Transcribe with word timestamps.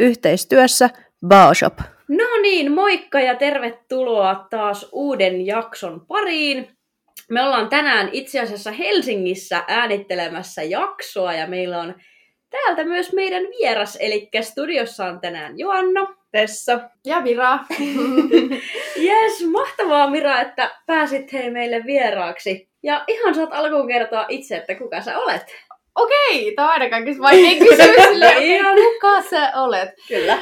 yhteistyössä 0.00 0.90
Baoshop. 1.26 1.78
No 2.08 2.24
niin, 2.42 2.72
moikka 2.72 3.20
ja 3.20 3.34
tervetuloa 3.34 4.46
taas 4.50 4.88
uuden 4.92 5.46
jakson 5.46 6.06
pariin. 6.06 6.68
Me 7.30 7.42
ollaan 7.42 7.68
tänään 7.68 8.08
itse 8.12 8.40
asiassa 8.40 8.70
Helsingissä 8.70 9.64
äänittelemässä 9.68 10.62
jaksoa 10.62 11.32
ja 11.32 11.46
meillä 11.46 11.78
on 11.78 11.94
täältä 12.50 12.84
myös 12.84 13.12
meidän 13.12 13.42
vieras, 13.42 13.98
eli 14.00 14.28
studiossa 14.40 15.06
on 15.06 15.20
tänään 15.20 15.58
Joanna. 15.58 16.20
Tessa. 16.32 16.80
Ja 17.06 17.20
Mira. 17.20 17.58
Jes, 18.96 19.44
mahtavaa 19.52 20.10
Mira, 20.10 20.40
että 20.40 20.70
pääsit 20.86 21.32
hei 21.32 21.50
meille 21.50 21.84
vieraaksi. 21.86 22.70
Ja 22.82 23.04
ihan 23.08 23.34
saat 23.34 23.52
alkuun 23.52 23.88
kertoa 23.88 24.26
itse, 24.28 24.56
että 24.56 24.74
kuka 24.74 25.00
sä 25.00 25.18
olet. 25.18 25.46
Okei, 25.94 26.54
tämä 26.54 26.68
on 26.68 26.72
aina 26.72 26.90
kaikista 26.90 27.22
vaikein 27.22 27.58
kysymys. 27.58 28.04
Silleen, 28.08 28.66
okay, 28.66 28.84
kuka 28.92 29.22
sä 29.22 29.52
olet? 29.54 29.90
Kyllä. 30.08 30.38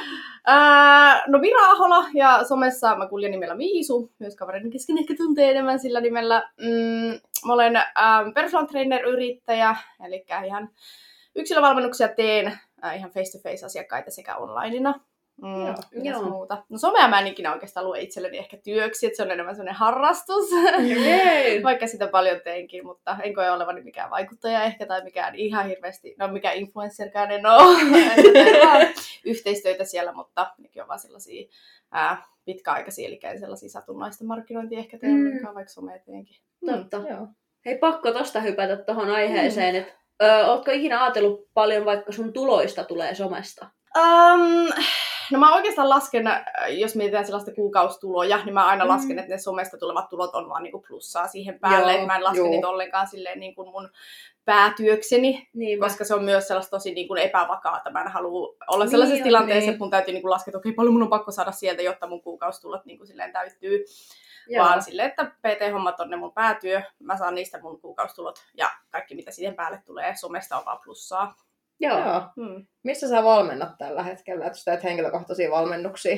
Ää, 0.47 1.23
no 1.27 1.39
Mira 1.39 1.71
Ahola 1.71 2.05
ja 2.15 2.45
somessa 2.45 2.97
mä 2.97 3.09
kuljen 3.09 3.31
nimellä 3.31 3.55
Miisu, 3.55 4.13
myös 4.19 4.37
kavereiden 4.37 4.71
kesken 4.71 4.99
ehkä 4.99 5.15
tuntee 5.17 5.51
enemmän 5.51 5.79
sillä 5.79 6.01
nimellä. 6.01 6.51
Mm, 6.61 7.21
mä 7.47 7.53
olen 7.53 7.77
ähm, 7.77 8.33
personal 8.35 8.67
trainer-yrittäjä, 8.67 9.77
eli 10.07 10.25
ihan 10.47 10.71
yksilövalmennuksia 11.37 12.09
teen 12.09 12.59
äh, 12.85 12.97
ihan 12.97 13.11
face-to-face 13.11 13.67
asiakkaita 13.67 14.11
sekä 14.11 14.37
onlineina. 14.37 15.01
Mm, 15.43 15.67
Joo. 15.67 15.75
Joo. 16.03 16.23
Muuta? 16.23 16.63
No 16.69 16.79
somea 16.79 17.09
mä 17.09 17.21
en 17.21 17.27
ikinä 17.27 17.53
oikeastaan 17.53 17.87
lue 17.87 18.01
itselleni 18.01 18.39
ehkä 18.39 18.57
työksi, 18.57 19.07
että 19.07 19.17
se 19.17 19.23
on 19.23 19.31
enemmän 19.31 19.55
sellainen 19.55 19.75
harrastus. 19.75 20.51
Vaikka 21.65 21.87
sitä 21.87 22.07
paljon 22.09 22.41
teenkin, 22.45 22.87
mutta 22.87 23.17
en 23.23 23.35
koe 23.35 23.51
olevani 23.51 23.83
mikään 23.83 24.11
vaikuttaja 24.11 24.63
ehkä 24.63 24.87
tai 24.87 25.05
mikään 25.05 25.35
ihan 25.35 25.67
hirveästi, 25.69 26.15
no 26.19 26.29
mikä 26.29 26.53
influencerkään 26.53 27.31
en 27.31 27.47
ole. 27.47 27.79
Että 28.17 29.01
yhteistyötä 29.25 29.85
siellä, 29.85 30.13
mutta 30.13 30.51
nekin 30.59 30.83
on 30.83 30.89
vaan 30.89 30.99
sellaisia 31.01 31.49
ää, 31.93 32.23
pitkäaikaisia, 32.45 33.09
eli 33.09 33.21
en 33.23 33.41
sellaisia 33.41 33.69
satunnaista 33.69 34.25
markkinointia 34.25 34.79
ehkä 34.79 34.99
tee 34.99 35.11
Mm. 35.11 35.27
ollenkaan, 35.27 35.55
vaikka 35.55 35.73
somea 35.73 35.99
teenkin. 36.07 36.37
Totta. 36.67 36.97
Joo. 37.11 37.27
Hei, 37.67 37.79
pakko 37.79 38.13
tosta 38.13 38.41
hypätä 38.41 38.77
tuohon 38.77 39.11
aiheeseen, 39.11 39.77
että 39.77 39.93
ö, 40.23 40.47
ootko 40.47 40.71
ikinä 40.71 41.03
ajatellut 41.05 41.49
paljon 41.55 41.85
vaikka 41.85 42.13
sun 42.13 42.33
tuloista 42.33 42.85
tulee 42.85 43.15
somesta? 43.15 43.67
Um, 43.97 44.69
no 45.33 45.39
mä 45.39 45.55
oikeastaan 45.55 45.89
lasken, 45.89 46.27
äh, 46.27 46.45
jos 46.69 46.95
mietitään 46.97 47.25
sellaista 47.25 47.53
kuukaustuloja, 47.55 48.45
niin 48.45 48.55
mä 48.55 48.67
aina 48.67 48.85
Mm. 48.85 48.91
lasken, 48.91 49.19
että 49.19 49.31
ne 49.35 49.39
somesta 49.39 49.79
tulevat 49.79 50.09
tulot 50.09 50.35
on 50.35 50.49
vaan 50.49 50.63
niinku 50.63 50.85
plussaa 50.89 51.27
siihen 51.29 51.61
päälle. 51.61 51.97
Joo, 51.97 52.07
mä 52.07 52.17
en 52.17 52.25
laske 52.25 52.39
joo. 52.39 52.49
niitä 52.51 52.69
ollenkaan 52.69 53.07
silleen 53.07 53.41
niin 53.41 53.55
kuin 53.55 53.71
mun 53.71 53.91
päätyökseni, 54.45 55.49
Niin, 55.55 55.81
koska 55.81 56.05
se 56.05 56.15
on 56.15 56.25
myös 56.25 56.49
sellaista 56.49 56.71
tosi 56.77 56.95
niin 56.95 57.09
kuin 57.09 57.21
epävakaata. 57.21 57.91
Mä 57.91 58.01
en 58.03 58.09
halua 58.09 58.55
olla 58.69 58.85
Niin 58.85 58.91
sellaisessa 58.91 59.23
on, 59.23 59.25
tilanteessa, 59.29 59.61
niin. 59.61 59.71
että 59.71 59.79
mun 59.85 59.91
täytyy 59.91 60.13
niin 60.15 60.23
kuin 60.23 60.31
laskea, 60.31 60.51
että 60.51 60.59
okei, 60.59 60.73
paljon 60.73 60.93
mun 60.93 61.03
on 61.03 61.09
pakko 61.09 61.33
saada 61.33 61.53
sieltä, 61.53 61.83
jotta 61.83 62.07
mun 62.07 62.23
kuukausitulot 62.23 62.85
niin 62.85 62.99
kuin 62.99 63.07
silleen 63.07 63.33
täyttyy. 63.33 63.85
Joo. 64.49 64.65
Vaan 64.65 64.83
silleen, 64.83 65.09
että 65.09 65.25
PT-hommat 65.25 66.01
on 66.01 66.11
ne 66.11 66.17
mun 66.17 66.33
päätyö, 66.33 66.83
mä 66.99 67.17
saan 67.17 67.35
niistä 67.35 67.61
mun 67.63 67.81
kuukausitulot 67.81 68.39
ja 68.55 68.71
kaikki 68.91 69.15
mitä 69.15 69.31
siihen 69.31 69.55
päälle 69.55 69.83
tulee 69.87 70.15
somesta 70.17 70.59
on 70.59 70.65
vaan 70.65 70.79
plussaa. 70.85 71.35
Joo. 71.81 71.99
Joo. 71.99 72.23
Hmm. 72.37 72.67
Missä 72.83 73.09
sä 73.09 73.25
valmennat 73.25 73.79
tällä 73.79 74.03
hetkellä? 74.03 74.47
Että 74.47 74.59
sä 74.59 74.65
teet 74.65 74.85
henkilökohtaisia 74.85 75.51
valmennuksia? 75.51 76.17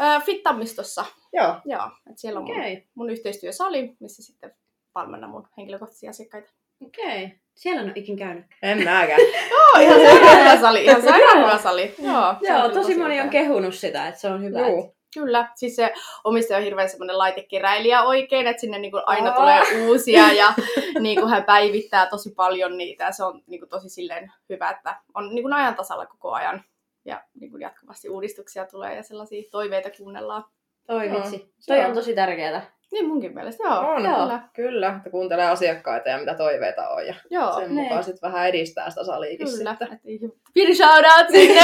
Öö, 0.00 0.20
Fittamistossa 0.20 1.04
Joo. 1.32 1.54
Joo, 1.64 1.90
että 2.10 2.20
siellä 2.20 2.40
on 2.40 2.46
mun, 2.46 2.56
Okei, 2.56 2.86
mun 2.94 3.10
yhteistyösali, 3.10 3.96
missä 4.00 4.22
sitten 4.22 4.54
valmennan 4.94 5.30
mun 5.30 5.48
henkilökohtaisia 5.56 6.10
asiakkaita. 6.10 6.52
okei. 6.86 7.40
Siellä 7.54 7.80
en 7.80 7.86
ole 7.86 7.92
ikin 7.96 8.16
käynyt. 8.16 8.44
En 8.62 8.84
mäkään. 8.84 9.20
Joo, 9.50 9.82
ihan 9.82 10.00
sairaan 10.00 10.60
sali, 10.60 10.84
ihan 10.84 11.02
sairaan 11.02 11.62
sali. 11.62 11.94
Joo, 11.98 12.34
Joo, 12.40 12.68
tosi 12.68 12.96
moni 12.98 13.20
on 13.20 13.30
kehunut 13.30 13.74
sitä, 13.74 14.08
että 14.08 14.20
se 14.20 14.28
on 14.28 14.42
hyvä. 14.42 14.58
Joo. 14.60 14.95
Kyllä, 15.16 15.48
siis 15.54 15.76
se 15.76 15.92
omistaja 16.24 16.58
on 16.58 16.64
hirveän 16.64 16.88
semmoinen 16.88 17.18
laitekeräilijä 17.18 18.02
oikein, 18.02 18.46
että 18.46 18.60
sinne 18.60 18.78
niin 18.78 18.90
kuin 18.90 19.02
aina 19.06 19.30
Aa. 19.30 19.36
tulee 19.36 19.62
uusia 19.86 20.32
ja 20.32 20.54
niin 21.00 21.20
kuin 21.20 21.30
hän 21.30 21.44
päivittää 21.44 22.06
tosi 22.06 22.30
paljon 22.30 22.78
niitä 22.78 23.04
ja 23.04 23.12
se 23.12 23.24
on 23.24 23.42
niin 23.46 23.60
kuin 23.60 23.68
tosi 23.68 23.88
silleen 23.88 24.32
hyvä, 24.48 24.70
että 24.70 25.00
on 25.14 25.34
niin 25.34 25.42
kuin 25.42 25.52
ajan 25.52 25.74
tasalla 25.74 26.06
koko 26.06 26.32
ajan 26.32 26.64
ja 27.04 27.22
niin 27.40 27.50
kuin 27.50 27.60
jatkuvasti 27.60 28.08
uudistuksia 28.08 28.66
tulee 28.66 28.96
ja 28.96 29.02
sellaisia 29.02 29.42
toiveita 29.50 29.90
kuunnellaan. 29.98 30.44
Toi 30.86 31.10
vitsi. 31.10 31.54
Toi 31.66 31.84
on 31.84 31.94
tosi 31.94 32.14
tärkeää. 32.14 32.75
Niin 32.96 33.08
munkin 33.08 33.34
mielestä, 33.34 33.64
joo. 33.64 33.78
On, 33.78 34.04
Joo. 34.04 34.16
Kyllä. 34.16 34.40
Kyllä, 34.54 34.94
että 34.96 35.10
kuuntelee 35.10 35.46
asiakkaita 35.46 36.08
ja 36.08 36.18
mitä 36.18 36.34
toiveita 36.34 36.88
on. 36.88 37.06
Ja 37.06 37.14
Joo, 37.30 37.52
sen 37.52 37.74
ne. 37.74 37.82
mukaan 37.82 38.04
sitten 38.04 38.32
vähän 38.32 38.48
edistää 38.48 38.90
sitä 38.90 39.04
saliikin 39.04 39.46
kyllä. 39.46 39.76
sitten. 40.04 40.32
Pieni 40.54 40.74
shoutout 40.74 41.28
sinne. 41.30 41.60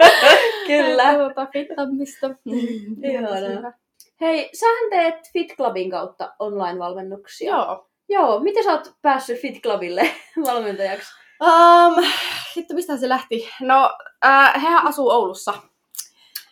Kyllä. 0.66 1.14
Tuota, 1.14 1.46
fittamista. 1.52 2.26
Hyvä. 3.02 3.72
Hei, 4.20 4.50
sähän 4.54 4.90
teet 4.90 5.30
Fit 5.32 5.56
Clubin 5.56 5.90
kautta 5.90 6.34
online-valmennuksia. 6.38 7.50
Joo. 7.50 7.88
Joo, 8.08 8.40
miten 8.40 8.64
sä 8.64 8.72
oot 8.72 8.92
päässyt 9.02 9.40
Fit 9.40 9.62
Clubille 9.62 10.10
valmentajaksi? 10.46 11.12
Um, 11.42 12.04
hitto, 12.56 12.74
mistä 12.74 12.96
se 12.96 13.08
lähti? 13.08 13.48
No, 13.60 13.90
äh, 14.26 14.62
hehän 14.62 14.86
asuu 14.86 15.10
Oulussa. 15.10 15.54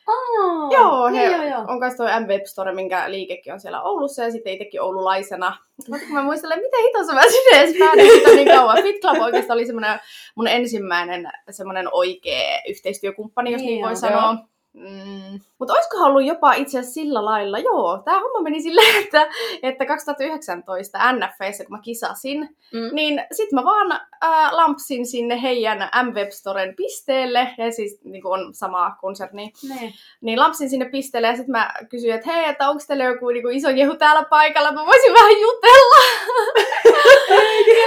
Aa, 0.07 0.71
joo, 0.73 1.09
niin, 1.11 1.31
he 1.31 1.37
joo, 1.37 1.45
joo. 1.49 1.65
on 1.69 1.81
kanssa 1.81 2.05
toi 2.05 2.21
M-Web 2.21 2.45
Store, 2.45 2.75
minkä 2.75 3.11
liikekin 3.11 3.53
on 3.53 3.61
siellä 3.61 3.83
Oulussa 3.83 4.23
ja 4.23 4.31
sitten 4.31 4.53
itsekin 4.53 4.83
oululaisena. 4.83 5.57
Mutta 5.89 6.07
kun 6.07 6.15
mä 6.15 6.23
muistelen, 6.23 6.59
miten 6.59 6.83
hitossa 6.83 7.13
mä 7.13 7.23
sinne 7.23 7.61
edes 7.61 7.77
päädyin 7.79 8.37
niin 8.37 8.49
kauan. 8.49 8.83
Fit 8.83 9.01
Club 9.01 9.21
oikeastaan 9.21 9.57
oli 9.57 9.67
semmoinen 9.67 10.01
mun 10.35 10.49
ensimmäinen 10.49 11.33
semmoinen 11.51 11.89
oikea 11.93 12.63
yhteistyökumppani, 12.69 13.53
jos 13.53 13.61
Niin 13.61 13.75
niin, 13.75 13.85
voi 13.85 13.97
sanoa. 13.97 14.37
Mm. 14.73 15.41
Mutta 15.65 15.75
olisikohan 15.75 16.09
ollut 16.11 16.25
jopa 16.25 16.53
itse 16.53 16.79
asiassa 16.79 16.95
sillä 16.95 17.25
lailla, 17.25 17.59
joo, 17.59 18.03
tämä 18.05 18.21
homma 18.21 18.41
meni 18.43 18.63
silleen, 18.63 18.97
että, 19.05 19.27
että 19.63 19.87
2019 19.87 20.99
NFEissä, 21.13 21.65
kun 21.65 21.77
mä 21.77 21.83
kisasin, 21.83 22.57
Mm. 22.73 22.91
niin 22.93 23.23
sit 23.33 23.53
mä 23.53 23.65
vaan 23.65 23.93
äh, 23.93 24.53
lampsin 24.53 25.07
sinne 25.07 25.43
heidän 25.43 25.79
M-Web 26.03 26.31
Storen 26.31 26.77
pisteelle, 26.77 27.49
ja 27.59 27.73
siis 27.73 28.01
niin 28.05 28.27
on 28.27 28.55
sama 28.55 28.97
konserni, 29.01 29.53
Ne. 29.69 29.93
niin 30.21 30.41
lampsin 30.41 30.71
sinne 30.71 30.85
pisteelle 30.89 31.29
ja 31.29 31.37
sitten 31.37 31.53
mä 31.53 31.71
kysyin, 31.91 32.15
että 32.15 32.33
hei, 32.33 32.45
että 32.49 32.69
onko 32.71 32.83
teillä 32.89 33.05
joku 33.05 33.29
niinku, 33.29 33.49
iso 33.49 33.71
jehu 33.71 33.97
täällä 33.97 34.25
paikalla, 34.31 34.73
mä 34.73 34.87
voisin 34.87 35.13
vähän 35.13 35.41
jutella. 35.41 36.01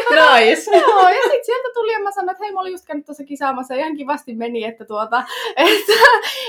Nice. 0.10 0.78
Joo, 0.78 1.10
ja 1.10 1.22
sitten 1.24 1.46
sieltä 1.46 1.68
tuli 1.74 1.92
ja 1.94 2.00
mä 2.00 2.12
sanoin, 2.12 2.32
että 2.32 2.44
hei, 2.44 2.54
mä 2.54 2.60
olin 2.60 2.72
just 2.72 2.86
käynyt 2.86 3.06
tuossa 3.06 3.24
kisaamassa 3.24 3.74
ja 3.74 3.80
ihan 3.80 3.98
kivasti 3.98 4.34
meni, 4.36 4.64
että 4.64 4.86
tuota, 4.86 5.24
että, 5.58 5.94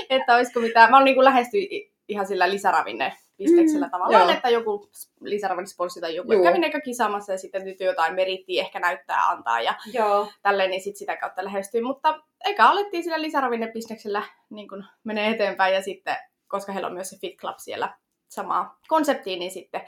että 0.09 0.35
olisiko 0.35 0.59
mitään. 0.59 0.91
Mä 0.91 0.97
olin 0.97 1.05
niinku 1.05 1.18
lähestyin 1.25 1.73
i- 1.73 1.91
ihan 2.07 2.27
sillä 2.27 2.49
lisäravinne 2.49 3.13
pisteksellä 3.37 3.85
Mm, 3.85 3.91
tavallaan, 3.91 4.23
joo. 4.23 4.31
että 4.31 4.49
joku 4.49 4.89
lisäravinnesponsi 5.21 6.01
tai 6.01 6.15
joku. 6.15 6.33
Joo. 6.33 6.43
Kävin 6.43 6.63
eikä 6.63 6.81
kisaamassa 6.81 7.31
ja 7.31 7.37
sitten 7.37 7.65
nyt 7.65 7.79
jotain 7.79 8.15
merittiä 8.15 8.61
ehkä 8.61 8.79
näyttää 8.79 9.25
antaa 9.27 9.61
ja 9.61 9.73
Joo. 9.93 10.27
tälleen, 10.41 10.69
niin 10.69 10.81
sit 10.81 10.95
sitä 10.97 11.17
kautta 11.17 11.43
lähestyin. 11.45 11.83
Mutta 11.83 12.19
eikä 12.45 12.65
alettiin 12.69 13.03
sillä 13.03 13.21
lisäravinnebisneksellä 13.21 14.23
niin 14.49 14.67
kun 14.67 14.85
menee 15.03 15.29
eteenpäin 15.31 15.73
ja 15.73 15.81
sitten, 15.81 16.15
koska 16.47 16.71
heillä 16.71 16.87
on 16.87 16.93
myös 16.93 17.09
se 17.09 17.17
Fit 17.21 17.37
Club 17.37 17.55
siellä 17.57 17.93
samaa 18.27 18.79
konseptia, 18.87 19.37
niin 19.39 19.51
sitten 19.51 19.81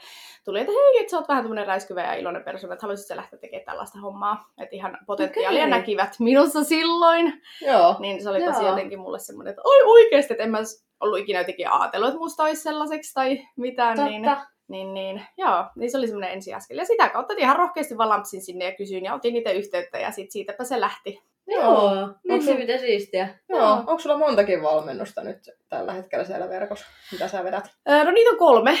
tuli, 0.44 0.60
että 0.60 0.72
hei, 0.72 1.00
että 1.00 1.10
sä 1.10 1.16
oot 1.18 1.28
vähän 1.28 1.44
tämmönen 1.44 1.66
räiskyvä 1.66 2.02
ja 2.02 2.14
iloinen 2.14 2.44
persoona, 2.44 2.74
että 2.74 2.82
haluaisit 2.86 3.06
sä 3.06 3.16
lähteä 3.16 3.38
tekemään 3.38 3.64
tällaista 3.66 3.98
hommaa. 3.98 4.52
Että 4.58 4.76
ihan 4.76 4.98
potentiaalia 5.06 5.60
Okei. 5.62 5.70
näkivät 5.70 6.16
minussa 6.18 6.64
silloin. 6.64 7.42
Joo. 7.66 7.96
Niin 7.98 8.22
se 8.22 8.30
oli 8.30 8.42
tosi 8.44 8.60
Joo. 8.62 8.68
jotenkin 8.70 8.98
mulle 8.98 9.18
semmoinen, 9.18 9.50
että 9.50 9.62
oi 9.64 9.82
oikeesti, 9.82 10.32
että 10.32 10.44
en 10.44 10.50
mä 10.50 10.58
ollut 11.02 11.18
ikinä 11.18 11.38
jotenkin 11.38 11.70
ajatellut, 11.72 12.08
että 12.08 12.18
musta 12.18 12.42
olisi 12.42 12.62
sellaiseksi 12.62 13.14
tai 13.14 13.46
mitään. 13.56 14.04
Niin, 14.04 14.24
Totta. 14.24 14.46
niin, 14.68 14.94
niin, 14.94 15.22
joo, 15.36 15.64
niin 15.76 15.90
se 15.90 15.98
oli 15.98 16.06
semmoinen 16.06 16.32
ensiaskel. 16.32 16.78
Ja 16.78 16.84
sitä 16.84 17.08
kautta 17.08 17.34
ihan 17.36 17.56
rohkeasti 17.56 17.98
vaan 17.98 18.08
lampsin 18.08 18.42
sinne 18.42 18.64
ja 18.64 18.72
kysyin 18.76 19.04
ja 19.04 19.14
otin 19.14 19.34
niitä 19.34 19.50
yhteyttä 19.50 19.98
ja 19.98 20.10
sit 20.10 20.30
siitäpä 20.30 20.64
se 20.64 20.80
lähti. 20.80 21.22
Joo. 21.46 21.90
Vitsi, 22.32 22.50
Onko- 22.50 22.60
miten 22.60 22.80
siistiä. 22.80 23.28
Joo. 23.48 23.58
Joo. 23.60 23.72
Onko 23.72 23.98
sulla 23.98 24.18
montakin 24.18 24.62
valmennusta 24.62 25.22
nyt 25.24 25.38
tällä 25.68 25.92
hetkellä 25.92 26.24
siellä 26.24 26.48
verkossa? 26.48 26.86
Mitä 27.12 27.28
sä 27.28 27.44
vedät? 27.44 27.70
Öö, 27.90 28.04
no 28.04 28.10
niitä 28.10 28.30
on 28.30 28.38
kolme. 28.38 28.78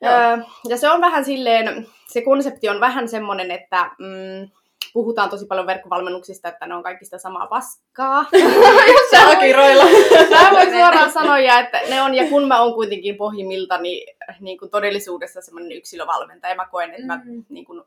Joo. 0.00 0.12
Öö, 0.12 0.36
ja 0.68 0.76
se 0.76 0.90
on 0.90 1.00
vähän 1.00 1.24
silleen, 1.24 1.86
se 2.08 2.22
konsepti 2.22 2.68
on 2.68 2.80
vähän 2.80 3.08
semmoinen, 3.08 3.50
että 3.50 3.90
mm, 3.98 4.50
puhutaan 4.92 5.30
tosi 5.30 5.46
paljon 5.46 5.66
verkkovalmennuksista, 5.66 6.48
että 6.48 6.66
ne 6.66 6.74
on 6.74 6.82
kaikista 6.82 7.18
samaa 7.18 7.46
paskaa. 7.46 8.24
Sääkiroilla. 9.10 9.84
Mä 10.30 10.50
voin 10.50 10.70
suoraan 10.70 11.12
sanoa, 11.12 11.38
että 11.38 11.80
ne 11.88 12.02
on, 12.02 12.14
ja 12.14 12.28
kun 12.28 12.48
mä 12.48 12.62
oon 12.62 12.74
kuitenkin 12.74 13.16
pohjimmiltani 13.16 14.06
niin 14.40 14.58
kuin 14.58 14.70
todellisuudessa 14.70 15.40
semmoinen 15.40 15.72
yksilövalmentaja, 15.72 16.54
mä 16.54 16.68
koen, 16.70 16.90
että 16.90 17.06
mä 17.06 17.20
Mm. 17.24 17.44
niin 17.48 17.64
kuin, 17.64 17.82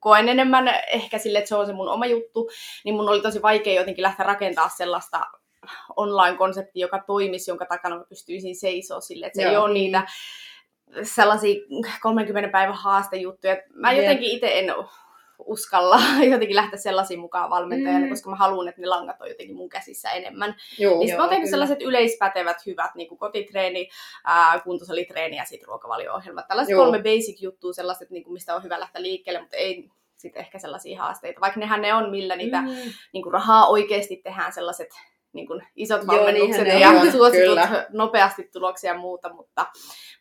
koen 0.00 0.28
enemmän 0.28 0.68
ehkä 0.92 1.18
sille, 1.18 1.38
että 1.38 1.48
se 1.48 1.54
on 1.54 1.66
se 1.66 1.72
mun 1.72 1.88
oma 1.88 2.06
juttu, 2.06 2.50
niin 2.84 2.94
mun 2.94 3.08
oli 3.08 3.20
tosi 3.20 3.42
vaikea 3.42 3.74
jotenkin 3.74 4.02
lähteä 4.02 4.26
rakentaa 4.26 4.68
sellaista 4.68 5.26
online-konseptia, 5.96 6.84
joka 6.84 6.98
toimisi, 7.06 7.50
jonka 7.50 7.66
takana 7.66 7.96
mä 7.98 8.04
pystyisin 8.08 8.56
seisoa 8.56 9.00
sille, 9.00 9.26
että 9.26 9.36
se 9.42 9.48
ei 9.48 9.54
Joo. 9.54 9.64
ole 9.64 9.74
niitä 9.74 10.06
sellaisia 11.02 11.54
30 12.02 12.52
päivän 12.52 12.74
haastejuttuja. 12.74 13.56
Mä 13.74 13.92
jotenkin 13.92 14.30
itse 14.30 14.58
en 14.58 14.74
uskalla 15.38 16.00
jotenkin 16.32 16.56
lähteä 16.56 16.78
sellaisiin 16.78 17.20
mukaan 17.20 17.50
valmentajana, 17.50 18.04
Mm. 18.04 18.08
koska 18.08 18.30
mä 18.30 18.36
haluan, 18.36 18.68
että 18.68 18.80
ne 18.80 18.86
langat 18.86 19.20
on 19.20 19.28
jotenkin 19.28 19.56
mun 19.56 19.68
käsissä 19.68 20.10
enemmän. 20.10 20.54
Juu. 20.78 20.98
Niin 20.98 21.08
sit 21.08 21.16
mä 21.16 21.22
oon 21.22 21.28
Joo, 21.28 21.34
tehnyt 21.34 21.50
sellaiset 21.50 21.82
yleispätevät 21.82 22.66
hyvät 22.66 22.94
niin 22.94 23.08
kuin 23.08 23.18
kotitreeni, 23.18 23.88
ää, 24.24 24.60
kuntosalitreeni 24.64 25.36
ja 25.36 25.44
sitten 25.44 25.68
ruokavalio-ohjelmat. 25.68 26.48
Tällaiset 26.48 26.70
Joo. 26.72 26.82
kolme 26.84 26.98
basic 26.98 27.42
juttua, 27.42 27.72
sellaiset, 27.72 28.10
niin 28.10 28.24
kuin, 28.24 28.32
mistä 28.32 28.54
on 28.56 28.62
hyvä 28.62 28.80
lähteä 28.80 29.02
liikkeelle, 29.02 29.40
mutta 29.40 29.56
ei 29.56 29.88
sitten 30.16 30.40
ehkä 30.40 30.58
sellaisia 30.58 30.98
haasteita. 31.02 31.40
Vaikka 31.40 31.60
nehän 31.60 31.82
ne 31.82 31.94
on, 31.94 32.10
millä 32.10 32.36
niitä 32.36 32.60
Mm. 32.60 32.68
niin 33.12 33.22
kuin 33.22 33.32
rahaa 33.32 33.66
oikeasti 33.68 34.16
tehdään 34.16 34.52
sellaiset 34.52 34.88
niin 35.34 35.46
kuin 35.46 35.62
isot 35.76 36.02
Joo, 36.02 36.16
valmennukset 36.16 36.64
ne 36.64 36.80
ja 36.80 36.88
on, 36.88 37.12
suositut 37.12 37.48
kyllä. 37.48 37.86
nopeasti 37.92 38.48
tuloksia 38.52 38.92
ja 38.92 38.98
muuta, 38.98 39.32
mutta, 39.32 39.66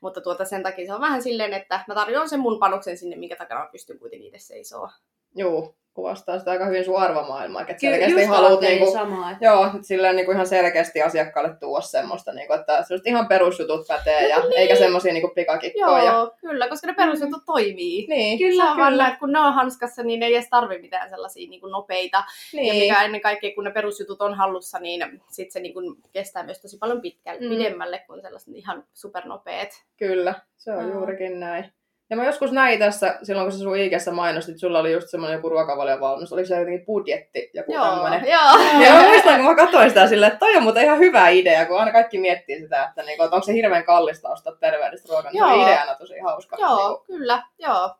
mutta 0.02 0.22
tuota 0.22 0.46
sen 0.46 0.64
takia 0.64 0.86
se 0.86 0.94
on 0.94 1.02
vähän 1.02 1.24
silleen, 1.24 1.54
että 1.54 1.84
mä 1.88 1.96
tarjoan 1.96 2.30
sen 2.30 2.40
mun 2.40 2.60
panoksen 2.60 2.98
sinne, 2.98 3.16
minkä 3.16 3.36
takana 3.36 3.62
mä 3.62 3.70
pystyn 3.72 4.00
kuitenkin 4.00 4.28
itse 4.28 4.40
seisoo. 4.40 4.90
Juu, 5.36 5.76
kuvastaa 5.94 6.40
sitä 6.40 6.52
aika 6.52 6.66
hyvin 6.66 6.86
sun 6.86 6.98
arvomaailmaa, 6.98 7.62
että 7.62 7.74
Kyllä, 7.74 7.98
selkeästi 7.98 8.26
haluat 8.26 8.62
niinku, 8.62 8.92
samaa. 8.92 9.32
Että... 9.32 9.46
Joo, 9.46 9.66
että 9.66 9.78
silleen 9.82 10.16
niin 10.16 10.26
kuin 10.26 10.36
ihan 10.36 10.48
selkeästi 10.48 11.02
asiakkaalle 11.02 11.56
tuoda 11.60 11.82
semmoista, 11.82 12.34
niin 12.34 12.48
kuin, 12.48 12.60
että 12.60 12.84
sellaiset 12.84 13.08
ihan 13.08 13.28
perusjutut 13.28 13.88
pätee, 13.88 14.28
ja 14.30 14.40
Niin. 14.40 14.54
eikä 14.58 14.76
semmoisia 14.76 15.14
niin 15.14 15.32
pikakikkoja. 15.36 15.88
Joo, 15.88 16.06
Ja... 16.06 16.32
kyllä, 16.42 16.68
koska 16.68 16.88
ne 16.88 16.94
perusjutut 16.94 17.46
toimii. 17.46 18.06
Niin, 18.10 18.38
Kyllä, 18.38 18.64
vaan 18.64 18.76
kyllä. 18.76 19.04
näin, 19.04 19.08
että 19.10 19.20
kun 19.20 19.32
ne 19.32 19.40
on 19.40 19.54
hanskassa, 19.54 20.04
niin 20.04 20.20
ne 20.20 20.26
ei 20.26 20.36
edes 20.36 20.50
tarvi 20.50 20.78
mitään 20.80 21.10
sellaisia 21.10 21.50
niin 21.50 21.62
kuin 21.62 21.72
nopeita. 21.72 22.24
niin. 22.54 22.68
Ja 22.68 22.74
mikä 22.74 23.04
ennen 23.06 23.22
kaikkea, 23.22 23.52
kun 23.56 23.64
ne 23.64 23.72
perusjutut 23.72 24.22
on 24.22 24.34
hallussa, 24.34 24.80
niin 24.80 25.22
sit 25.32 25.52
se 25.52 25.60
niin 25.60 25.74
kuin 25.74 25.96
kestää 26.14 26.44
myös 26.44 26.62
tosi 26.62 26.78
paljon 26.78 27.02
pitkälle, 27.02 27.40
Mm. 27.42 27.46
mm. 27.48 27.58
pidemmälle 27.58 28.04
kuin 28.08 28.22
sellaiset 28.22 28.56
ihan 28.56 28.84
supernopeet. 28.94 29.70
Kyllä, 29.98 30.34
se 30.58 30.72
on 30.72 30.84
Joo. 30.88 30.94
juurikin 30.94 31.40
näin. 31.40 31.74
Ja 32.14 32.18
mä 32.18 32.26
joskus 32.26 32.52
näin 32.52 32.80
tässä, 32.80 33.20
silloin 33.24 33.46
kun 33.46 33.52
sä 33.52 33.60
sun 33.60 33.78
iikessä 33.78 34.12
mainostit, 34.12 34.60
sulla 34.60 34.80
oli 34.80 34.92
just 34.92 35.08
semmoinen 35.10 35.36
joku 35.38 35.50
ruokavaliovalmennus, 35.50 36.34
oliko 36.34 36.48
se 36.48 36.60
jotenkin 36.60 36.86
budjetti, 36.86 37.52
joku 37.54 37.74
Joo, 37.74 37.86
tämmöinen. 37.86 38.22
joo. 38.28 38.84
Ja 38.86 38.94
mä 38.94 39.02
muistan, 39.08 39.36
kun 39.36 39.46
mä 39.46 39.56
katsoin 39.56 39.90
sitä 39.90 40.08
silleen, 40.08 40.32
että 40.32 40.40
toi 40.46 40.56
on 40.58 40.64
muuten 40.64 40.84
ihan 40.84 41.00
hyvä 41.00 41.30
idea, 41.30 41.66
kun 41.66 41.80
aina 41.80 41.92
kaikki 41.92 42.18
miettii 42.18 42.60
sitä, 42.62 42.84
että, 42.84 43.04
niinku, 43.04 43.24
että 43.24 43.36
onko 43.36 43.46
se 43.46 43.54
hirveän 43.54 43.84
kallista 43.84 44.30
ostaa 44.30 44.56
terveellistä 44.56 45.08
ruokaa. 45.10 45.32
niin 45.32 45.40
Joo. 45.40 45.64
ideana 45.64 45.96
tosi 45.96 46.20
hauska. 46.20 46.58
Joo, 46.60 46.88
Niinku, 46.88 47.04
kyllä, 47.06 47.44
joo. 47.60 47.96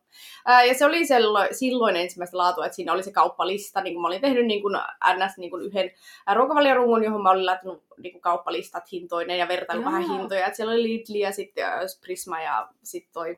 Ää, 0.46 0.64
ja 0.64 0.74
se 0.74 0.86
oli 0.86 1.06
silloin, 1.06 1.48
silloin 1.52 1.96
ensimmäistä 1.96 2.38
laatua, 2.38 2.66
että 2.66 2.76
siinä 2.76 2.94
oli 2.94 3.04
se 3.04 3.12
kauppalista, 3.12 3.82
niin 3.82 3.94
kuin 3.94 4.02
mä 4.02 4.08
olin 4.08 4.22
tehnyt 4.22 4.46
niin 4.46 4.62
kuin 4.62 4.76
NS 5.14 5.38
niin 5.38 5.50
kuin 5.52 5.64
yhden 5.66 5.92
ää, 6.28 6.36
ruokavaliorunkun, 6.36 7.04
johon 7.04 7.24
mä 7.24 7.30
olin 7.30 7.46
laittanut 7.46 7.84
niin 7.98 8.12
kuin 8.12 8.22
kauppalistat 8.22 8.92
hintoinen 8.92 9.38
ja 9.38 9.48
vertailu 9.48 9.86
vähän 9.86 10.02
hintoja. 10.10 10.48
Et 10.48 10.56
siellä 10.56 10.74
oli 10.74 10.84
Lidl 10.84 11.16
ja 11.16 11.32
sitten 11.32 11.66
ää, 11.66 11.80
Prisma 12.02 12.42
ja 12.42 12.68
sitten 12.84 13.14
toi, 13.14 13.38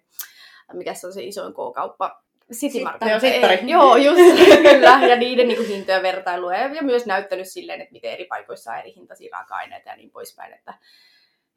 mikä 0.73 0.93
se 0.93 1.07
on 1.07 1.13
se 1.13 1.23
isoin 1.23 1.53
K-kauppa, 1.53 2.21
City 2.53 2.83
Market. 2.83 3.09
Joo, 3.09 3.19
Sittari. 3.19 3.55
Ei, 3.55 3.69
Joo, 3.69 3.95
just 3.95 4.21
kyllä. 4.71 5.07
Ja 5.07 5.15
niiden 5.15 5.47
niin 5.47 5.57
kuin, 5.57 5.67
hintoja 5.69 6.01
vertailua 6.01 6.53
ja, 6.53 6.73
ja 6.73 6.83
myös 6.83 7.05
näyttänyt 7.05 7.47
silleen, 7.47 7.81
että 7.81 7.91
miten 7.91 8.11
eri 8.11 8.25
paikoissa 8.25 8.71
on 8.71 8.79
eri 8.79 8.95
hintaisia 8.95 9.29
raaka-aineita 9.37 9.89
ja 9.89 9.95
niin 9.95 10.11
poispäin. 10.11 10.53
Että, 10.53 10.73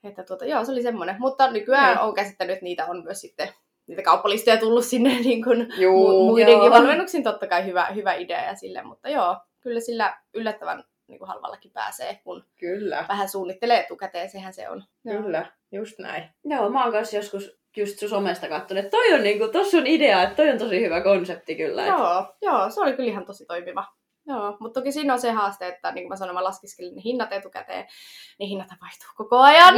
että 0.05 0.23
tuota, 0.25 0.45
joo, 0.45 0.65
se 0.65 0.73
oli 0.73 0.83
semmoinen. 0.83 1.17
Mutta 1.19 1.51
nykyään 1.51 1.97
Joo. 1.97 2.09
on 2.09 2.15
käsittänyt, 2.15 2.53
että 2.55 2.65
niitä 2.65 2.87
on 2.87 3.05
myös 3.05 3.21
sitten 3.21 3.49
niitä 3.87 4.03
kauppalistoja 4.03 4.57
tullut 4.57 4.85
sinne 4.85 5.21
niin 5.21 5.45
kuin 5.45 5.69
Juu, 5.79 6.07
mu- 6.07 6.31
muidenkin 6.31 6.65
joo. 6.67 6.71
valmennuksiin 6.71 7.25
totta 7.25 7.47
kai 7.47 7.65
hyvä, 7.67 7.87
hyvä 7.87 8.15
idea 8.15 8.45
ja 8.45 8.55
sille, 8.55 8.83
mutta 8.83 9.09
joo, 9.09 9.37
kyllä 9.61 9.81
sillä 9.81 10.19
yllättävän 10.35 10.85
niin 11.07 11.19
kuin 11.19 11.29
halvallakin 11.29 11.71
pääsee, 11.71 12.21
kun 12.25 12.45
Kyllä, 12.57 13.05
vähän 13.09 13.29
suunnittelee 13.29 13.81
etukäteen, 13.81 14.31
sehän 14.31 14.55
se 14.55 14.69
on. 14.69 14.85
kyllä, 15.03 15.47
just 15.73 15.99
näin. 15.99 16.25
Joo, 16.45 16.71
mä 16.71 16.83
oon 16.85 16.93
kanssa 16.93 17.17
joskus 17.17 17.59
just 17.79 17.99
sun 17.99 18.09
somesta 18.09 18.49
katsonut, 18.49 18.85
että 18.85 18.97
toi 18.97 19.13
on 19.15 19.23
niinku, 19.23 19.49
tossa 19.49 19.79
on 19.79 19.87
idea, 19.87 20.23
että 20.23 20.37
toi 20.37 20.51
on 20.51 20.59
tosi 20.59 20.81
hyvä 20.81 21.01
konsepti 21.01 21.55
kyllä. 21.57 21.87
Joo, 21.87 22.35
joo, 22.43 22.71
se 22.71 22.81
oli 22.81 22.93
kyllä 22.93 23.11
ihan 23.11 23.25
tosi 23.25 23.47
toimiva. 23.47 23.85
Joo, 24.27 24.57
mutta 24.61 24.81
toki 24.81 24.93
siinä 24.93 25.13
on 25.13 25.21
se 25.21 25.31
haaste, 25.31 25.69
että 25.69 25.93
niin 25.93 26.05
kuin 26.05 26.09
mä 26.09 26.17
sanoin, 26.17 26.35
mä 26.35 26.45
laskiskelin 26.45 26.95
ne 26.97 27.03
hinnat 27.05 27.33
etukäteen, 27.33 27.87
niin 28.39 28.49
hinnat 28.49 28.69
vaihtuu 28.81 29.09
koko 29.17 29.39
ajan. 29.39 29.75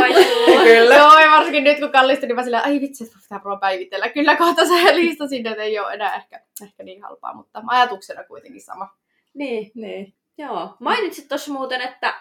Vaihtuu. 0.00 0.58
Kyllä. 0.64 0.94
Joo, 0.94 1.18
ja 1.20 1.30
varsinkin 1.30 1.64
nyt 1.64 1.78
kun 1.80 1.92
kallistui, 1.92 2.26
niin 2.26 2.36
mä 2.36 2.42
silleen, 2.42 2.64
ai 2.64 2.80
vitsi, 2.80 3.04
että 3.04 3.16
pitää 3.22 3.38
varmaan 3.38 3.60
päivitellä. 3.60 4.08
Kyllä 4.08 4.36
kohta 4.36 4.66
se 4.66 4.94
listasin, 4.94 5.46
että 5.46 5.62
ei 5.62 5.78
ole 5.78 5.92
enää 5.92 6.16
ehkä, 6.16 6.40
ehkä 6.64 6.82
niin 6.82 7.02
halpaa, 7.02 7.34
mutta 7.34 7.62
ajatuksena 7.66 8.24
kuitenkin 8.24 8.62
sama. 8.62 8.88
Niin, 9.34 9.70
Niin. 9.74 10.14
joo. 10.38 10.76
Mainitsit 10.80 11.28
tuossa 11.28 11.52
muuten, 11.52 11.80
että 11.80 12.14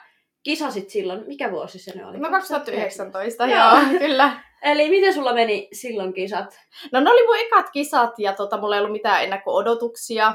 kisasit 0.43 0.89
silloin, 0.89 1.23
mikä 1.27 1.51
vuosi 1.51 1.79
se 1.79 1.91
nyt 1.95 2.05
oli? 2.05 2.17
No 2.17 2.29
2019, 2.29 3.47
Joo. 3.47 3.57
joo, 3.57 3.99
kyllä. 3.99 4.31
Eli 4.63 4.89
miten 4.89 5.13
sulla 5.13 5.33
meni 5.33 5.67
silloin 5.73 6.13
kisat? 6.13 6.59
No 6.91 6.99
ne 6.99 7.11
oli 7.11 7.27
mun 7.27 7.37
ekat 7.45 7.69
kisat 7.69 8.19
ja 8.19 8.33
tota, 8.33 8.57
mulla 8.57 8.75
ei 8.75 8.81
ollut 8.81 8.91
mitään 8.91 9.23
ennakko-odotuksia. 9.23 10.33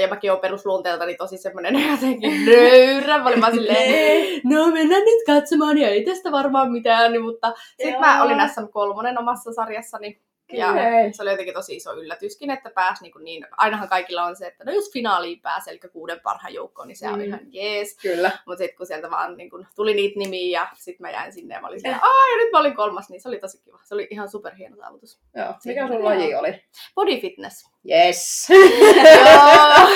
Ja 0.00 0.08
mäkin 0.08 0.30
oon 0.30 0.40
perusluonteeltani 0.40 1.14
tosi 1.14 1.38
semmonen 1.38 1.74
jotenkin 1.90 2.44
nöyrä. 2.46 3.18
Mä 3.18 3.28
olin 3.28 3.40
vaan 3.40 3.52
silleen, 3.52 4.40
no 4.52 4.66
mennään 4.66 5.04
nyt 5.04 5.24
katsomaan 5.26 5.78
ja 5.78 5.88
ei 5.88 6.04
tästä 6.04 6.32
varmaan 6.32 6.72
mitään. 6.72 7.22
Mutta 7.22 7.52
sitten 7.82 8.00
mä 8.00 8.22
olin 8.22 8.38
SM3 8.38 9.18
omassa 9.18 9.52
sarjassani. 9.52 10.20
Ja 10.52 10.72
se 11.12 11.22
oli 11.22 11.30
jotenkin 11.30 11.54
tosi 11.54 11.76
iso 11.76 11.94
yllätyskin, 11.94 12.50
että 12.50 12.70
pääsi 12.70 13.02
niin, 13.02 13.12
kuin 13.12 13.24
niin 13.24 13.46
ainahan 13.56 13.88
kaikilla 13.88 14.24
on 14.24 14.36
se, 14.36 14.46
että 14.46 14.64
no 14.64 14.72
jos 14.72 14.92
finaaliin 14.92 15.40
pääsee, 15.40 15.70
eli 15.72 15.80
kuuden 15.92 16.20
parhaan 16.20 16.54
joukkoon, 16.54 16.88
niin 16.88 16.96
se 16.96 17.08
on 17.08 17.18
Mm. 17.18 17.24
ihan 17.24 17.40
jees. 17.52 17.96
Kyllä. 18.02 18.30
Mutta 18.46 18.58
sitten 18.58 18.76
kun 18.76 18.86
sieltä 18.86 19.10
vaan 19.10 19.36
niin 19.36 19.50
kun 19.50 19.66
tuli 19.76 19.94
niitä 19.94 20.18
nimiä 20.18 20.60
ja 20.60 20.68
sitten 20.74 21.04
mä 21.04 21.10
jäin 21.10 21.32
sinne 21.32 21.54
ja 21.54 21.60
mä 21.60 21.68
olin 21.68 21.80
siellä, 21.80 21.96
aah, 22.02 22.30
ja 22.32 22.36
nyt 22.44 22.52
mä 22.52 22.58
olin 22.60 22.74
kolmas, 22.76 23.10
niin 23.10 23.20
se 23.20 23.28
oli 23.28 23.38
tosi 23.38 23.62
kiva. 23.64 23.78
Se 23.84 23.94
oli 23.94 24.08
ihan 24.10 24.28
superhieno 24.28 24.76
saavutus. 24.76 25.18
Joo. 25.36 25.54
Mikä 25.64 25.86
sun 25.88 26.04
laji 26.04 26.34
oli? 26.34 26.62
Body 26.94 27.20
fitness. 27.20 27.70
Yes. 27.90 28.48
Joo, 28.50 29.88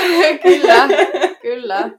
kyllä, 0.43 0.89
kyllä, 1.43 1.91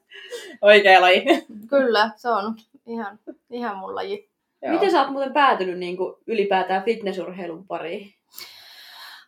Oikea 0.61 1.01
laji. 1.01 1.23
kyllä, 1.69 2.09
se 2.15 2.29
on 2.29 2.55
ihan, 2.85 3.19
ihan 3.51 3.77
mun 3.77 3.95
laji. 3.95 4.29
Joo. 4.61 4.73
Miten 4.73 4.91
sä 4.91 5.01
oot 5.01 5.11
muuten 5.11 5.33
päätynyt 5.33 5.77
niin 5.77 5.97
kuin, 5.97 6.15
ylipäätään 6.27 6.83
fitnessurheilun 6.83 7.67
pariin? 7.67 8.13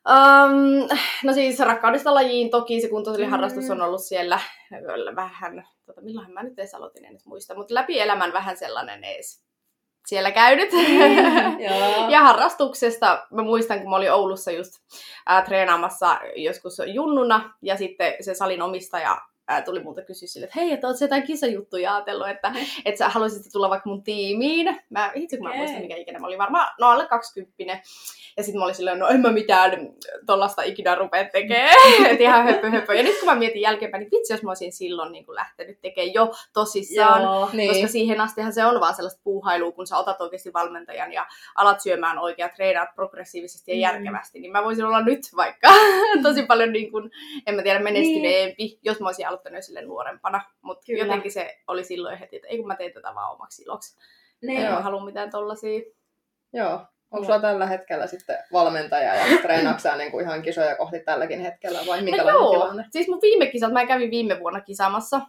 Um, 0.10 0.88
no 1.24 1.34
siis 1.34 1.60
rakkaudesta 1.60 2.14
lajiin 2.14 2.50
toki 2.50 2.82
se 2.82 2.90
kuntosaliharrastus 2.90 3.66
Mm. 3.66 3.72
on 3.72 3.82
ollut 3.82 4.04
siellä 4.04 4.40
kyllä 4.88 5.16
vähän, 5.16 5.68
tota, 5.86 6.02
milloin 6.02 6.32
mä 6.32 6.44
nyt 6.44 6.60
edes 6.60 6.74
aloitin, 6.74 7.06
en 7.06 7.14
nyt 7.14 7.26
muista, 7.26 7.56
mutta 7.56 7.74
läpi 7.74 8.00
elämän 8.00 8.34
vähän 8.34 8.58
sellainen 8.58 9.04
ees 9.04 9.44
siellä 10.08 10.32
käynyt. 10.32 10.70
Joo. 11.70 12.10
Ja 12.10 12.20
harrastuksesta, 12.22 13.28
mä 13.32 13.44
muistan, 13.44 13.80
kun 13.82 13.90
mä 13.90 13.96
olin 13.96 14.14
Oulussa 14.14 14.52
just 14.52 14.74
ää, 15.26 15.42
treenaamassa 15.42 16.20
joskus 16.36 16.78
junnuna, 16.86 17.54
ja 17.62 17.78
sitten 17.78 18.14
se 18.22 18.34
salin 18.34 18.62
omistaja 18.62 19.18
ää, 19.48 19.62
tuli 19.62 19.84
multa 19.84 20.02
kysyä 20.02 20.28
sille, 20.28 20.46
että 20.46 20.60
hei, 20.60 20.72
että 20.72 20.94
sä 20.94 21.06
jotain 21.06 21.24
kisajuttuja 21.24 21.96
ajatellut, 21.96 22.30
että 22.30 22.52
et 22.86 22.98
sä 22.98 23.10
haluaisit 23.10 23.52
tulla 23.52 23.70
vaikka 23.70 23.90
mun 23.90 24.04
tiimiin. 24.04 24.80
Mä 24.90 25.12
itse 25.16 25.38
kun 25.38 25.48
mä 25.48 25.56
muistan, 25.56 25.82
mikä 25.82 25.96
ikinä 25.96 26.20
mä 26.20 26.28
olin 26.28 26.38
varmaan, 26.40 26.68
no 26.80 26.88
alle 26.88 27.08
20. 27.08 27.80
Ja 28.38 28.44
sitten 28.44 28.60
mä 28.60 28.64
olin 28.66 28.76
silleen, 28.76 29.00
no 29.00 29.08
en 29.08 29.22
mä 29.22 29.32
mitään 29.32 29.72
tollasta 30.26 30.62
ikinä 30.64 30.96
rupea 30.96 31.26
tekemään. 31.26 31.76
että 32.12 32.24
ihan 32.24 32.44
höpö, 32.44 32.70
höpö. 32.70 32.94
Ja 32.96 33.04
nyt 33.04 33.20
kun 33.20 33.30
mä 33.30 33.36
mietin 33.36 33.62
jälkeenpäin, 33.62 34.02
niin 34.02 34.12
vitsi, 34.12 34.34
jos 34.34 34.44
mä 34.44 34.50
olisin 34.50 34.72
silloin 34.72 35.12
niin 35.12 35.26
lähtenyt 35.28 35.82
tekemään 35.82 36.14
jo 36.14 36.32
tosissaan. 36.54 37.22
Joo. 37.24 37.50
Niin. 37.54 37.72
Koska 37.72 37.88
siihen 37.88 38.22
astihan 38.22 38.54
se 38.54 38.66
on 38.66 38.80
vaan 38.80 38.96
sellaista 38.96 39.22
puuhailua, 39.24 39.72
kun 39.72 39.88
sä 39.88 39.98
otat 39.98 40.22
oikeasti 40.22 40.54
valmentajan 40.54 41.14
ja 41.14 41.26
alat 41.56 41.82
syömään 41.82 42.20
oikein, 42.20 42.50
treenaat 42.56 42.90
progressiivisesti 42.96 43.72
ja 43.72 43.76
Mm. 43.78 43.82
järkevästi, 43.82 44.40
niin 44.40 44.52
mä 44.52 44.64
voisin 44.64 44.86
olla 44.86 45.02
nyt 45.02 45.20
vaikka 45.36 45.70
tosi 46.24 46.46
paljon, 46.46 46.72
niin 46.72 46.92
kuin, 46.92 47.12
en 47.48 47.56
mä 47.56 47.64
tiedä, 47.64 47.80
menestyneempi, 47.80 48.80
jos 48.84 49.00
mä 49.00 49.08
olisin 49.08 49.28
aloittanut 49.38 49.58
jo 49.58 49.62
sille 49.62 49.82
nuorempana. 49.82 50.42
Mutta 50.62 50.86
Kyllä. 50.86 51.04
jotenkin 51.04 51.32
se 51.32 51.58
oli 51.68 51.84
silloin 51.84 52.18
heti, 52.18 52.36
että 52.36 52.48
ei 52.48 52.58
kun 52.58 52.68
mä 52.68 52.76
teen 52.76 52.94
tätä 52.94 53.16
vaan 53.16 53.32
omaksi 53.34 53.64
iloksi. 53.64 53.98
Niin. 54.42 54.66
En 54.66 54.84
halua 54.84 55.06
mitään 55.06 55.30
tollasia. 55.32 55.82
Joo. 56.54 56.80
Onko 57.12 57.26
sulla 57.26 57.40
tällä 57.40 57.66
hetkellä 57.66 58.08
sitten 58.08 58.38
valmentaja 58.54 59.16
ja 59.16 59.24
treenaatko 59.42 59.96
niin 59.98 60.12
kuin 60.12 60.26
ihan 60.26 60.42
kisoja 60.42 60.76
kohti 60.76 61.00
tälläkin 61.00 61.40
hetkellä 61.40 61.80
vai 61.88 61.98
No 61.98 62.04
minkälainen 62.04 62.42
joo, 62.42 62.52
tilanne? 62.52 62.86
siis 62.92 63.08
mun 63.08 63.20
viime 63.22 63.46
kisat, 63.48 63.74
mä 63.74 63.86
kävin 63.86 64.12
viime 64.12 64.40
vuonna 64.40 64.62
kisaamassa. 64.62 65.22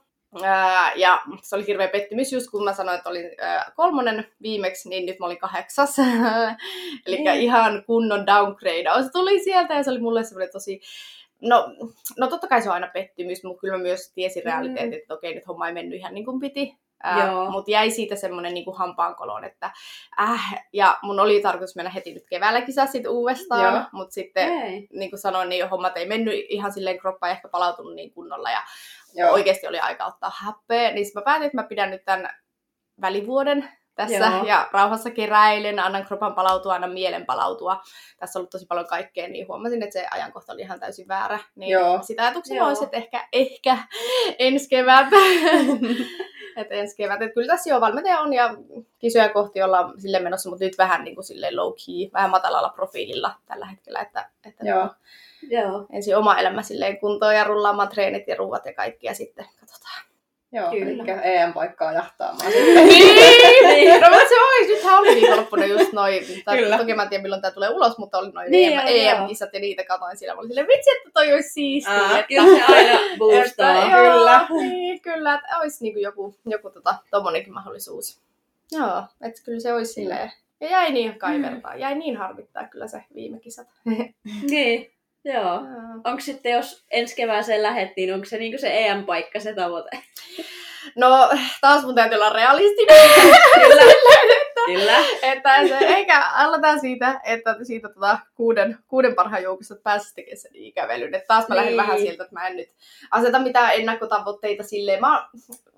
Ää, 0.43 0.93
ja 0.95 1.23
se 1.43 1.57
oli 1.57 1.67
hirveä 1.67 1.89
pettymys, 1.89 2.33
just 2.33 2.51
kun 2.51 2.65
mä 2.65 2.73
sanoin, 2.73 2.97
että 2.99 3.11
olin 3.11 3.31
ää, 3.41 3.73
kolmonen 3.77 4.27
viimeksi, 4.43 4.89
niin 4.89 5.07
nyt 5.07 5.19
mä 5.19 5.27
olin 5.27 5.39
kahdeksas. 5.39 5.97
Eli 7.07 7.17
Niin. 7.17 7.29
ihan 7.41 7.85
kunnon 7.87 8.27
downgrade. 8.27 8.85
tuli 9.13 9.41
sieltä 9.45 9.75
ja 9.75 9.83
se 9.83 9.91
oli 9.91 10.01
mulle 10.01 10.25
semmoinen 10.25 10.53
tosi... 10.53 10.81
No, 11.43 11.69
no 12.19 12.27
totta 12.27 12.47
kai 12.49 12.63
se 12.63 12.69
on 12.69 12.75
aina 12.75 12.91
pettymys, 12.95 13.45
mutta 13.45 13.61
kyllä 13.61 13.77
mä 13.77 13.83
myös 13.83 14.13
tiesin 14.15 14.43
Mm. 14.43 14.51
realiteetit, 14.51 15.01
että 15.03 15.15
okei, 15.15 15.35
nyt 15.35 15.47
homma 15.47 15.69
ei 15.69 15.75
mennyt 15.75 15.99
ihan 15.99 16.15
niin 16.15 16.25
kuin 16.25 16.41
piti. 16.41 16.75
Mutta 17.51 17.71
jäi 17.71 17.91
siitä 17.91 18.17
semmoinen 18.17 18.55
niin 18.55 18.77
hampaankoloon, 18.77 19.45
että 19.45 19.71
äh, 20.21 20.65
ja 20.73 20.99
mun 21.03 21.21
oli 21.21 21.41
tarkoitus 21.41 21.77
mennä 21.77 21.91
heti 21.91 22.15
nyt 22.15 22.27
keväällä 22.31 22.61
kisaa 22.61 22.87
sit 22.87 23.05
Joo. 23.05 23.13
uudestaan, 23.15 23.89
mutta 23.93 24.15
sitten 24.15 24.49
Ei. 24.53 24.89
niin 24.93 25.11
kuin 25.11 25.21
sanoin, 25.21 25.49
niin 25.49 25.69
hommat 25.69 25.97
ei 25.97 26.07
mennyt 26.07 26.35
ihan 26.49 26.73
silleen, 26.73 26.99
kroppa 26.99 27.27
ei 27.29 27.33
ehkä 27.33 27.49
palautunut 27.49 27.95
niin 27.95 28.11
kunnolla 28.11 28.51
ja 28.51 28.63
Joo. 29.15 29.33
oikeasti 29.33 29.67
oli 29.67 29.79
aika 29.79 30.07
ottaa 30.07 30.31
happea. 30.35 30.91
Niin 30.93 31.07
mä 31.15 31.23
päätin, 31.23 31.47
että 31.47 31.59
mä 31.59 31.63
pidän 31.69 31.91
nyt 31.91 32.05
tämän 32.05 32.31
välivuoden 33.01 33.69
tässä 33.99 34.27
Joo. 34.27 34.45
ja 34.45 34.69
rauhassa 34.73 35.11
keräilen, 35.11 35.79
annan 35.79 36.07
kropan 36.07 36.35
palautua, 36.35 36.75
annan 36.75 36.93
mielen 36.93 37.27
palautua. 37.27 37.83
Tässä 38.19 38.39
on 38.39 38.41
ollut 38.41 38.51
tosi 38.51 38.67
paljon 38.67 38.87
kaikkea, 38.87 39.29
niin 39.29 39.49
huomasin, 39.49 39.83
että 39.83 39.93
se 39.93 40.07
ajankohta 40.11 40.53
oli 40.53 40.61
ihan 40.61 40.81
täysin 40.81 41.09
väärä. 41.09 41.39
Niin 41.55 41.71
Joo. 41.71 42.03
sitä 42.03 42.23
ajatuksena 42.23 42.67
olisi, 42.67 42.85
että 42.85 42.97
ehkä, 42.97 43.29
ehkä 43.33 43.79
ensi 44.39 44.69
kevät. 44.69 45.07
että 46.61 46.75
ensi 46.75 46.97
kevät. 46.97 47.23
Et 47.23 47.35
kyllä 47.35 47.47
tässä 47.47 47.71
jo 47.71 47.81
valmentaja 47.81 48.21
on 48.21 48.33
ja 48.33 48.55
kisoja 48.99 49.29
kohti 49.29 49.63
ollaan 49.63 50.01
sille 50.01 50.21
menossa, 50.21 50.51
mutta 50.51 50.65
nyt 50.65 50.79
vähän 50.79 51.05
niin 51.05 51.15
kuin 51.15 51.25
silleen 51.25 51.57
low 51.57 51.73
key, 51.87 52.11
vähän 52.13 52.31
matalalla 52.31 52.69
profiililla 52.69 53.35
tällä 53.47 53.67
hetkellä, 53.67 54.01
että, 54.01 54.31
että 54.45 54.65
Joo. 54.67 54.89
Joo. 55.51 55.87
ensin 55.93 56.17
oma 56.17 56.39
elämä 56.39 56.63
silleen 56.63 56.99
kuntoon 56.99 57.35
ja 57.35 57.45
rullaamaan 57.45 57.89
treenit 57.89 58.29
ja 58.29 58.37
ruuat 58.37 58.67
ja 58.67 58.75
kaikki 58.75 59.07
ja 59.07 59.15
sitten 59.15 59.47
katsotaan. 59.61 60.08
Joo, 60.53 60.71
Kyllä. 60.71 61.05
eli 61.13 61.35
EM-paikkaa 61.35 61.93
jahtaamaan. 61.93 62.53
niin, 62.53 64.01
no 64.01 64.09
mutta 64.11 64.29
se 64.29 64.35
olisi, 64.41 64.75
nythän 64.75 64.99
oli 64.99 65.15
viikonloppuna 65.15 65.65
just 65.67 65.93
noin, 65.93 66.23
tai 66.45 66.59
toki 66.79 66.95
mä 66.95 67.03
en 67.03 67.09
tiedä 67.09 67.23
milloin 67.23 67.43
tämä 67.43 67.53
tulee 67.53 67.69
ulos, 67.71 67.99
mutta 67.99 68.19
oli 68.19 68.31
noin 68.31 68.51
Niin. 68.51 68.81
EM-kisat 68.87 69.51
ja 69.55 69.61
niitä 69.61 69.85
katoin 69.85 70.17
siellä. 70.17 70.35
Mä 70.35 70.39
olin 70.41 70.49
silleen, 70.49 70.67
vitsi, 70.67 70.91
että 70.97 71.11
toi 71.15 71.33
olisi 71.33 71.49
siistiä. 71.49 71.95
Aa, 71.95 72.19
että, 72.19 72.29
Kyllä 72.29 72.59
se 72.67 72.73
aina 72.75 72.99
boostaa. 73.19 73.85
että, 73.85 73.97
joo, 73.97 74.13
Kyllä. 74.13 74.47
Niin, 74.51 75.01
kyllä, 75.01 75.35
että 75.35 75.59
olisi 75.59 75.85
niinku 75.85 76.01
joku, 76.01 76.35
joku 76.47 76.71
tota, 76.71 76.95
tommonenkin 77.11 77.55
mahdollisuus. 77.55 78.21
Joo, 78.73 79.03
että 79.23 79.43
kyllä 79.45 79.61
se 79.61 79.73
olisi 79.75 79.93
silleen. 79.93 80.33
Ja 80.61 80.71
jäi 80.71 80.93
niin 80.93 81.19
kaivertaa, 81.19 81.77
jäi 81.77 81.95
niin 81.95 82.17
harmittaa 82.17 82.65
kyllä 82.69 82.87
se 82.87 83.03
viime 83.15 83.41
kisat. 83.41 83.67
Niin, 84.51 84.91
joo. 85.25 85.35
Joo. 85.45 85.61
Onko 86.05 86.21
sitten, 86.21 86.53
jos 86.53 86.85
ensi 86.91 87.17
kevääseen 87.17 87.63
lähettiin, 87.63 88.15
onko 88.15 88.27
se 88.27 88.39
niinku 88.39 88.59
se 88.61 88.87
EM-paikka 88.87 89.41
se 89.41 89.55
tavoite? 89.55 89.91
No, 90.97 91.31
taas 91.61 91.85
mun 91.85 91.95
täytyy 91.95 92.17
olla 92.17 92.29
realistinen. 92.31 92.97
Kyllä. 93.63 93.83
Kyllä. 94.67 94.97
että 95.23 95.69
se, 95.69 95.77
eikä 95.79 96.25
aloitetaan 96.35 96.81
siitä, 96.81 97.21
että 97.25 97.57
siitä 97.63 97.89
tota, 97.89 98.19
kuuden, 98.35 98.79
kuuden 98.89 99.15
parhaan 99.15 99.43
joukosta 99.43 99.75
pääsisi 99.83 100.15
tekemään 100.15 100.37
sen 100.39 100.51
ikävelyn. 100.55 101.15
Että 101.15 101.27
taas 101.29 101.49
mä 101.49 101.57
lähden 101.57 101.71
Niin. 101.73 101.77
vähän 101.77 101.99
sieltä, 101.99 102.23
että 102.23 102.35
mä 102.35 102.47
en 102.49 102.57
nyt 102.57 102.69
aseta 103.11 103.39
mitään 103.39 103.75
ennakkotavoitteita 103.75 104.63
silleen. 104.65 105.01
Mä, 105.01 105.29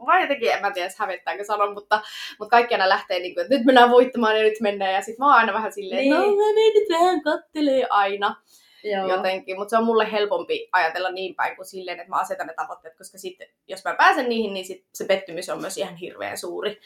mä 0.07 0.21
jotenkin, 0.21 0.53
en 0.53 0.61
mä 0.61 0.71
tiedä, 0.71 0.91
hävettääkö 0.99 1.45
sanon, 1.45 1.75
mutta, 1.75 2.01
mutta 2.39 2.51
kaikki 2.51 2.75
aina 2.75 2.89
lähtee 2.89 3.19
niin 3.19 3.35
kuin, 3.35 3.43
että 3.43 3.55
nyt 3.55 3.65
mennään 3.65 3.91
voittamaan 3.91 4.37
ja 4.37 4.43
nyt 4.43 4.61
mennään. 4.61 4.95
Ja 4.95 5.01
sitten 5.03 5.19
mä 5.19 5.27
oon 5.27 5.35
aina 5.35 5.53
vähän 5.53 5.73
silleen, 5.73 6.01
Niin. 6.01 6.11
no 6.15 6.19
mä 6.21 6.27
menen 6.27 6.73
nyt 6.75 6.89
vähän 6.91 7.23
kattelee 7.23 7.87
aina 7.91 8.37
Joo. 8.85 9.09
jotenkin. 9.09 9.59
Mutta 9.59 9.71
se 9.71 9.77
on 9.77 9.85
mulle 9.85 10.13
helpompi 10.13 10.69
ajatella 10.73 11.11
niin 11.11 11.35
päin 11.35 11.57
kuin 11.57 11.67
silleen, 11.67 12.01
että 12.01 12.11
mä 12.11 12.21
asetan 12.21 12.47
ne 12.47 12.55
tavoitteet, 12.55 12.97
koska 12.97 13.19
sitten 13.19 13.49
jos 13.69 13.85
mä 13.85 13.95
pääsen 13.95 14.29
niihin, 14.29 14.55
niin 14.55 14.67
sit 14.67 14.85
se 14.95 15.05
pettymys 15.05 15.49
on 15.49 15.61
myös 15.61 15.79
ihan 15.79 15.97
hirveän 15.97 16.39
suuri. 16.39 16.81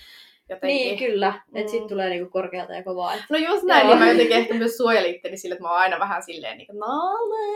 Jotenkin. 0.49 0.77
Niin, 0.77 0.99
kyllä. 0.99 1.29
Että 1.55 1.61
Mm. 1.61 1.69
sit 1.79 1.87
tulee 1.87 2.09
niinku 2.09 2.31
korkealta 2.31 2.73
ja 2.75 2.83
kovaa. 2.85 3.15
Et... 3.15 3.21
No 3.31 3.39
just 3.39 3.63
näin, 3.63 3.81
Joo. 3.87 3.91
niin 3.95 4.05
mä 4.05 4.11
jotenkin 4.13 4.37
ehkä 4.37 4.55
myös 4.55 4.77
suojelin 4.77 5.15
itteni 5.15 5.37
sille, 5.37 5.53
että 5.55 5.63
mä 5.63 5.71
oon 5.71 5.79
aina 5.81 5.99
vähän 5.99 6.23
silleen, 6.23 6.59
niin 6.59 6.67
kuin, 6.67 6.79
no, 6.79 6.87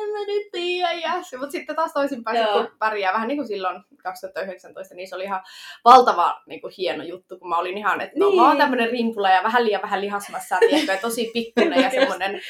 en 0.03 0.11
mä 0.13 0.19
nyt 0.27 0.49
tiedä. 0.53 0.93
Ja, 0.93 1.13
mutta 1.39 1.51
sitten 1.53 1.77
taas 1.77 1.93
toisinpäin, 1.93 2.47
kun 2.53 2.69
pärjää 2.79 3.13
vähän 3.13 3.29
niin 3.29 3.39
kuin 3.39 3.47
silloin 3.49 3.81
2019, 4.03 4.95
niin 4.95 5.09
se 5.09 5.15
oli 5.15 5.25
ihan 5.25 5.41
valtava 5.85 6.43
niin 6.47 6.61
kuin 6.61 6.73
hieno 6.79 7.05
juttu, 7.05 7.39
kun 7.39 7.49
mä 7.49 7.59
olin 7.59 7.79
ihan, 7.79 8.01
että 8.01 8.19
no, 8.19 8.29
Niin. 8.29 8.41
mä 8.41 8.49
oon 8.49 8.57
tämmönen 8.59 8.91
rimpula 8.91 9.31
ja 9.31 9.43
vähän 9.43 9.65
liian 9.65 9.83
vähän 9.83 10.01
lihasmassa, 10.01 10.57
tiedätkö, 10.59 10.93
ja 10.93 10.99
tosi 10.99 11.31
pikkunen 11.33 11.83
ja 11.83 11.91
semmonen, 12.01 12.41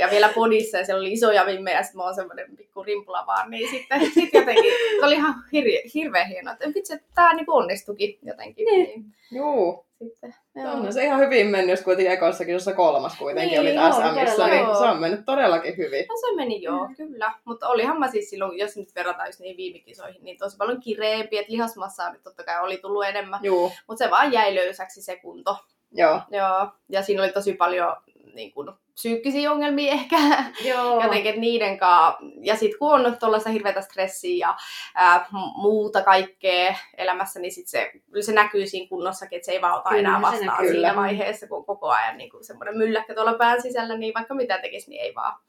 ja 0.00 0.08
vielä 0.10 0.28
podissa, 0.34 0.78
ja 0.78 0.84
siellä 0.84 1.00
oli 1.00 1.12
isoja 1.12 1.46
vimmejä, 1.46 1.76
ja 1.76 1.82
sitten 1.82 1.96
mä 1.98 2.04
oon 2.04 2.14
semmonen 2.14 2.56
pikku 2.56 2.82
rimpula 2.82 3.24
vaan, 3.26 3.50
niin 3.50 3.70
sitten 3.70 4.10
sit 4.14 4.34
jotenkin, 4.34 4.72
se 5.00 5.06
oli 5.06 5.14
ihan 5.14 5.34
hirveä, 5.52 5.80
hirveän 5.94 6.28
hienoa, 6.28 6.52
että 6.52 6.68
vitsi, 6.74 6.94
että 6.94 7.06
tää 7.14 7.34
niin 7.34 7.44
onnistukin 7.50 8.18
jotenkin. 8.22 8.64
Niin. 8.64 8.86
Niin. 8.90 9.04
Juu, 9.32 9.79
Sitten, 10.00 10.34
on 10.66 10.92
se 10.92 11.04
ihan 11.04 11.20
hyvin 11.20 11.46
mennyt, 11.46 11.70
jos 11.70 11.84
kuitenkin 11.84 12.12
ekossakin, 12.12 12.52
jossa 12.52 12.72
kolmas 12.72 13.18
kuitenkin 13.18 13.50
Niin, 13.50 13.60
oli 13.60 13.74
joo, 13.74 13.92
SMissä, 13.92 14.46
niin 14.46 14.64
joo. 14.64 14.78
se 14.78 14.84
on 14.84 15.00
mennyt 15.00 15.24
todellakin 15.24 15.76
hyvin. 15.76 16.06
No 16.08 16.16
se 16.16 16.36
meni 16.36 16.62
joo, 16.62 16.88
mm. 16.88 16.96
kyllä. 16.96 17.32
Mutta 17.44 17.68
olihan 17.68 17.98
mä 17.98 18.10
siis 18.10 18.30
silloin, 18.30 18.58
jos 18.58 18.76
nyt 18.76 18.94
verrataan 18.94 19.28
just 19.28 19.40
niihin 19.40 19.56
viime 19.56 19.78
kisoihin, 19.78 20.24
niin 20.24 20.38
tosi 20.38 20.56
paljon 20.56 20.80
kireempi, 20.80 21.38
että 21.38 21.52
lihasmassaa 21.52 22.12
nyt 22.12 22.22
totta 22.22 22.44
kai 22.44 22.60
oli 22.60 22.76
tullut 22.76 23.04
enemmän. 23.04 23.40
Mutta 23.86 24.04
se 24.04 24.10
vaan 24.10 24.32
jäi 24.32 24.54
löysäksi 24.54 25.02
se 25.02 25.16
kunto. 25.16 25.56
joo. 25.92 26.20
Joo, 26.30 26.68
ja 26.88 27.02
siinä 27.02 27.22
oli 27.22 27.32
tosi 27.32 27.52
paljon 27.52 27.96
niin 28.34 28.52
kun, 28.52 28.78
psyykkisiä 29.00 29.52
ongelmia 29.52 29.92
ehkä. 29.92 30.16
Joo. 30.70 31.02
Jotenkin, 31.02 31.40
niiden 31.40 31.78
kanssa. 31.78 32.18
Ja 32.40 32.56
sitten 32.56 32.78
kun 32.78 33.06
on 33.06 33.16
tuollaista 33.20 33.50
hirveätä 33.50 33.80
stressiä 33.80 34.46
ja 34.46 34.56
ää, 34.94 35.26
muuta 35.56 36.02
kaikkea 36.02 36.74
elämässä, 36.96 37.40
niin 37.40 37.52
sit 37.52 37.68
se, 37.68 37.92
se 38.20 38.32
näkyy 38.32 38.66
siinä 38.66 38.88
kunnossakin, 38.88 39.36
että 39.36 39.46
se 39.46 39.52
ei 39.52 39.62
vaan 39.62 39.78
ota 39.78 39.88
Kyllä, 39.88 40.00
enää 40.00 40.20
vastaan 40.20 40.46
näkyy. 40.46 40.70
siinä 40.70 40.96
vaiheessa, 40.96 41.48
kun 41.48 41.64
koko 41.64 41.88
ajan 41.88 42.16
niin 42.16 42.30
semmoinen 42.40 42.78
mylläkkä 42.78 43.14
tuolla 43.14 43.34
pään 43.34 43.62
sisällä, 43.62 43.96
niin 43.96 44.14
vaikka 44.14 44.34
mitä 44.34 44.58
tekisi, 44.58 44.90
niin 44.90 45.02
ei 45.02 45.14
vaan, 45.14 45.40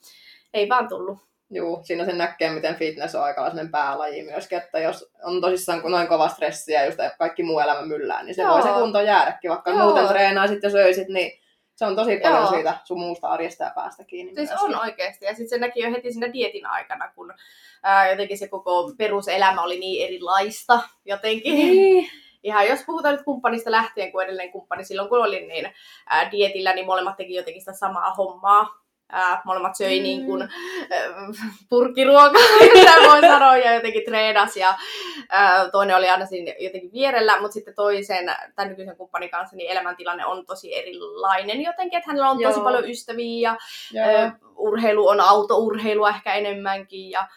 ei 0.53 0.69
vaan 0.69 0.87
tullut. 0.87 1.17
Juu, 1.53 1.79
siinä 1.83 2.05
sen 2.05 2.17
näkee, 2.17 2.49
miten 2.49 2.75
fitness 2.75 3.15
on 3.15 3.23
aika 3.23 3.41
sellainen 3.41 3.71
päälaji 3.71 4.23
myöskin, 4.23 4.57
että 4.57 4.79
jos 4.79 5.11
on 5.23 5.41
tosissaan 5.41 5.81
noin 5.83 6.07
kova 6.07 6.27
stressi 6.27 6.71
ja 6.73 6.85
just 6.85 6.97
kaikki 7.17 7.43
muu 7.43 7.59
elämä 7.59 7.81
myllää, 7.81 8.23
niin 8.23 8.35
se 8.35 8.41
Joo. 8.41 8.53
voi 8.53 8.61
se 8.61 8.69
kunto 8.69 9.01
jäädäkin, 9.01 9.51
vaikka 9.51 9.71
Joo. 9.71 9.83
muuten 9.83 10.07
treenaisit 10.07 10.63
ja 10.63 10.69
söisit, 10.69 11.07
niin 11.07 11.41
se 11.75 11.85
on 11.85 11.95
tosi 11.95 12.19
paljon 12.23 12.41
Joo. 12.41 12.51
siitä 12.51 12.77
sun 12.83 12.99
muusta 12.99 13.27
arjesta 13.27 13.63
ja 13.63 13.71
päästä 13.75 14.03
kiinni. 14.03 14.35
Siis 14.35 14.49
myöskin. 14.49 14.75
on 14.75 14.81
oikeasti. 14.81 15.25
Ja 15.25 15.31
sitten 15.31 15.49
se 15.49 15.57
näki 15.57 15.79
jo 15.79 15.91
heti 15.91 16.11
siinä 16.11 16.33
dietin 16.33 16.65
aikana, 16.65 17.11
kun 17.15 17.33
ää, 17.83 18.09
jotenkin 18.09 18.37
se 18.37 18.47
koko 18.47 18.93
peruselämä 18.97 19.61
oli 19.61 19.79
niin 19.79 20.07
erilaista 20.07 20.79
jotenkin. 21.05 21.55
Niin. 21.55 22.09
Ihan 22.43 22.67
jos 22.67 22.79
puhutaan 22.85 23.15
nyt 23.15 23.25
kumppanista 23.25 23.71
lähtien, 23.71 24.11
kun 24.11 24.23
edellinen 24.23 24.51
kumppani 24.51 24.83
silloin 24.83 25.09
kun 25.09 25.23
olin 25.23 25.47
niin 25.47 25.73
ää, 26.09 26.31
dietillä, 26.31 26.73
niin 26.73 26.85
molemmat 26.85 27.17
teki 27.17 27.33
jotenkin 27.33 27.61
sitä 27.61 27.73
samaa 27.73 28.13
hommaa. 28.13 28.80
Ää, 29.11 29.41
molemmat 29.45 29.75
söi 29.75 29.99
Mm. 29.99 30.03
niin 30.03 30.25
kuin, 30.25 30.41
ää, 30.41 30.49
purkkiruokaa, 31.69 32.41
mitä 32.73 32.91
voi 33.09 33.21
sanoa, 33.21 33.57
ja 33.57 33.73
jotenkin 33.75 34.03
treenasi. 34.05 34.59
Ja 34.59 34.73
ää, 35.29 35.69
toinen 35.69 35.95
oli 35.95 36.09
aina 36.09 36.25
siinä 36.25 36.53
jotenkin 36.59 36.91
vierellä, 36.91 37.41
mutta 37.41 37.53
sitten 37.53 37.75
toisen, 37.75 38.35
tämän 38.55 38.69
nykyisen 38.69 38.97
kumppanin 38.97 39.29
kanssa, 39.29 39.55
niin 39.55 39.71
elämäntilanne 39.71 40.25
on 40.25 40.45
tosi 40.45 40.75
erilainen 40.77 41.61
jotenkin, 41.61 41.97
että 41.97 42.09
hänellä 42.09 42.29
on 42.29 42.37
tosi 42.43 42.57
Joo. 42.59 42.63
paljon 42.63 42.89
ystäviä 42.89 43.55
ja. 43.93 44.05
Ö, 44.05 44.31
urheilu 44.55 45.07
on 45.07 45.19
autourheilua 45.21 46.09
ehkä 46.09 46.33
enemmänkin 46.33 47.09
ja 47.09 47.27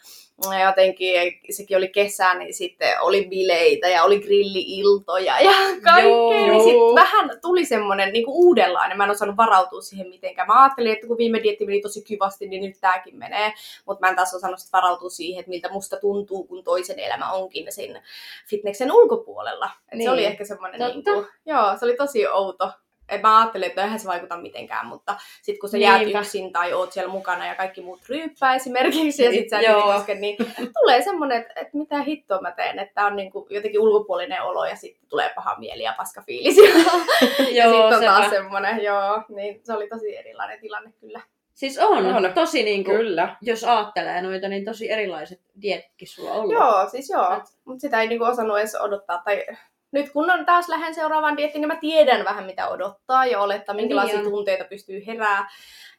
jotenkin 0.66 1.40
sekin 1.50 1.76
oli 1.76 1.88
kesä, 1.88 2.34
niin 2.34 2.54
sitten 2.54 3.00
oli 3.00 3.26
bileitä 3.30 3.88
ja 3.88 4.04
oli 4.04 4.20
grilliiltoja 4.20 5.40
ja 5.40 5.50
kaikkea. 5.84 6.00
Joo. 6.00 6.30
Niin 6.30 6.64
sitten 6.64 6.94
vähän 6.94 7.30
tuli 7.42 7.64
semmoinen 7.64 8.12
niin 8.12 8.24
uudenlainen. 8.28 8.96
Mä 8.96 9.04
en 9.04 9.10
osannut 9.10 9.36
varautua 9.36 9.80
siihen 9.80 10.08
mitenkään. 10.08 10.48
Mä 10.48 10.62
ajattelin, 10.62 10.92
että 10.92 11.06
kun 11.06 11.18
viime 11.18 11.42
dietti 11.42 11.66
meni 11.66 11.80
tosi 11.80 12.02
kivasti, 12.02 12.48
niin 12.48 12.62
nyt 12.62 12.76
tääkin 12.80 13.16
menee. 13.16 13.52
Mutta 13.86 14.00
mä 14.00 14.10
en 14.10 14.16
taas 14.16 14.34
osannut 14.34 14.60
sit 14.60 14.72
varautua 14.72 15.10
siihen, 15.10 15.40
että 15.40 15.50
miltä 15.50 15.72
musta 15.72 15.96
tuntuu, 15.96 16.44
kun 16.44 16.64
toisen 16.64 16.98
elämä 16.98 17.32
onkin 17.32 17.72
sen 17.72 18.02
fitneksen 18.46 18.92
ulkopuolella. 18.92 19.70
Et 19.88 19.98
Niin. 19.98 20.08
Se 20.08 20.10
oli 20.10 20.24
ehkä 20.24 20.44
semmoinen, 20.44 20.80
niin 20.80 21.04
kuin, 21.04 21.26
joo, 21.46 21.76
se 21.78 21.84
oli 21.84 21.96
tosi 21.96 22.26
outo. 22.26 22.70
Et 23.08 23.23
mä 23.23 23.38
ajattelin, 23.38 23.68
että 23.68 23.82
eihän 23.84 23.99
se 24.00 24.08
vaikuta 24.08 24.37
mitenkään, 24.37 24.87
mutta 24.87 25.16
sitten 25.42 25.61
kun 25.61 25.68
sä 25.68 25.78
jäät 25.78 26.00
Niinpä. 26.00 26.20
yksin 26.20 26.52
tai 26.52 26.73
oot 26.73 26.92
siellä 26.92 27.12
mukana 27.12 27.46
ja 27.46 27.54
kaikki 27.54 27.80
muut 27.80 28.08
ryyppää 28.08 28.54
esimerkiksi 28.54 29.25
ja 29.25 29.30
sit 29.30 29.50
sä 29.50 29.61
Joo. 29.61 29.78
et 29.78 29.96
koske, 29.96 30.14
niin 30.14 30.37
tulee 30.80 31.02
semmoinen, 31.02 31.40
että, 31.40 31.61
että 31.61 31.76
mitä 31.78 32.02
hittoa 32.02 32.40
mä 32.40 32.52
teen, 32.52 32.78
että 32.78 33.06
on 33.06 33.16
niinku 33.16 33.46
jotenkin 33.50 33.80
ulkopuolinen 33.80 34.42
olo 34.42 34.64
ja 34.64 34.76
sitten 34.76 35.08
tulee 35.08 35.30
paha 35.34 35.56
mieli 35.58 35.82
ja 35.82 35.94
paska 35.96 36.23
fiilis. 36.23 36.56
ja 37.58 37.64
sitten 37.64 37.75
on 37.75 37.94
sepä. 37.94 38.06
taas 38.06 38.30
semmoinen, 38.30 38.82
joo, 38.82 39.23
niin 39.28 39.61
se 39.64 39.73
oli 39.73 39.88
tosi 39.88 40.16
erilainen 40.16 40.61
tilanne 40.61 40.92
kyllä. 41.00 41.20
Siis 41.54 41.78
on, 41.78 42.06
On. 42.06 42.32
tosi 42.34 42.62
niinku, 42.62 42.90
Kyllä. 42.90 43.37
jos 43.42 43.64
ajattelee 43.64 44.23
noita, 44.23 44.49
niin 44.49 44.64
tosi 44.64 44.90
erilaiset 44.90 45.40
dietkin 45.62 46.08
sulla 46.08 46.30
on 46.30 46.37
ollut. 46.37 46.52
Joo, 46.52 46.88
siis 46.88 47.11
joo, 47.11 47.42
mutta 47.64 47.80
sitä 47.80 48.00
ei 48.00 48.08
niinku 48.08 48.25
osannut 48.25 48.58
edes 48.58 48.75
odottaa. 48.75 49.23
Tai 49.25 49.46
nyt 49.94 50.10
kun 50.10 50.30
on 50.30 50.46
taas 50.46 50.68
lähden 50.68 50.94
seuraavaan 50.94 51.36
diettiin, 51.36 51.60
niin 51.60 51.68
mä 51.68 51.76
tiedän 51.76 52.24
vähän 52.24 52.44
mitä 52.44 52.68
odottaa 52.68 53.26
ja 53.26 53.40
olettaa, 53.40 53.74
minkälaisia 53.74 54.20
Niin 54.20 54.30
tunteita 54.30 54.64
pystyy 54.64 55.06
herää, 55.06 55.48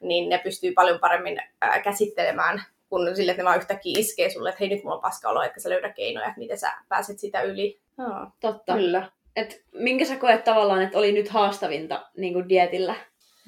niin 0.01 0.29
ne 0.29 0.37
pystyy 0.37 0.71
paljon 0.71 0.99
paremmin 0.99 1.41
ää, 1.61 1.81
käsittelemään 1.81 2.63
kun 2.89 3.15
sille, 3.15 3.31
että 3.31 3.43
ne 3.43 3.45
vaan 3.45 3.57
yhtäkkiä 3.57 3.99
iskee 3.99 4.29
sulle, 4.29 4.49
että 4.49 4.59
hei 4.59 4.69
nyt 4.69 4.83
mulla 4.83 4.95
on 4.95 5.01
paska 5.01 5.29
olo, 5.29 5.43
että 5.43 5.59
sä 5.59 5.69
löydä 5.69 5.93
keinoja, 5.93 6.27
että 6.27 6.39
miten 6.39 6.59
sä 6.59 6.73
pääset 6.89 7.19
sitä 7.19 7.41
yli. 7.41 7.79
Joo. 7.97 8.27
Totta. 8.39 8.73
Kyllä. 8.73 9.11
Et 9.35 9.63
minkä 9.73 10.05
sä 10.05 10.15
koet 10.15 10.43
tavallaan, 10.43 10.81
että 10.81 10.97
oli 10.97 11.11
nyt 11.11 11.29
haastavinta 11.29 12.05
niin 12.17 12.33
kuin 12.33 12.49
dietillä, 12.49 12.95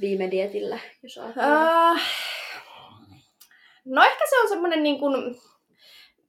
viime 0.01 0.31
dietillä, 0.31 0.79
jos 1.03 1.17
ajattelee? 1.17 1.49
Äh, 1.49 2.01
no 3.85 4.03
ehkä 4.03 4.23
se 4.29 4.39
on 4.41 4.49
semmoinen 4.49 4.83
niin 4.83 4.99
kuin, 4.99 5.41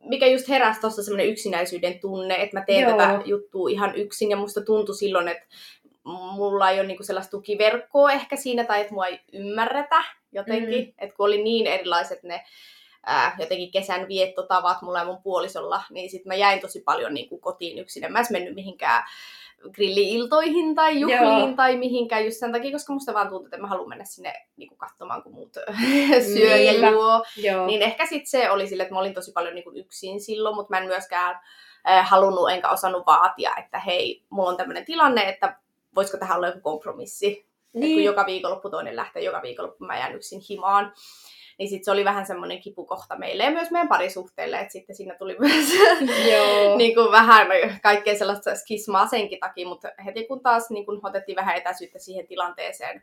mikä 0.05 0.27
just 0.27 0.49
heräsi 0.49 0.81
tuossa 0.81 1.03
semmoinen 1.03 1.29
yksinäisyyden 1.29 2.01
tunne, 2.01 2.35
että 2.35 2.59
mä 2.59 2.65
teen 2.65 2.83
Joo. 2.83 2.97
tätä 2.99 3.23
juttua 3.25 3.69
ihan 3.69 3.95
yksin 3.95 4.31
ja 4.31 4.37
musta 4.37 4.61
tuntui 4.61 4.95
silloin, 4.95 5.29
että 5.29 5.47
mulla 6.35 6.71
ei 6.71 6.81
ole 6.81 6.87
niinku 6.87 7.03
sellaista 7.03 7.31
tukiverkkoa 7.31 8.13
ehkä 8.13 8.37
siinä 8.37 8.65
tai 8.65 8.81
että 8.81 8.95
mua 8.95 9.07
ei 9.07 9.21
ymmärretä 9.33 10.05
jotenkin, 10.33 10.85
mm. 10.85 10.93
että 10.99 11.17
kun 11.17 11.27
oli 11.27 11.43
niin 11.43 11.67
erilaiset 11.67 12.23
ne 12.23 12.45
ää, 13.09 13.37
jotenkin 13.39 13.71
kesän 13.71 14.09
viettotavat 14.09 14.83
mulla 14.83 14.99
ja 14.99 15.05
mun 15.05 15.23
puolisolla, 15.23 15.83
niin 15.91 16.11
sitten 16.11 16.31
mä 16.31 16.35
jäin 16.35 16.61
tosi 16.61 16.81
paljon 16.81 17.15
niin 17.15 17.29
kuin 17.29 17.41
kotiin 17.41 17.79
yksin. 17.79 18.05
En 18.05 18.13
mä 18.13 18.19
edes 18.19 18.31
mennyt 18.31 18.55
mihinkään 18.55 19.03
grilliiltoihin 19.73 20.75
tai 20.75 21.01
juhliin 21.01 21.23
Joo. 21.23 21.53
tai 21.57 21.77
mihinkään 21.77 22.25
just 22.25 22.37
sen 22.37 22.53
takia, 22.53 22.73
koska 22.73 22.93
musta 22.93 23.15
vaan 23.15 23.29
tuntuu, 23.29 23.47
että 23.47 23.59
mä 23.59 23.67
haluan 23.67 23.89
mennä 23.89 24.05
sinne 24.05 24.35
niin 24.57 24.69
kuin 24.69 24.79
katsomaan, 24.79 25.23
kun 25.23 25.35
muut 25.35 25.53
syö 26.35 26.57
ja 26.57 26.73
Niinpä. 26.73 26.91
juo. 26.91 27.25
Joo. 27.37 27.67
Niin 27.67 27.83
ehkä 27.83 28.07
sitten 28.07 28.27
se 28.27 28.51
oli 28.51 28.69
sille, 28.69 28.83
että 28.83 28.95
mä 28.95 29.01
olin 29.01 29.15
tosi 29.15 29.33
paljon 29.33 29.55
niin 29.55 29.65
kuin 29.65 29.77
yksin 29.77 30.21
silloin, 30.21 30.55
mutta 30.55 30.71
mä 30.71 30.79
en 30.79 30.87
myöskään 30.87 31.41
äh, 31.89 32.09
halunnut 32.09 32.51
enkä 32.51 32.69
osannut 32.69 33.07
vaatia, 33.07 33.57
että 33.57 33.79
hei, 33.79 34.23
mulla 34.31 34.49
on 34.49 34.57
tämmöinen 34.57 34.85
tilanne, 34.85 35.29
että 35.29 35.57
voisiko 35.95 36.19
tähän 36.19 36.37
olla 36.37 36.47
joku 36.47 36.61
kompromissi. 36.61 37.27
Niin. 37.29 37.47
Kun 37.73 37.81
niin, 37.81 38.05
joka 38.05 38.27
viikonloppu 38.27 38.71
toinen 38.71 38.97
lähtee, 38.97 39.23
joka 39.23 39.43
viikonloppu 39.43 39.85
mä 39.85 39.99
jään 39.99 40.15
yksin 40.15 40.41
himaan. 40.49 40.93
Niin 41.59 41.69
sitten 41.69 41.85
se 41.85 41.91
oli 41.91 42.05
vähän 42.05 42.27
semmoinen 42.27 42.61
kipukohta 42.61 43.17
meille 43.17 43.45
ja 43.45 43.51
myös 43.51 43.71
meidän 43.71 43.89
parisuhteelle, 43.89 44.59
että 44.59 44.73
sitten 44.73 44.97
siinä 44.97 45.15
tuli 45.15 45.37
myös 45.41 45.67
joo. 46.33 46.77
niin 46.77 46.95
kuin 46.95 47.13
vähän 47.13 47.47
kaikkea 47.83 48.19
sellaista 48.19 48.55
skismaa 48.55 49.07
senkin 49.07 49.41
takia, 49.41 49.69
mutta 49.69 49.89
heti 50.05 50.27
kun 50.27 50.41
taas 50.41 50.71
niin 50.71 50.87
kun 50.87 51.01
otettiin 51.03 51.37
vähän 51.37 51.57
etäisyyttä 51.57 51.99
siihen 51.99 52.27
tilanteeseen, 52.27 53.03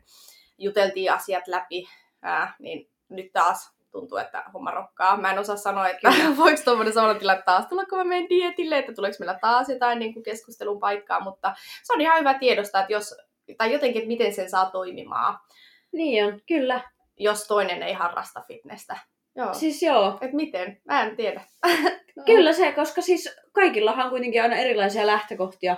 juteltiin 0.58 1.12
asiat 1.12 1.48
läpi, 1.48 1.88
ää, 2.22 2.54
niin 2.58 2.88
nyt 3.08 3.32
taas 3.32 3.76
tuntuu, 3.90 4.18
että 4.18 4.44
homma 4.54 4.70
rokkaa. 4.70 5.16
Mä 5.16 5.32
en 5.32 5.38
osaa 5.38 5.56
sanoa, 5.56 5.88
että 5.88 6.12
voiko 6.36 6.62
tuommoinen 6.64 6.94
samalla 6.94 7.18
tilanne 7.18 7.42
taas 7.42 7.66
tulla, 7.66 7.84
kun 7.84 7.98
mä 7.98 8.04
menen 8.04 8.28
dietille, 8.28 8.78
että 8.78 8.92
tuleeko 8.92 9.16
meillä 9.20 9.38
taas 9.40 9.68
jotain 9.68 9.98
niin 9.98 10.14
kuin 10.14 10.22
keskustelun 10.22 10.80
paikkaa, 10.80 11.20
mutta 11.20 11.54
se 11.82 11.92
on 11.92 12.00
ihan 12.00 12.18
hyvä 12.18 12.34
tiedostaa, 12.34 12.80
että 12.80 12.92
jos, 12.92 13.14
tai 13.56 13.72
jotenkin, 13.72 14.02
että 14.02 14.08
miten 14.08 14.34
sen 14.34 14.50
saa 14.50 14.70
toimimaan, 14.70 15.38
niin 15.92 16.24
on, 16.24 16.40
kyllä. 16.48 16.80
Jos 17.18 17.46
toinen 17.46 17.82
ei 17.82 17.92
harrasta 17.92 18.42
fitnessä. 18.48 18.96
Joo. 19.36 19.54
Siis 19.54 19.82
joo, 19.82 20.18
Et 20.20 20.32
miten? 20.32 20.80
Mä 20.84 21.02
en 21.02 21.16
tiedä. 21.16 21.40
Kyllä 22.26 22.52
se, 22.52 22.72
koska 22.72 23.00
siis 23.00 23.36
kaikillahan 23.52 24.04
on 24.04 24.10
kuitenkin 24.10 24.42
aina 24.42 24.56
erilaisia 24.56 25.06
lähtökohtia. 25.06 25.76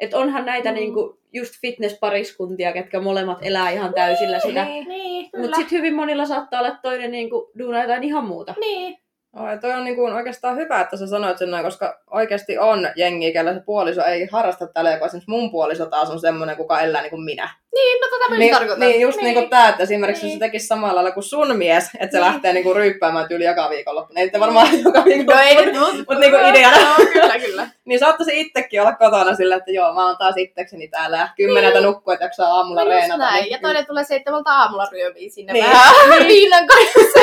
Että 0.00 0.18
onhan 0.18 0.46
näitä 0.46 0.68
Mm. 0.70 0.74
niinku 0.74 1.18
just 1.32 1.54
fitnesspariskuntia, 1.60 2.72
ketkä 2.72 3.00
molemmat 3.00 3.38
elää 3.42 3.70
ihan 3.70 3.94
täysillä 3.94 4.38
sitä. 4.38 4.64
Niin, 4.64 4.88
niin 4.88 5.30
kyllä. 5.30 5.42
Mutta 5.42 5.56
sitten 5.56 5.78
hyvin 5.78 5.94
monilla 5.94 6.26
saattaa 6.26 6.60
olla 6.60 6.76
toinen 6.82 7.10
niinku 7.10 7.50
duunaa 7.58 7.82
jotain 7.82 8.04
ihan 8.04 8.24
muuta. 8.24 8.54
Niin, 8.60 8.98
Ja 9.36 9.58
toi 9.60 9.72
on 9.72 9.84
niinku 9.84 10.04
oikeastaan 10.04 10.56
hyvä, 10.56 10.80
että 10.80 10.96
sä 10.96 11.06
sanoit 11.06 11.38
sen 11.38 11.50
noin, 11.50 11.64
koska 11.64 12.00
oikeasti 12.10 12.58
on 12.58 12.88
jengi, 12.96 13.32
kellä 13.32 13.54
se 13.54 13.60
puoliso 13.60 14.04
ei 14.04 14.28
harrasta 14.32 14.66
tällä, 14.66 14.92
joka 14.92 15.06
esimerkiksi 15.06 15.30
mun 15.30 15.50
puoliso 15.50 15.86
taas 15.86 16.10
on 16.10 16.20
semmoinen, 16.20 16.56
kuka 16.56 16.80
elää 16.80 17.02
niin 17.02 17.10
kuin 17.10 17.22
minä. 17.24 17.50
niin, 17.74 18.00
no 18.00 18.06
tätä 18.18 18.30
mä 18.30 18.38
Niin, 18.38 18.54
tarkoitan. 18.54 18.80
niin 18.88 19.00
just 19.00 19.20
niin. 19.22 19.34
kuin 19.34 19.50
tää, 19.50 19.68
että 19.68 19.82
esimerkiksi 19.82 20.22
Niin. 20.22 20.30
niin. 20.30 20.38
se 20.38 20.46
tekisi 20.46 20.66
samalla 20.66 20.94
lailla 20.94 21.10
kuin 21.10 21.24
sun 21.24 21.56
mies, 21.56 21.84
että 21.84 22.16
se 22.16 22.18
Niin. 22.22 22.26
lähtee 22.32 22.52
niinku 22.52 22.74
ryyppäämään 22.74 23.28
tyyli 23.28 23.44
joka 23.44 23.70
viikonloppu. 23.70 24.12
Ei 24.16 24.24
nyt 24.24 24.40
varmaan 24.40 24.68
joka 24.84 25.04
viikonloppu, 25.04 25.32
No 25.32 25.40
ei 25.40 25.72
mutta 25.96 26.12
mut 26.12 26.18
niinku 26.20 26.36
ideana. 26.50 26.76
Joo, 26.80 26.94
kyllä, 27.12 27.38
kyllä. 27.38 27.68
Niin 27.84 27.98
saattaisi 27.98 28.40
itsekin 28.40 28.80
olla 28.80 28.92
kotona 28.94 29.34
sillä, 29.34 29.56
että 29.56 29.70
joo, 29.70 29.94
mä 29.94 30.06
oon 30.06 30.16
taas 30.18 30.34
itsekseni 30.36 30.88
täällä 30.88 31.16
ja 31.16 31.28
kymmeneltä 31.36 31.78
Niin. 31.78 31.86
nukkua, 31.86 32.12
että 32.14 32.24
jaksaa 32.24 32.54
aamulla 32.56 32.84
No 32.84 32.90
reenata. 32.90 33.16
näin. 33.16 33.42
Niin, 33.42 33.50
Ja 33.52 33.58
toinen 33.62 33.86
tulee 33.86 34.04
seitsemältä 34.04 34.50
aamulla 34.50 34.86
ryömiin 34.92 35.30
sinne 35.30 35.52
Niin. 35.52 35.64
vähän 35.64 36.26
viinan 36.28 36.66
kanssa. 36.66 37.18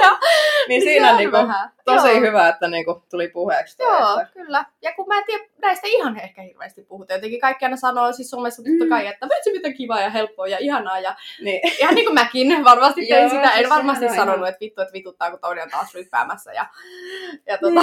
Ja, 0.00 0.18
niin 0.68 0.82
se 0.82 0.84
siinä 0.84 1.10
on 1.10 1.16
niinku, 1.16 1.36
vähän. 1.36 1.70
Tosi 1.96 2.08
Joo. 2.08 2.20
hyvä, 2.20 2.48
että 2.48 2.68
niinku 2.68 3.02
tuli 3.10 3.28
puheeksi. 3.28 3.76
toi, 3.76 3.86
Joo, 4.00 4.20
Että, 4.20 4.32
kyllä. 4.32 4.64
Ja 4.82 4.92
kun 4.92 5.08
mä 5.08 5.18
en 5.18 5.24
tiedä, 5.26 5.44
näistä 5.62 5.86
ihan 5.86 6.20
ehkä 6.20 6.42
hirveästi 6.42 6.82
puhuta. 6.82 7.12
Jotenkin 7.12 7.40
kaikki 7.40 7.64
aina 7.64 7.76
sanoo 7.76 8.12
siis 8.12 8.30
somessa 8.30 8.62
totta 8.62 8.84
Mm. 8.84 8.88
kai, 8.90 9.06
että 9.06 9.28
vitsi 9.36 9.52
mitä 9.52 9.72
kivaa 9.72 10.00
ja 10.00 10.10
helppoa 10.10 10.46
ja 10.46 10.58
ihanaa. 10.60 11.00
Ja 11.00 11.16
niin. 11.42 11.60
ihan 11.80 11.94
niin 11.94 12.04
kuin 12.06 12.14
mäkin 12.14 12.64
varmasti 12.64 13.06
tein 13.06 13.20
Joo, 13.22 13.30
sitä. 13.30 13.50
En 13.50 13.58
siis 13.58 13.68
varmasti 13.70 14.08
sanonut, 14.08 14.36
ihan- 14.36 14.48
että 14.48 14.60
vittu, 14.60 14.80
että 14.82 14.92
vituttaa, 14.92 15.30
kun 15.30 15.40
toinen 15.40 15.64
on 15.64 15.70
taas 15.70 15.94
ryppäämässä. 15.94 16.52
Ja, 16.52 16.66
ja 17.46 17.58
tota, 17.58 17.80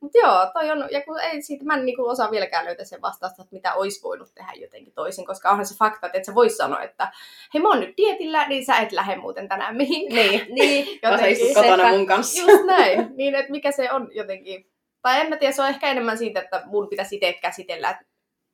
Mutta 0.00 0.18
joo, 0.18 0.46
toi 0.54 0.70
on, 0.70 0.88
ja 0.90 1.02
kun 1.02 1.20
ei 1.20 1.42
siitä, 1.42 1.64
mä 1.64 1.74
en 1.74 1.86
niinku 1.86 2.08
osaa 2.08 2.30
vieläkään 2.30 2.64
löytää 2.64 2.84
sen 2.84 3.02
vastausta, 3.02 3.42
että 3.42 3.54
mitä 3.54 3.74
olisi 3.74 4.02
voinut 4.02 4.34
tehdä 4.34 4.52
jotenkin 4.56 4.92
toisin, 4.94 5.26
koska 5.26 5.50
onhan 5.50 5.66
se 5.66 5.76
fakta, 5.76 6.06
että 6.06 6.18
et 6.18 6.24
sä 6.24 6.34
vois 6.34 6.56
sanoa, 6.56 6.82
että 6.82 7.12
hei 7.54 7.62
mä 7.62 7.68
oon 7.68 7.80
nyt 7.80 7.94
dietillä, 7.96 8.48
niin 8.48 8.64
sä 8.66 8.76
et 8.76 8.92
lähde 8.92 9.16
muuten 9.16 9.48
tänään 9.48 9.76
mihinkään. 9.76 10.26
niin. 10.28 10.46
Niin, 10.62 10.98
Vaan 11.02 11.18
sä 11.18 11.26
istut 11.26 11.48
Jotenkin. 11.48 11.70
kotona 11.70 11.88
mun 11.90 12.06
kanssa. 12.06 12.50
Just 12.50 12.64
näin, 12.66 13.08
niin 13.22 13.34
että 13.34 13.50
mikä 13.50 13.72
se 13.72 13.92
on 13.92 14.08
jotenkin, 14.12 14.70
tai 15.02 15.20
en 15.20 15.28
mä 15.28 15.36
tiedä, 15.36 15.52
se 15.52 15.62
on 15.62 15.68
ehkä 15.68 15.90
enemmän 15.90 16.18
siitä, 16.18 16.40
että 16.40 16.62
mun 16.66 16.88
pitäisi 16.88 17.14
itse 17.16 17.32
käsitellä, 17.32 17.90
että 17.90 18.04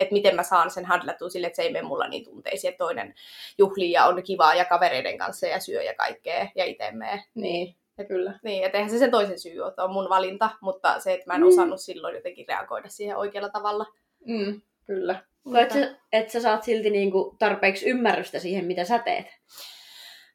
että 0.00 0.12
miten 0.12 0.36
mä 0.36 0.42
saan 0.42 0.70
sen 0.70 0.84
handlattua 0.84 1.28
sille, 1.28 1.46
että 1.46 1.56
se 1.56 1.62
ei 1.62 1.72
mene 1.72 1.88
mulla 1.88 2.08
niin 2.08 2.24
tunteisiin, 2.24 2.68
että 2.68 2.78
toinen 2.84 3.14
juhlii 3.58 3.92
ja 3.92 4.04
on 4.06 4.22
kivaa 4.22 4.54
ja 4.54 4.64
kavereiden 4.64 5.18
kanssa 5.18 5.46
ja 5.46 5.60
syö 5.60 5.82
ja 5.82 5.94
kaikkea 5.94 6.48
ja 6.54 6.64
itse 6.64 6.90
mee. 6.90 7.22
Niin, 7.34 7.76
ja 7.98 8.04
kyllä. 8.04 8.38
Niin, 8.42 8.64
että 8.64 8.78
eihän 8.78 8.90
se 8.90 8.98
sen 8.98 9.10
toisen 9.10 9.38
syy 9.38 9.60
ole, 9.60 9.68
että 9.68 9.84
on 9.84 9.92
mun 9.92 10.08
valinta, 10.08 10.50
mutta 10.60 11.00
se, 11.00 11.12
että 11.14 11.26
mä 11.26 11.34
en 11.34 11.40
Mm. 11.40 11.48
osannut 11.48 11.80
silloin 11.80 12.14
jotenkin 12.14 12.48
reagoida 12.48 12.88
siihen 12.88 13.16
oikealla 13.16 13.48
tavalla. 13.48 13.86
Mm, 14.24 14.60
kyllä. 14.86 15.22
Koet 15.44 15.70
sä, 15.70 15.94
että 16.12 16.32
sä 16.32 16.40
saat 16.40 16.62
silti 16.64 16.90
niinku 16.90 17.36
tarpeeksi 17.38 17.88
ymmärrystä 17.88 18.38
siihen, 18.38 18.64
mitä 18.64 18.84
sä 18.84 18.98
teet? 18.98 19.26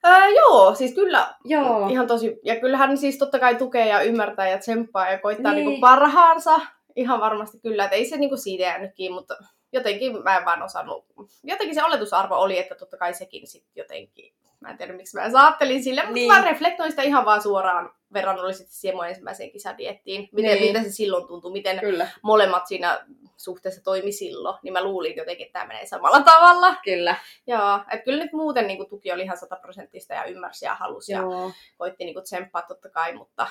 Ää, 0.03 0.27
joo, 0.29 0.75
siis 0.75 0.93
kyllä 0.95 1.33
Joo. 1.45 1.87
ihan 1.87 2.07
tosi, 2.07 2.39
ja 2.43 2.55
kyllähän 2.59 2.97
siis 2.97 3.17
totta 3.17 3.39
kai 3.39 3.55
tukee 3.55 3.87
ja 3.87 4.01
ymmärtää 4.01 4.49
ja 4.49 4.57
tsemppaa 4.57 5.11
ja 5.11 5.19
koittaa 5.19 5.51
Niin. 5.51 5.57
niin. 5.59 5.67
niinku 5.67 5.81
parhaansa. 5.81 6.59
Ihan 6.95 7.19
varmasti 7.19 7.59
kyllä, 7.59 7.83
että 7.83 7.95
ei 7.95 8.05
se 8.05 8.17
niinku 8.17 8.37
siitä 8.37 8.63
jäänyt 8.63 8.91
kiinni, 8.95 9.15
mutta 9.15 9.37
jotenkin 9.73 10.23
mä 10.23 10.37
en 10.37 10.45
vaan 10.45 10.63
osannut. 10.63 11.05
Jotenkin 11.43 11.75
se 11.75 11.83
oletusarvo 11.83 12.35
oli, 12.35 12.59
että 12.59 12.75
totta 12.75 12.97
kai 12.97 13.13
sekin 13.13 13.47
sitten 13.47 13.71
jotenkin, 13.75 14.33
mä 14.59 14.69
en 14.69 14.77
tiedä 14.77 14.93
miksi 14.93 15.17
mä 15.17 15.31
saattelin 15.31 15.83
sille, 15.83 16.01
mutta 16.01 16.13
Niin. 16.13 16.31
mä 16.33 16.41
reflektoin 16.41 16.89
sitä 16.91 17.01
ihan 17.01 17.25
vaan 17.25 17.41
suoraan 17.41 17.93
verrannollisesti 18.13 18.73
siihen 18.73 18.95
mun 18.95 19.07
ensimmäiseen 19.07 19.51
kisadiettiin. 19.51 20.29
Miten, 20.31 20.51
Niin. 20.51 20.63
miltä 20.73 20.83
se 20.83 20.91
silloin 20.95 21.27
tuntui, 21.27 21.51
miten 21.51 21.79
Kyllä, 21.79 22.07
molemmat 22.21 22.67
siinä 22.67 22.99
suhteessa 23.43 23.83
toimi 23.83 24.11
silloin, 24.11 24.57
niin 24.63 24.73
mä 24.73 24.83
luulin 24.83 25.15
jotenkin, 25.15 25.45
että 25.45 25.59
tämä 25.59 25.67
menee 25.67 25.85
samalla 25.85 26.21
tavalla. 26.21 26.75
Kyllä. 26.83 27.15
Joo, 27.47 27.79
että 27.91 28.05
kyllä 28.05 28.23
nyt 28.23 28.33
muuten 28.33 28.67
niin 28.67 28.77
kuin, 28.77 28.89
tuki 28.89 29.11
oli 29.11 29.23
ihan 29.23 29.37
sataprosenttista 29.37 30.13
ja 30.13 30.23
ymmärsi 30.25 30.65
ja 30.65 30.75
halusi 30.75 31.11
ja 31.11 31.19
Joo. 31.19 31.51
koitti 31.77 32.05
niin 32.05 32.13
kuin, 32.13 32.23
tsemppaa 32.23 32.61
totta 32.61 32.89
kai, 32.89 33.13
mutta 33.13 33.47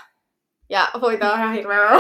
ja 0.68 0.88
voita 1.00 1.32
on 1.32 1.38
ihan 1.38 1.52
hirveä. 1.52 1.90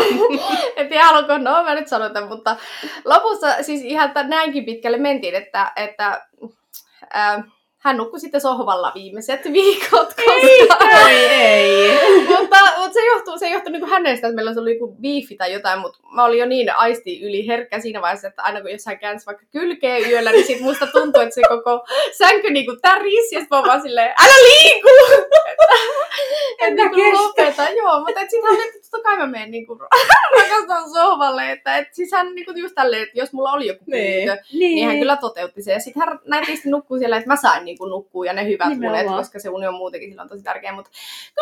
en 0.76 0.88
tiedä, 0.88 1.04
haluanko, 1.04 1.38
no 1.38 1.62
mä 1.62 1.74
nyt 1.74 1.88
sanon 1.88 2.12
tämän, 2.12 2.28
mutta 2.28 2.56
lopussa 3.04 3.62
siis 3.62 3.82
ihan 3.82 4.12
näinkin 4.24 4.64
pitkälle 4.64 4.98
mentiin, 4.98 5.34
että, 5.34 5.72
että 5.76 6.26
ää, 7.12 7.44
hän 7.84 7.96
nukkui 7.96 8.20
sitten 8.20 8.40
sohvalla 8.40 8.92
viimeiset 8.94 9.52
viikot. 9.52 10.08
Koska, 10.14 11.08
Ei, 11.08 11.26
ei. 11.26 11.90
mutta, 12.28 12.56
mutta 12.78 12.92
se 12.92 13.06
johtuu, 13.06 13.38
se 13.38 13.48
johtui 13.48 13.72
niin 13.72 13.86
hänestä, 13.86 14.26
että 14.26 14.34
meillä 14.36 14.60
oli 14.60 14.74
joku 14.74 14.96
biifi 15.00 15.36
tai 15.36 15.52
jotain, 15.52 15.78
mutta 15.80 15.98
mä 16.14 16.24
olin 16.24 16.38
jo 16.38 16.46
niin 16.46 16.76
aisti 16.76 17.22
yli 17.22 17.46
herkkä 17.46 17.80
siinä 17.80 18.00
vaiheessa, 18.02 18.28
että 18.28 18.42
aina 18.42 18.60
kun 18.60 18.70
jossain 18.70 18.98
käänsi 18.98 19.26
vaikka 19.26 19.44
kylkeä 19.52 19.98
yöllä, 19.98 20.32
niin 20.32 20.46
sit 20.46 20.60
musta 20.60 20.86
tuntui, 20.86 21.22
että 21.22 21.34
se 21.34 21.42
koko 21.48 21.86
sänky 22.18 22.50
niinku 22.50 22.76
tärisi, 22.82 23.34
ja 23.34 23.40
sit 23.40 23.50
mä 23.50 23.62
vaan 23.62 23.82
silleen, 23.82 24.14
älä 24.24 24.34
liiku! 24.34 24.88
että 26.60 26.74
niinku 26.74 26.96
kestä. 26.96 27.22
lopeta, 27.22 27.70
joo, 27.70 27.98
mutta 28.00 28.20
et 28.20 28.30
sit 28.30 28.42
hän 28.44 28.54
oli, 28.54 28.62
että 28.68 28.78
totta 28.90 29.08
kai 29.08 29.16
mä 29.16 29.26
menen 29.26 29.50
niinku 29.50 29.78
rakastan 30.36 30.90
sohvalle, 30.90 31.52
että 31.52 31.76
et 31.78 31.88
siis 31.92 32.12
hän 32.12 32.34
niinku 32.34 32.52
just 32.56 32.74
tälleen, 32.74 33.02
että 33.02 33.18
jos 33.18 33.32
mulla 33.32 33.52
oli 33.52 33.66
joku 33.66 33.84
Niin. 33.86 34.24
pyyntö, 34.26 34.42
Niin. 34.52 34.74
niin 34.74 34.86
hän 34.86 34.98
kyllä 34.98 35.16
toteutti 35.16 35.62
sen. 35.62 35.72
Ja 35.74 35.80
sitten 35.80 36.02
hän 36.06 36.18
nätisti 36.24 36.70
nukkuu 36.70 36.98
siellä, 36.98 37.16
että 37.16 37.28
mä 37.28 37.36
sain 37.36 37.64
niinku 37.72 37.86
nukkua 37.86 38.26
ja 38.26 38.32
ne 38.32 38.46
hyvät 38.46 38.68
Nimenomaan. 38.68 39.04
unet, 39.06 39.16
koska 39.16 39.38
se 39.38 39.48
uni 39.48 39.66
on 39.66 39.74
muutenkin 39.74 40.10
silloin 40.10 40.28
tosi 40.28 40.42
tärkeä. 40.42 40.72
Mutta 40.72 40.90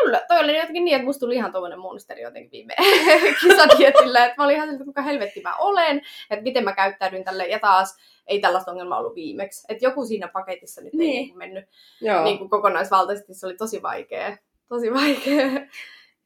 kyllä, 0.01 0.21
toi 0.29 0.39
oli 0.39 0.57
jotenkin 0.59 0.85
niin, 0.85 0.95
että 0.95 1.05
musta 1.07 1.21
tuli 1.21 1.35
ihan 1.35 1.53
tommonen 1.53 1.79
monsteri 1.79 2.23
jotenkin 2.23 2.51
viime 2.51 2.75
kisadietillä. 3.41 4.25
Että 4.27 4.35
mä 4.39 4.45
olin 4.45 4.57
ihan 4.57 4.69
siltä, 4.69 4.85
kuka 4.85 5.03
helvetti 5.03 5.41
mä 5.41 5.57
olen, 5.57 6.03
että 6.31 6.43
miten 6.43 6.65
mä 6.65 6.73
käyttäydyn 6.73 7.25
tälle. 7.25 7.47
Ja 7.47 7.59
taas 7.59 7.97
ei 8.27 8.41
tällaista 8.41 8.71
ongelmaa 8.71 8.99
ollut 8.99 9.15
viimeksi. 9.15 9.67
Että 9.69 9.85
joku 9.85 10.05
siinä 10.07 10.29
paketissa 10.29 10.81
nyt 10.81 10.93
ei 10.95 10.99
Niin. 10.99 11.13
niinku 11.17 11.39
mennyt 11.39 11.65
Joo. 12.01 12.25
niin 12.25 12.39
kuin 12.39 12.51
kokonaisvaltaisesti. 12.51 13.35
Se 13.35 13.47
oli 13.47 13.57
tosi 13.57 13.83
vaikea. 13.83 14.37
Tosi 14.69 14.93
vaikea. 14.95 15.47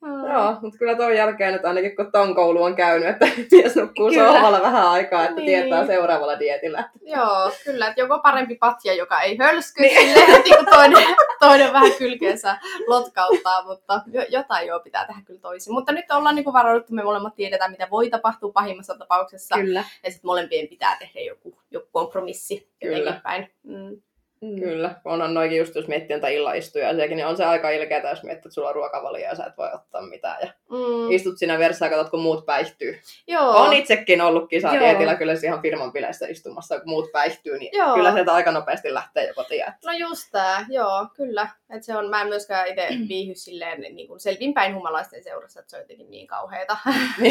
Joo. 0.05 0.33
Joo, 0.33 0.57
mutta 0.61 0.79
kyllä 0.79 0.95
tuon 0.95 1.17
jälkeen 1.17 1.53
nyt 1.53 1.65
ainakin 1.65 1.97
kun 1.97 2.13
ton 2.13 2.35
koulu 2.35 2.63
on 2.63 2.75
käynyt, 2.77 3.09
että 3.09 3.27
mies 3.53 3.77
nukkuu 3.77 4.09
Kyllä. 4.11 4.33
sohvalla 4.33 4.63
vähän 4.63 4.89
aikaa, 4.89 5.23
että 5.25 5.35
Niin. 5.35 5.47
tietää 5.47 5.87
seuraavalla 5.87 6.39
dietillä. 6.39 6.91
Joo, 7.03 7.51
kyllä, 7.65 7.87
että 7.89 8.01
joko 8.01 8.19
parempi 8.19 8.55
patja, 8.55 8.95
joka 8.95 9.21
ei 9.21 9.37
hölsky 9.39 9.83
niin. 9.83 10.27
heti 10.27 10.51
kun 10.57 10.67
toinen, 10.71 11.05
toinen 11.41 11.73
vähän 11.73 11.93
kylkeensä 11.99 12.57
lotkauttaa, 12.87 13.65
mutta 13.65 14.01
jo, 14.07 14.23
jotain 14.29 14.67
joo 14.67 14.81
pitää 14.81 15.07
tehdä 15.07 15.21
kyllä 15.27 15.41
toisin. 15.41 15.75
Mutta 15.75 15.93
nyt 15.93 16.11
ollaan 16.13 16.35
niin 16.35 16.53
varauduttu, 16.53 16.95
me 16.95 17.03
molemmat 17.03 17.35
tiedetään, 17.35 17.71
mitä 17.71 17.89
voi 17.91 18.11
tapahtua 18.11 18.53
pahimmassa 18.53 18.95
tapauksessa, 18.99 19.55
Kyllä. 19.55 19.85
ja 20.05 20.11
sitten 20.11 20.29
molempien 20.29 20.69
pitää 20.69 20.97
tehdä 20.99 21.21
joku, 21.21 21.59
joku 21.71 21.89
kompromissi 21.93 22.69
Kyllä. 22.83 22.99
jotenkin 22.99 23.23
päin. 23.23 23.51
Mm. 23.63 24.01
Mm. 24.45 24.61
Kyllä, 24.61 24.95
onhan 25.05 25.35
noikin 25.35 25.59
just, 25.59 25.75
jos 25.75 25.89
miettii 25.89 26.17
jotain 26.17 26.35
illaistuja 26.35 26.93
niin 26.93 27.27
on 27.27 27.37
se 27.37 27.45
aika 27.45 27.71
ilkeätä, 27.71 28.09
jos 28.11 28.23
miettii, 28.23 28.39
että 28.49 28.55
sulla 28.55 28.69
on 28.69 28.75
ruokavalio 28.75 29.25
ja 29.25 29.35
sä 29.35 29.45
et 29.45 29.59
voi 29.59 29.69
ottaa 29.75 30.03
mitään. 30.03 30.39
Ja 30.43 30.49
Mm. 30.71 31.11
istut 31.11 31.39
siinä 31.39 31.59
vieressä 31.59 31.87
ja 31.87 31.91
katsot, 31.91 32.11
kun 32.11 32.21
muut 32.21 32.47
päihtyy. 32.47 33.01
Joo. 33.27 33.51
On 33.51 33.73
itsekin 33.73 34.21
ollut 34.21 34.49
kisadietillä 34.49 35.15
kyllä 35.15 35.33
ihan 35.45 35.63
firman 35.63 35.93
bileissä 35.93 36.27
istumassa, 36.27 36.81
kun 36.81 36.89
muut 36.91 37.13
päihtyy, 37.13 37.59
niin 37.59 37.79
Joo. 37.79 37.95
kyllä 37.95 38.13
sieltä 38.13 38.35
aika 38.35 38.53
nopeasti 38.53 38.95
lähtee 38.95 39.27
jo 39.27 39.35
kotiin. 39.35 39.65
No 39.85 39.93
just 39.93 40.29
tää, 40.33 40.67
joo, 40.69 41.07
kyllä. 41.17 41.49
Et 41.71 41.83
se 41.83 41.97
on, 41.97 42.11
mä 42.11 42.21
en 42.21 42.29
myöskään 42.29 42.69
itse 42.69 42.89
viihy 43.09 43.35
silleen 43.35 43.81
niin 43.81 44.09
kuin 44.09 44.21
selvinpäin 44.21 44.75
humalaisten 44.75 45.25
seurassa, 45.25 45.61
että 45.61 45.71
se 45.71 45.77
on 45.77 45.83
jotenkin 45.83 46.11
niin 46.11 46.27
kauheeta. 46.27 46.77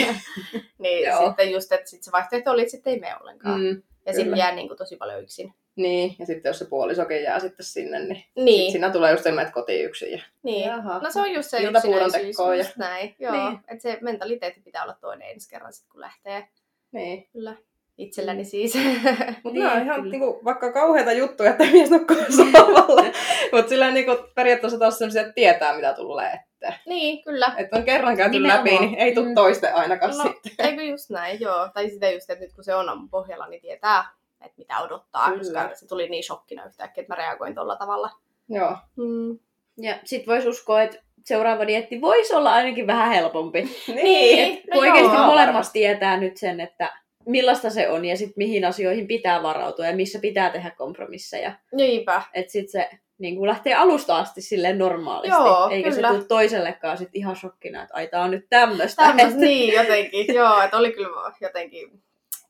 niin 0.78 1.08
Joo. 1.08 1.26
sitten 1.28 1.52
just, 1.52 1.71
että 1.71 1.89
sit 1.89 2.04
se 2.04 2.12
vaihtoehto 2.12 2.52
oli, 2.52 2.62
että 2.62 2.71
sitten 2.71 2.93
ei 2.93 2.99
mene 2.99 3.15
ollenkaan. 3.21 3.62
Mm, 3.62 3.82
ja 4.06 4.13
sitten 4.13 4.38
jää 4.38 4.56
niin 4.56 4.67
kuin 4.67 4.78
tosi 4.78 4.95
paljon 4.95 5.21
yksin. 5.23 5.54
Niin, 5.75 6.15
ja 6.19 6.25
sitten 6.25 6.49
jos 6.49 6.59
se 6.59 6.65
puolisokin 6.65 7.23
jää 7.23 7.39
sitten 7.39 7.65
sinne, 7.65 7.99
niin, 7.99 8.07
niin. 8.36 8.45
Niin, 8.45 8.71
siinä 8.71 8.89
tulee 8.89 9.12
just 9.12 9.23
se, 9.23 9.29
että 9.29 9.53
kotiin 9.53 9.86
yksin. 9.86 10.12
Ja... 10.12 10.19
niin. 10.43 10.67
Jaha. 10.69 10.99
No 10.99 11.12
se 11.12 11.19
on 11.21 11.31
just 11.31 11.49
se 11.49 11.57
yksinäisyys, 11.63 12.38
ja- 12.39 12.65
näin. 12.77 13.15
Joo, 13.19 13.31
Niin. 13.49 13.59
että 13.67 13.81
se 13.81 13.97
mentaliteetti 14.01 14.62
pitää 14.62 14.83
olla 14.83 14.95
toinen 15.01 15.29
ensi 15.29 15.49
kerran, 15.49 15.73
sit 15.73 15.86
kun 15.91 16.01
lähtee. 16.01 16.47
Niin. 16.91 17.27
Kyllä, 17.33 17.55
itselläni 17.97 18.41
Mm. 18.43 18.45
siis. 18.45 18.73
Mutta 19.43 19.49
Niin, 19.51 19.59
nämä 19.59 19.73
on 19.75 19.81
ihan 19.81 19.95
kyllä. 20.01 20.12
niinku, 20.12 20.39
vaikka 20.45 20.71
kauheita 20.73 21.12
juttuja, 21.12 21.49
että 21.51 21.63
mies 21.63 21.89
nukkuu 21.91 22.17
sohvalla. 22.38 23.03
Mutta 23.51 23.69
sillä 23.69 23.91
niinku, 23.91 24.12
periaatteessa 24.36 24.79
taas 24.79 24.97
sellaisia, 24.97 25.21
että 25.21 25.33
tietää 25.33 25.75
mitä 25.75 25.93
tulee 25.93 26.39
eteen. 26.57 26.73
niin, 26.86 27.23
kyllä. 27.23 27.53
Että 27.57 27.77
on 27.77 27.83
kerran 27.83 28.17
käyty 28.17 28.31
Nimenomaan. 28.31 28.65
läpi, 28.65 28.86
niin 28.86 28.95
ei 28.99 29.15
tule 29.15 29.27
Mm. 29.27 29.36
toiste 29.36 29.69
ainakaan 29.71 30.17
No, 30.17 30.23
sitten. 30.23 30.65
eikö 30.65 30.83
just 30.83 31.09
näin, 31.09 31.39
joo. 31.39 31.69
Tai 31.73 31.89
sitä 31.89 32.09
just, 32.12 32.29
että 32.29 32.43
nyt 32.45 32.53
kun 32.53 32.63
se 32.63 32.75
on 32.75 33.09
pohjalla, 33.09 33.47
niin 33.47 33.62
tietää, 33.62 34.05
että 34.45 34.58
mitä 34.58 34.79
odottaa. 34.79 35.29
Kyllä. 35.29 35.39
Koska 35.39 35.75
se 35.75 35.88
tuli 35.88 36.10
niin 36.10 36.23
shokkina 36.23 36.65
yhtäkkiä, 36.65 37.01
että 37.01 37.13
mä 37.13 37.17
reagoin 37.17 37.56
tuolla 37.56 37.75
tavalla. 37.75 38.10
Joo. 38.49 38.77
Mm. 38.95 39.39
Ja 39.77 39.99
sit 40.03 40.27
vois 40.27 40.45
uskoa, 40.45 40.82
että 40.82 40.97
seuraava 41.25 41.67
dietti 41.67 42.01
voisi 42.01 42.34
olla 42.34 42.53
ainakin 42.53 42.88
vähän 42.88 43.12
helpompi. 43.12 43.63
Niin, 44.03 44.56
no 44.56 44.62
kun 44.71 44.82
oikeasti 44.82 45.15
joo. 45.15 45.25
molemmat 45.25 45.47
varmasti. 45.47 45.79
tietää 45.79 46.17
nyt 46.17 46.38
sen, 46.38 46.60
että 46.60 46.93
millaista 47.25 47.69
se 47.69 47.89
on 47.89 48.06
ja 48.06 48.17
sit 48.17 48.38
mihin 48.38 48.65
asioihin 48.65 49.08
pitää 49.08 49.43
varautua 49.43 49.86
ja 49.86 49.95
missä 49.95 50.19
pitää 50.19 50.49
tehdä 50.49 50.71
kompromisseja. 50.77 51.53
Niinpä. 51.71 52.21
Että 52.34 52.51
sit 52.51 52.69
se 52.69 52.89
niin 53.17 53.36
kuin 53.36 53.47
lähtee 53.47 53.73
alusta 53.73 54.17
asti 54.17 54.41
silleen 54.41 54.77
normaalisti. 54.77 55.38
Joo, 55.38 55.69
eikä 55.69 55.91
kyllä. 55.91 56.08
se 56.08 56.13
tule 56.13 56.27
toisellekaan 56.27 56.97
sit 56.97 57.10
ihan 57.13 57.36
shokkina, 57.36 57.84
että 57.84 57.95
ai 57.95 58.08
tää 58.08 58.23
on 58.23 58.32
nyt 58.32 58.45
tämmöistä. 58.49 59.03
Tämmöistä, 59.03 59.39
niin 59.45 59.73
jotenkin. 59.73 60.36
joo, 60.36 60.62
että 60.62 60.77
oli 60.77 60.91
kyllä 60.91 61.34
jotenkin 61.41 62.03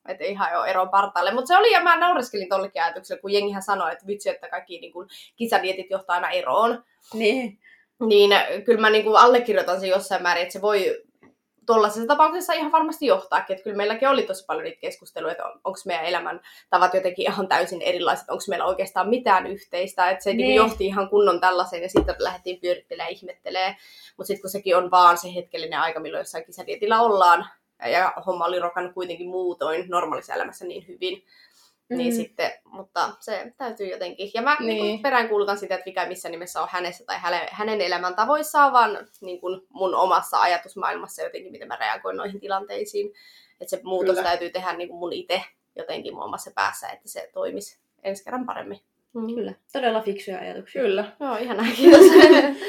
että 0.08 0.24
ihan 0.24 0.54
jo 0.54 0.64
eron 0.64 0.90
partaalle. 0.90 1.34
Mutta 1.34 1.48
se 1.48 1.58
oli, 1.58 1.72
ja 1.72 1.84
mä 1.84 1.98
naureskelin 1.98 2.50
tollekin 2.50 2.84
ajatukselle, 2.84 3.22
kun 3.22 3.32
jengihän 3.32 3.64
sanoi, 3.64 3.92
että 3.92 4.08
vitsi, 4.08 4.30
että 4.30 4.50
kaikki 4.50 4.80
niin 4.80 4.94
kuin, 4.94 5.10
kisadietit 5.36 5.90
johtaa 5.90 6.16
aina 6.16 6.30
eroon. 6.30 6.84
Niin, 7.14 7.60
Niin 8.08 8.32
kyllä 8.66 8.82
mä 8.82 8.90
niin 8.90 9.04
kuin 9.04 9.16
allekirjoitan 9.16 9.80
sen 9.80 9.90
jossain 9.90 10.24
määrin, 10.24 10.42
että 10.42 10.54
se 10.54 10.62
voi 10.62 11.04
tuollaisessa 11.66 12.08
tapauksessa 12.08 12.54
ihan 12.54 12.72
varmasti 12.72 13.06
johtaakin. 13.06 13.54
Että 13.54 13.64
kyllä 13.64 13.78
meilläkin 13.78 14.10
oli 14.10 14.24
tosi 14.24 14.46
paljon 14.46 14.64
niitä 14.64 14.80
keskusteluja, 14.80 15.32
että 15.32 15.46
on, 15.46 15.52
onko 15.64 15.80
meidän 15.86 16.06
elämän 16.06 16.42
tavat 16.70 16.94
jotenkin 16.94 17.32
ihan 17.32 17.48
täysin 17.48 17.82
erilaiset, 17.82 18.30
onko 18.30 18.44
meillä 18.50 18.66
oikeastaan 18.66 19.10
mitään 19.10 19.48
yhteistä. 19.48 20.10
Että 20.10 20.24
se 20.24 20.30
niin. 20.30 20.38
Niin. 20.38 20.56
johti 20.56 20.86
ihan 20.86 21.10
kunnon 21.10 21.40
tällaiseen 21.40 21.82
ja 21.82 21.90
sitten 21.90 22.16
lähdettiin 22.20 22.60
pyörittelemään 22.62 23.10
ja 23.10 23.16
ihmettelemään. 23.16 23.76
Mutta 24.18 24.28
sitten 24.28 24.42
kun 24.42 24.50
sekin 24.50 24.78
on 24.78 24.92
vaan 24.92 25.18
se 25.18 25.36
hetkellinen 25.36 25.80
aika, 25.80 26.00
milloin 26.00 26.22
jossain 26.22 26.46
kisadietillä 26.46 27.02
ollaan, 27.02 27.46
ja 27.88 28.14
homma 28.26 28.46
oli 28.46 28.60
rokannut 28.60 28.94
kuitenkin 28.94 29.30
muutoin 29.30 29.86
normaalissa 29.90 30.34
elämässä 30.34 30.66
niin 30.66 30.88
hyvin, 30.88 31.24
mm. 31.90 31.98
niin 31.98 32.14
Mm. 32.14 32.16
sitten, 32.18 32.52
mutta 32.66 33.10
se 33.20 33.54
täytyy 33.58 33.88
jotenkin. 33.88 34.32
Ja 34.34 34.42
mä 34.42 34.56
niin. 34.60 34.68
Niin. 34.68 34.84
Niin 34.84 35.02
peräänkuulutan 35.02 35.58
sitä, 35.58 35.76
että 35.76 35.90
mikä 35.90 36.06
missä 36.06 36.30
nimessä 36.30 36.62
on 36.62 36.68
hänessä 36.72 37.04
tai 37.06 37.20
hänen, 37.20 37.48
hänen 37.52 37.82
elämäntavoissaan, 37.82 38.74
vaan 38.74 39.08
niin 39.22 39.42
kuin 39.42 39.62
mun 39.70 39.96
omassa 39.96 40.42
ajatusmaailmassa 40.42 41.24
jotenkin, 41.24 41.52
miten 41.52 41.68
mä 41.68 41.76
reagoin 41.76 42.18
noihin 42.18 42.40
tilanteisiin. 42.40 43.14
Että 43.62 43.70
se 43.70 43.82
muutos 43.84 44.16
Kyllä. 44.16 44.30
täytyy 44.30 44.50
tehdä 44.50 44.74
niin 44.74 44.90
kuin 44.90 45.00
mun 45.00 45.14
itse 45.14 45.42
jotenkin 45.76 46.14
mun 46.14 46.24
omassa 46.24 46.52
päässä, 46.56 46.90
että 46.90 47.10
se 47.10 47.30
toimisi 47.34 47.80
ensi 48.04 48.24
kerran 48.24 48.46
paremmin. 48.46 48.80
Mm. 49.14 49.36
kyllä. 49.36 49.54
Todella 49.74 50.02
fiksuja 50.02 50.40
ajatuksia. 50.40 50.82
Kyllä. 50.82 51.12
Joo, 51.20 51.36
ihanaa, 51.36 51.66
kiitos. 51.76 52.06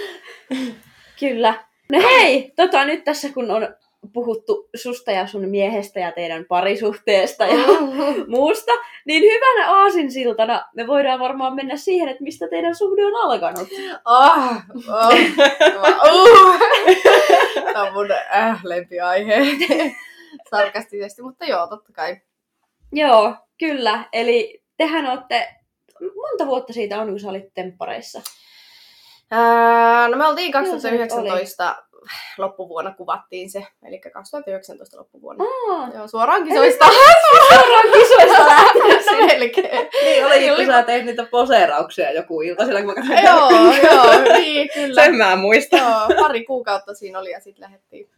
Kyllä. 1.20 1.64
No 1.92 2.00
hei, 2.00 2.52
tota 2.56 2.84
nyt 2.84 3.04
tässä 3.04 3.28
kun 3.28 3.50
on 3.50 3.74
puhuttu 4.12 4.68
susta 4.74 5.10
ja 5.10 5.26
sun 5.26 5.48
miehestä 5.48 6.00
ja 6.00 6.12
teidän 6.12 6.44
parisuhteesta 6.44 7.46
ja 7.46 7.56
muusta, 8.28 8.72
niin 9.04 9.22
hyvänä 9.22 9.70
aasinsiltana 9.70 10.64
me 10.74 10.86
voidaan 10.86 11.20
varmaan 11.20 11.54
mennä 11.54 11.76
siihen, 11.76 12.08
että 12.08 12.22
mistä 12.22 12.48
teidän 12.48 12.74
suhde 12.74 13.06
on 13.06 13.16
alkanut. 13.16 13.68
Oh, 14.04 14.52
oh, 14.88 15.14
uh. 16.12 16.60
Tämä 17.72 17.82
on 17.82 17.92
mun 17.92 18.08
äh, 18.34 18.60
lempiaihe. 18.64 19.36
Sarkastisesti, 20.50 21.22
mutta 21.22 21.44
joo, 21.44 21.66
totta 21.66 21.92
kai. 21.92 22.16
Joo, 22.92 23.34
kyllä. 23.58 24.04
Eli 24.12 24.62
tehän 24.76 25.06
olette, 25.06 25.54
monta 26.00 26.46
vuotta 26.46 26.72
siitä 26.72 27.00
on, 27.00 27.08
kun 27.08 27.20
sä 27.20 27.28
olit 27.28 27.54
temppareissa. 27.54 28.22
Ää, 29.30 30.08
no 30.08 30.16
me 30.16 30.26
oltiin 30.26 30.52
Joo, 30.52 30.64
se 30.64 30.90
nyt 30.90 31.00
2019 31.00 31.84
loppuvuonna 32.38 32.94
kuvattiin 32.94 33.50
se, 33.50 33.66
eli 33.86 33.98
2019 33.98 34.96
loppuvuonna. 34.98 35.44
Aa, 35.72 35.88
Joo, 35.94 36.08
suoraan 36.08 36.44
kisoista. 36.44 36.86
suoraan 37.48 37.86
kisoista 37.92 38.46
lähtien. 38.46 39.18
no 39.20 39.26
melkein. 39.26 39.88
Niin 40.04 40.26
oli, 40.26 40.50
Oli- 40.50 40.64
kun 40.64 40.74
sä 40.74 40.82
teit 40.82 41.04
niitä 41.04 41.24
poseerauksia 41.30 42.12
joku 42.12 42.42
ilta 42.42 42.64
sillä, 42.64 42.82
kun 42.82 42.88
mä 42.88 42.94
katsoin. 42.94 43.24
joo, 43.24 43.50
joo, 43.92 44.38
niin 44.38 44.68
kyllä. 44.74 45.02
Sen 45.04 45.14
mä 45.16 45.36
muistan. 45.36 45.78
Joo, 45.80 46.22
pari 46.22 46.44
kuukautta 46.44 46.94
siinä 46.94 47.18
oli 47.18 47.30
ja 47.30 47.40
sitten 47.40 47.62
lähdettiin. 47.64 48.08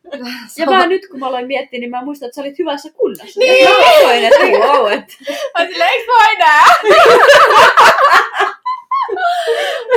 Ja 0.58 0.66
mä 0.66 0.86
nyt 0.86 1.06
kun 1.10 1.20
mä 1.20 1.26
aloin 1.26 1.46
miettiä, 1.46 1.80
niin 1.80 1.90
mä 1.90 2.04
muistan, 2.04 2.26
että 2.26 2.34
sä 2.34 2.40
olit 2.40 2.58
hyvässä 2.58 2.88
kunnossa. 2.96 3.40
Niin. 3.40 3.64
Ja 3.64 3.70
mä 3.70 3.76
aloin, 4.00 4.24
että 4.24 4.38
wow, 4.66 4.92
että 4.92 5.14
Mä 5.58 5.66
silleen, 5.66 5.90
eikö 5.90 6.12
mä 6.12 6.30
enää? 6.30 6.64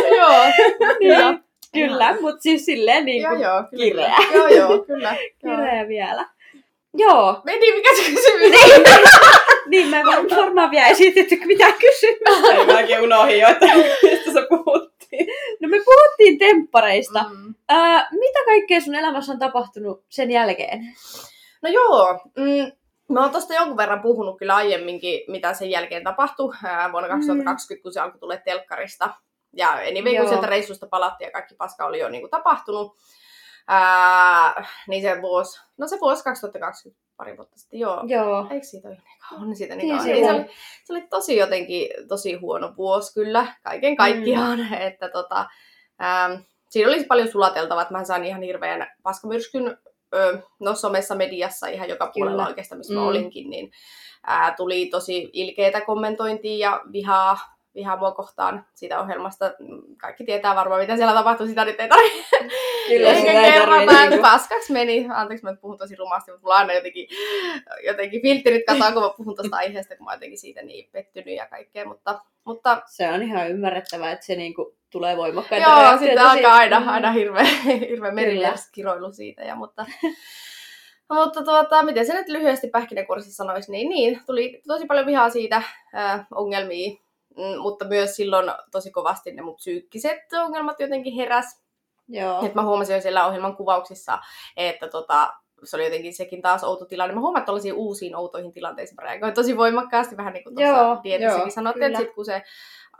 joo, 0.18 1.34
kyllä. 1.74 1.88
kyllä, 1.88 2.22
mutta 2.22 2.42
siis 2.42 2.66
silleen 2.66 3.06
niin 3.06 3.22
Joo, 3.22 3.32
kuin 3.32 3.42
joo, 3.42 3.64
kyllä. 3.70 3.84
kireä. 3.84 4.16
Joo, 4.34 4.48
joo, 4.48 4.80
kyllä. 4.86 5.16
Joo. 5.44 5.58
kireä 5.58 5.88
vielä. 5.88 6.26
Joo, 6.94 7.42
Meni, 7.44 7.72
mikä 7.72 7.90
se 7.96 8.02
kysymys? 8.12 8.52
niin 9.68 9.88
mä 9.90 10.00
en 10.00 10.06
var- 10.06 10.38
varmaan 10.38 10.72
vielä 10.72 10.88
esitetty 10.88 11.40
mitään 11.46 11.74
kysymystä. 11.74 12.54
Ei 12.58 12.66
mäkin 12.66 13.02
unohdin 13.02 13.40
jo, 13.40 13.48
että 13.48 13.66
mistä 14.04 14.34
sä 14.34 14.46
puhuttiin. 14.50 15.28
No 15.62 15.70
me 15.70 15.78
puhuttiin 15.86 16.40
temppareista. 16.40 17.26
Mm. 17.30 17.56
Ää, 17.70 18.08
mitä 18.12 18.40
kaikkea 18.46 18.82
sun 18.82 18.96
elämässä 18.96 19.32
on 19.32 19.40
tapahtunut 19.40 20.04
sen 20.10 20.32
jälkeen? 20.32 20.80
No 21.62 21.70
joo, 21.70 22.20
mm, 22.38 22.72
mä 23.14 23.22
oon 23.22 23.32
tosta 23.32 23.54
jonkun 23.54 23.78
verran 23.78 24.02
puhunut 24.02 24.38
kyllä 24.38 24.56
aiemminkin, 24.56 25.22
mitä 25.28 25.54
sen 25.54 25.70
jälkeen 25.70 26.04
tapahtui 26.04 26.54
ää, 26.64 26.92
vuonna 26.92 27.10
2020, 27.10 27.84
kun 27.84 27.94
se 27.94 28.00
alkoi 28.00 28.20
tulla 28.20 28.38
telkkarista. 28.38 29.10
Ja 29.54 29.72
anyway, 29.72 30.18
kun 30.18 30.30
sieltä 30.30 30.48
reissusta 30.48 30.88
palattiin 30.88 31.26
ja 31.26 31.32
kaikki 31.32 31.56
paska 31.56 31.86
oli 31.86 32.00
jo 32.00 32.10
niin 32.10 32.22
kuin, 32.22 32.32
tapahtunut, 32.32 32.98
ää, 33.68 34.66
niin 34.88 35.02
se 35.02 35.22
vuosi, 35.22 35.62
no 35.78 35.88
se 35.88 35.98
vuosi 36.02 36.24
2020, 36.24 37.04
pari 37.18 37.38
vuotta 37.38 37.58
sitten, 37.58 37.80
joo. 37.80 38.04
Joo. 38.08 38.48
Eikö 38.52 38.66
siitä 38.66 38.88
ole 38.88 38.96
niin 38.98 39.20
kauan? 39.30 39.56
Siitä 39.56 39.76
niin 39.76 39.90
kauan. 39.98 40.06
Niin, 40.06 40.26
se, 40.26 40.32
oli, 40.34 40.46
se 40.84 40.94
oli 40.94 41.02
tosi 41.10 41.38
jotenkin 41.38 41.90
tosi 42.08 42.34
huono 42.34 42.74
vuosi 42.78 43.14
kyllä, 43.14 43.56
kaiken 43.64 43.96
kaikkiaan. 43.96 44.60
Mm. 44.60 44.74
Että 44.74 45.10
tota, 45.10 45.46
ähm, 46.02 46.42
siinä 46.70 46.90
oli 46.90 47.04
paljon 47.04 47.28
sulateltavaa, 47.28 47.82
että 47.82 47.94
mä 47.94 48.04
sain 48.04 48.26
ihan 48.26 48.42
hirveän 48.42 48.88
paskamyrskyn 49.04 49.78
ö, 50.16 50.42
no, 50.60 50.76
somessa, 50.76 51.16
mediassa, 51.16 51.68
ihan 51.68 51.90
joka 51.90 52.12
puolella 52.14 52.38
Kyllä. 52.38 52.50
oikeastaan, 52.50 52.78
missä 52.80 52.94
mä 52.94 53.00
Mm. 53.02 53.08
olinkin, 53.08 53.50
niin 53.50 53.72
ää, 54.28 54.54
tuli 54.58 54.86
tosi 54.86 55.30
ilkeitä 55.34 55.82
kommentointia 55.82 56.70
ja 56.70 56.82
vihaa, 56.92 57.38
vihaa 57.80 57.98
mua 57.98 58.12
kohtaan 58.12 58.66
siitä 58.74 59.00
ohjelmasta. 59.00 59.52
Kaikki 59.98 60.24
tietää 60.24 60.56
varmaan, 60.56 60.82
mitä 60.82 60.96
siellä 60.96 61.14
tapahtui, 61.14 61.48
sitä 61.48 61.66
nyt 61.66 61.80
ei 61.80 61.90
tarvitse 61.90 62.38
Kyllä 62.88 63.10
että 63.12 64.10
niinku... 64.10 64.22
paskaksi 64.22 64.74
meni. 64.74 65.08
Anteeksi, 65.14 65.46
mä 65.46 65.56
puhun 65.56 65.78
tosi 65.78 65.96
rumasti, 65.96 66.32
mutta 66.32 66.44
mulla 66.44 66.56
on 66.56 66.62
aina 66.62 66.74
jotenkin, 66.74 67.08
jotenkin 67.86 68.22
filterit 68.22 68.66
katoaa, 68.68 68.92
kun 68.92 69.02
mä 69.02 69.10
puhun 69.18 69.36
tuosta 69.36 69.58
aiheesta, 69.58 69.96
kun 69.98 70.06
mä 70.06 70.14
jotenkin 70.14 70.38
siitä 70.38 70.62
niin 70.62 70.90
pettynyt 70.92 71.36
ja 71.36 71.48
kaikkea. 71.48 71.86
Mutta, 71.86 72.20
mutta 72.44 72.82
Se 72.86 73.12
on 73.12 73.24
ihan 73.24 73.50
ymmärrettävää, 73.50 74.12
että 74.12 74.26
se 74.26 74.36
niinku 74.36 74.76
tulee 74.90 75.18
voimakkaita 75.18 75.70
joo, 75.70 75.98
sitten 75.98 76.20
alkaa 76.26 76.56
aina, 76.56 76.80
Mm. 76.80 76.88
aina 76.88 77.12
hirveä, 77.12 77.44
hirveä 77.90 78.12
merimerskiroilu 78.12 79.12
siitä. 79.12 79.42
Ja, 79.44 79.56
mutta, 79.56 79.86
mutta 81.10 81.44
tuota, 81.44 81.84
miten 81.84 82.06
se 82.06 82.14
nyt 82.14 82.28
lyhyesti 82.28 82.68
pähkinänkuoressa 82.68 83.34
sanoisi, 83.34 83.72
niin, 83.72 83.90
niin 83.90 84.22
tuli 84.26 84.62
tosi 84.68 84.86
paljon 84.86 85.06
vihaa 85.06 85.30
siitä, 85.30 85.62
äh, 85.96 86.28
ongelmia, 86.36 87.00
mutta 87.62 87.86
myös 87.86 88.16
silloin 88.16 88.52
tosi 88.72 88.92
kovasti 88.92 89.32
ne 89.32 89.42
mun 89.42 89.56
psyykkiset 89.56 90.34
ongelmat 90.44 90.80
jotenkin 90.80 91.14
heräs. 91.14 91.62
Joo. 92.08 92.46
Et 92.46 92.56
mä 92.56 92.64
huomasin 92.64 92.96
jo 92.96 93.02
siellä 93.02 93.28
ohjelman 93.28 93.56
kuvauksissa, 93.56 94.20
että 94.58 94.88
tota, 94.88 95.34
se 95.64 95.76
oli 95.76 95.84
jotenkin 95.84 96.14
sekin 96.14 96.42
taas 96.42 96.64
outo 96.64 96.86
tilanne. 96.86 97.16
Mä 97.16 97.22
huomaan, 97.22 97.42
että 97.42 97.46
tällaisiin 97.46 97.74
uusiin 97.74 98.16
outoihin 98.16 98.54
tilanteisiin 98.54 98.96
mä 98.96 99.08
reagoin 99.08 99.34
tosi 99.34 99.58
voimakkaasti, 99.58 100.18
vähän 100.18 100.34
niin 100.34 100.44
kuin 100.44 100.56
tuossa 100.56 101.04
dietissäkin 101.04 101.42
joo, 101.42 101.50
sanottiin, 101.50 101.86
että 101.86 102.00
sit 102.00 102.14
kun 102.16 102.26
se 102.26 102.44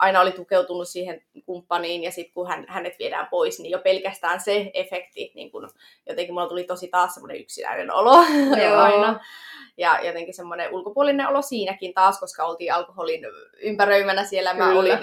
aina 0.00 0.20
oli 0.20 0.32
tukeutunut 0.32 0.88
siihen 0.88 1.22
kumppaniin 1.46 2.02
ja 2.02 2.10
sitten 2.10 2.34
kun 2.34 2.48
hän, 2.48 2.64
hänet 2.68 2.98
viedään 2.98 3.26
pois, 3.30 3.60
niin 3.60 3.70
jo 3.70 3.78
pelkästään 3.78 4.40
se 4.40 4.70
efekti, 4.74 5.32
niin 5.34 5.50
kun, 5.50 5.70
jotenkin 6.06 6.34
mulla 6.34 6.48
tuli 6.48 6.64
tosi 6.64 6.88
taas 6.88 7.14
semmoinen 7.14 7.40
yksinäinen 7.40 7.94
olo 7.94 8.16
Joo. 8.64 8.76
aina. 8.76 9.20
Ja 9.76 10.00
jotenkin 10.06 10.34
semmoinen 10.34 10.74
ulkopuolinen 10.74 11.28
olo 11.28 11.42
siinäkin 11.42 11.94
taas, 11.94 12.20
koska 12.20 12.44
oltiin 12.44 12.74
alkoholin 12.74 13.26
ympäröimänä 13.62 14.24
siellä. 14.24 14.54
Mä 14.54 14.64
Kyllä. 14.66 14.80
olin 14.80 14.98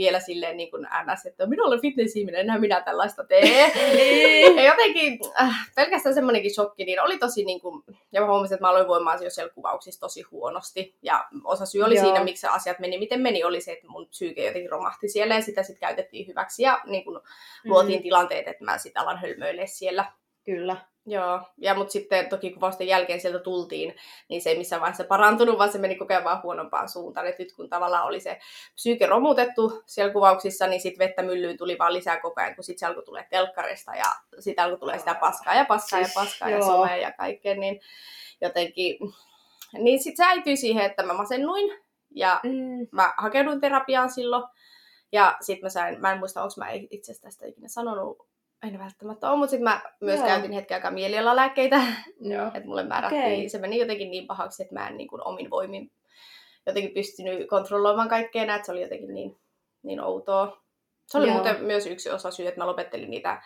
vielä 0.00 0.20
silleen 0.20 0.56
niin 0.56 0.70
kuin 0.70 0.88
ns, 1.04 1.26
että 1.26 1.46
minä 1.46 1.64
olen 1.64 1.80
fitness-ihminen, 1.80 2.40
enhän 2.40 2.60
minä 2.60 2.80
tällaista 2.80 3.24
tee. 3.24 3.72
Niin. 3.96 4.56
Ja 4.56 4.64
jotenkin 4.64 5.18
äh, 5.40 5.70
pelkästään 5.74 6.14
semmoinenkin 6.14 6.54
shokki, 6.54 6.84
niin 6.84 7.02
oli 7.02 7.18
tosi 7.18 7.44
niin 7.44 7.60
kuin, 7.60 7.82
ja 8.12 8.20
mä 8.20 8.26
huomasin, 8.26 8.54
että 8.54 8.66
mä 8.66 8.70
aloin 8.70 8.88
voimaan 8.88 9.24
jo 9.24 9.30
siellä 9.30 9.52
kuvauksissa 9.52 10.00
tosi 10.00 10.22
huonosti. 10.22 10.96
Ja 11.02 11.28
osa 11.44 11.66
syy 11.66 11.82
oli 11.82 11.94
Joo. 11.94 12.04
siinä, 12.04 12.24
miksi 12.24 12.46
asiat 12.46 12.78
meni, 12.78 12.98
miten 12.98 13.20
meni, 13.20 13.44
oli 13.44 13.60
se, 13.60 13.72
että 13.72 13.88
mun 13.88 14.08
psyyke 14.08 14.46
jotenkin 14.46 14.70
romahti 14.70 15.08
siellä 15.08 15.34
ja 15.34 15.42
sitä 15.42 15.62
sitten 15.62 15.88
käytettiin 15.88 16.26
hyväksi. 16.26 16.62
Ja 16.62 16.80
niin 16.86 17.04
kuin, 17.04 17.20
luotiin 17.64 18.02
tilanteet, 18.02 18.48
että 18.48 18.64
mä 18.64 18.78
sitten 18.78 19.02
alan 19.02 19.18
hölmöilee 19.18 19.66
siellä. 19.66 20.04
Kyllä. 20.44 20.76
Joo, 21.06 21.40
ja 21.58 21.74
mutta 21.74 21.92
sitten 21.92 22.28
toki 22.28 22.50
kuvausten 22.50 22.86
jälkeen 22.86 23.20
sieltä 23.20 23.38
tultiin, 23.38 23.94
niin 24.28 24.42
se 24.42 24.50
ei 24.50 24.58
missään 24.58 24.80
vaiheessa 24.82 25.04
parantunut, 25.04 25.58
vaan 25.58 25.72
se 25.72 25.78
meni 25.78 25.94
koko 25.96 26.12
ajan 26.12 26.24
vaan 26.24 26.42
huonompaan 26.42 26.88
suuntaan. 26.88 27.26
Et 27.26 27.38
nyt 27.38 27.52
kun 27.52 27.68
tavallaan 27.68 28.04
oli 28.06 28.20
se 28.20 28.38
psyyke 28.74 29.06
romutettu 29.06 29.82
siellä 29.86 30.12
kuvauksissa, 30.12 30.66
niin 30.66 30.80
sitten 30.80 31.06
vettä 31.06 31.22
myllyyn 31.22 31.56
tuli 31.56 31.78
vaan 31.78 31.94
lisää 31.94 32.20
koko 32.20 32.40
ajan, 32.40 32.54
kun 32.54 32.64
sitten 32.64 32.78
se 32.78 32.86
alkoi 32.86 33.04
tulee 33.04 33.26
telkkarista 33.30 33.94
ja 33.94 34.04
sitten 34.38 34.64
alkoi 34.64 34.78
tulee 34.78 34.98
sitä 34.98 35.14
paskaa 35.14 35.54
ja 35.54 35.64
paskaa 35.64 35.98
ja 35.98 36.04
Siis, 36.04 36.14
paskaa 36.14 36.50
ja 36.50 36.62
somea 36.62 36.96
ja 36.96 37.12
kaikkea, 37.12 37.54
niin 37.54 37.80
jotenkin... 38.40 38.98
Niin 39.72 40.02
sitten 40.02 40.26
se 40.26 40.30
äityi 40.30 40.56
siihen, 40.56 40.84
että 40.84 41.02
mä 41.02 41.12
masennuin 41.12 41.78
ja 42.10 42.40
Mm. 42.44 42.86
mä 42.92 43.14
hakeuduin 43.16 43.60
terapiaan 43.60 44.10
silloin. 44.10 44.44
Ja 45.12 45.36
sitten 45.40 45.66
mä 45.66 45.68
sain, 45.68 46.00
mä 46.00 46.12
en 46.12 46.18
muista, 46.18 46.42
onko 46.42 46.54
mä 46.56 46.70
itse 46.70 47.12
asiassa 47.12 47.28
tästä 47.28 47.46
ikinä 47.46 47.68
sanonut, 47.68 48.29
en 48.62 48.78
välttämättä 48.78 49.30
ole, 49.30 49.38
mutta 49.38 49.50
sitten 49.50 49.64
mä 49.64 49.80
myös 50.00 50.18
Joo. 50.18 50.28
käytin 50.28 50.52
hetken 50.52 50.74
aikaa 50.74 50.90
mielialalääkkeitä, 50.90 51.82
että 52.54 52.68
mulle 52.68 52.82
määrättiin, 52.82 53.22
Okei. 53.22 53.48
se 53.48 53.58
meni 53.58 53.78
jotenkin 53.78 54.10
niin 54.10 54.26
pahaksi, 54.26 54.62
että 54.62 54.74
mä 54.74 54.88
en 54.88 54.96
niin 54.96 55.08
kuin 55.08 55.26
omin 55.26 55.50
voimin 55.50 55.92
jotenkin 56.66 56.94
pystynyt 56.94 57.48
kontrolloimaan 57.48 58.08
kaikkea 58.08 58.42
että 58.42 58.66
se 58.66 58.72
oli 58.72 58.82
jotenkin 58.82 59.14
niin, 59.14 59.36
niin 59.82 60.00
outoa. 60.00 60.62
Se 61.06 61.18
oli 61.18 61.26
Joo. 61.26 61.34
muuten 61.34 61.64
myös 61.64 61.86
yksi 61.86 62.10
osa 62.10 62.30
syy, 62.30 62.46
että 62.46 62.60
mä 62.60 62.66
lopettelin 62.66 63.10
niitä 63.10 63.42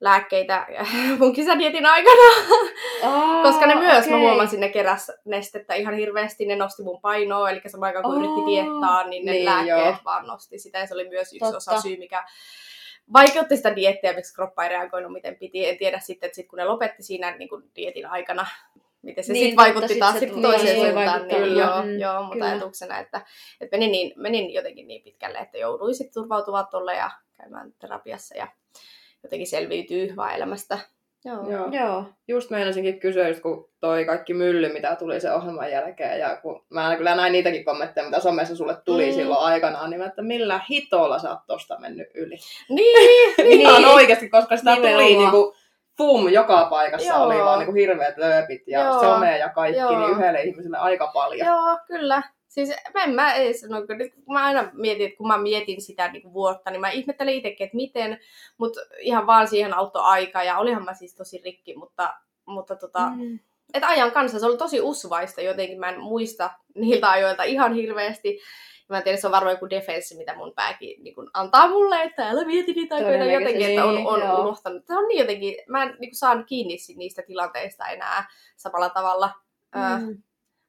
lääkkeitä 0.00 0.66
mun 1.18 1.32
kisadietin 1.32 1.86
aikana, 1.86 2.56
Aa, 3.02 3.42
koska 3.42 3.66
ne 3.66 3.74
myös, 3.74 4.06
mä 4.06 4.16
okei. 4.16 4.28
huomasin, 4.28 4.60
ne 4.60 4.68
keräs 4.68 5.12
nestettä 5.24 5.74
ihan 5.74 5.94
hirveästi, 5.94 6.46
ne 6.46 6.56
nosti 6.56 6.82
mun 6.82 7.00
painoa, 7.00 7.50
eli 7.50 7.60
samaan 7.66 7.88
aikaan 7.88 8.04
kun 8.04 8.12
Aa, 8.12 8.18
yritti 8.18 8.50
diettaa, 8.50 9.08
niin 9.08 9.26
ne 9.26 9.32
niin 9.32 9.44
lääkkeet 9.44 9.78
joo. 9.78 9.96
vaan 10.04 10.26
nosti 10.26 10.58
sitä, 10.58 10.78
ja 10.78 10.86
se 10.86 10.94
oli 10.94 11.08
myös 11.08 11.32
yksi 11.32 11.38
Totta. 11.38 11.56
osa 11.56 11.80
syy, 11.80 11.96
mikä 11.96 12.24
vaikeutti 13.12 13.56
sitä 13.56 13.76
diettiä, 13.76 14.12
miksi 14.12 14.34
kroppa 14.34 14.62
ei 14.64 14.68
reagoinut 14.68 15.12
miten 15.12 15.36
piti. 15.36 15.66
En 15.68 15.78
tiedä 15.78 15.98
sitten, 16.00 16.26
että 16.26 16.36
sit 16.36 16.48
kun 16.48 16.56
ne 16.56 16.64
lopetti 16.64 17.02
siinä 17.02 17.36
niin 17.36 17.48
kuin 17.48 17.62
dietin 17.76 18.06
aikana, 18.06 18.46
miten 19.02 19.24
se 19.24 19.32
Niin, 19.32 19.42
sitten 19.44 19.56
vaikutti 19.56 19.98
taas 19.98 20.12
sit 20.12 20.20
se 20.20 20.26
sitten 20.26 20.42
toiseen 20.42 20.76
suuntaan. 20.76 20.94
vaikuttaa, 20.94 21.38
Niin, 21.38 21.48
kyllä. 21.48 21.62
joo, 21.64 21.82
Mm, 21.82 21.98
joo, 21.98 22.20
mutta 22.22 22.32
kyllä. 22.32 22.46
ajatuksena, 22.50 22.98
että, 22.98 23.20
että 23.60 23.76
menin, 23.76 23.92
niin, 23.92 24.12
menin 24.16 24.54
jotenkin 24.54 24.88
niin 24.88 25.02
pitkälle, 25.02 25.38
että 25.38 25.58
jouduin 25.58 25.94
sitten 25.94 26.14
turvautumaan 26.14 26.66
tuolle 26.70 26.94
ja 26.94 27.10
käymään 27.36 27.72
terapiassa 27.78 28.36
ja 28.36 28.48
jotenkin 29.22 29.46
selviytyy 29.46 30.16
vaan 30.16 30.34
elämästä. 30.34 30.78
Joo. 31.26 31.50
Joo. 31.50 31.68
Joo. 31.70 32.04
Just 32.28 32.50
meinasinkin 32.50 33.00
kysyä, 33.00 33.28
just 33.28 33.40
kun 33.42 33.68
toi 33.80 34.04
kaikki 34.04 34.34
mylly, 34.34 34.72
mitä 34.72 34.96
tuli 34.96 35.20
sen 35.20 35.34
ohjelman 35.34 35.70
jälkeen, 35.70 36.20
ja 36.20 36.36
kun 36.36 36.64
mä 36.70 36.96
kyllä 36.96 37.14
näin 37.14 37.32
niitäkin 37.32 37.64
kommentteja, 37.64 38.04
mitä 38.06 38.20
somessa 38.20 38.56
sulle 38.56 38.76
tuli 38.84 39.06
Mm. 39.06 39.12
silloin 39.12 39.40
aikanaan, 39.40 39.90
niin 39.90 40.00
mä, 40.00 40.06
että 40.06 40.22
millä 40.22 40.60
hitolla 40.70 41.18
sä 41.18 41.30
oot 41.30 41.38
tosta 41.46 41.78
mennyt 41.80 42.08
yli. 42.14 42.36
Niin, 42.68 43.08
Niin. 43.38 43.60
Ihan 43.60 43.84
oikeasti, 43.84 44.28
koska 44.28 44.56
sitä 44.56 44.70
Nimenomaan. 44.74 45.04
tuli 45.04 45.16
niinku 45.16 45.54
fum 45.98 46.28
joka 46.28 46.66
paikassa 46.70 47.08
Joo. 47.14 47.22
oli 47.24 47.38
vaan 47.38 47.58
niinku 47.58 47.74
hirveät 47.74 48.16
lööpit 48.16 48.62
ja 48.66 48.80
Joo. 48.82 49.00
some 49.00 49.38
ja 49.38 49.48
kaikki, 49.48 49.80
Joo. 49.80 49.98
niin 49.98 50.10
yhdelle 50.10 50.42
ihmiselle 50.42 50.78
aika 50.78 51.06
paljon. 51.06 51.46
Joo, 51.48 51.78
kyllä. 51.86 52.22
Siis 52.56 52.76
mä 52.94 53.04
en 53.04 53.14
mä 53.14 53.34
ei 53.34 53.54
sano, 53.54 53.86
kun 53.86 53.98
nyt 53.98 54.14
kun 54.14 54.34
mä 54.34 54.44
aina 54.44 54.70
mietin, 54.72 55.06
että 55.06 55.16
kun 55.16 55.26
mä 55.26 55.38
mietin 55.38 55.82
sitä 55.82 56.08
niin 56.08 56.22
kuin 56.22 56.32
vuotta, 56.32 56.70
niin 56.70 56.80
mä 56.80 56.90
ihmettelen 56.90 57.34
itsekin, 57.34 57.64
että 57.64 57.76
miten, 57.76 58.20
mutta 58.58 58.80
ihan 59.00 59.26
vaan 59.26 59.48
siihen 59.48 59.74
auttoi 59.74 60.02
aika 60.02 60.42
ja 60.42 60.58
olihan 60.58 60.84
mä 60.84 60.94
siis 60.94 61.14
tosi 61.14 61.40
rikki, 61.44 61.76
mutta, 61.76 62.14
mutta 62.46 62.76
tota, 62.76 63.10
mm. 63.10 63.38
Että 63.74 63.88
ajan 63.88 64.12
kanssa 64.12 64.38
se 64.38 64.46
oli 64.46 64.56
tosi 64.56 64.80
usvaista 64.80 65.40
jotenkin, 65.40 65.80
mä 65.80 65.88
en 65.88 66.00
muista 66.00 66.50
niiltä 66.74 67.10
ajoilta 67.10 67.42
ihan 67.42 67.74
hirveästi. 67.74 68.40
Mä 68.88 68.96
en 68.96 69.02
tiedä, 69.02 69.18
se 69.18 69.26
on 69.26 69.32
varmaan 69.32 69.54
joku 69.54 69.70
defenssi, 69.70 70.16
mitä 70.16 70.36
mun 70.36 70.52
pääkin 70.56 71.04
niin 71.04 71.14
kun 71.14 71.30
antaa 71.34 71.68
mulle, 71.68 72.02
että 72.02 72.28
älä 72.28 72.44
mieti 72.44 72.72
niitä 72.72 72.94
aikoja 72.94 73.32
jotenkin, 73.32 73.68
että 73.68 73.84
on, 73.84 74.06
on 74.06 74.20
joo. 74.20 74.40
unohtanut. 74.40 74.86
Se 74.86 74.98
on 74.98 75.08
niin 75.08 75.18
jotenkin, 75.18 75.56
mä 75.68 75.82
en 75.82 75.96
niin 75.98 76.14
saan 76.14 76.44
kiinni 76.44 76.76
niistä 76.96 77.22
tilanteista 77.22 77.86
enää 77.86 78.28
samalla 78.56 78.90
tavalla. 78.90 79.30
Mm. 79.74 80.22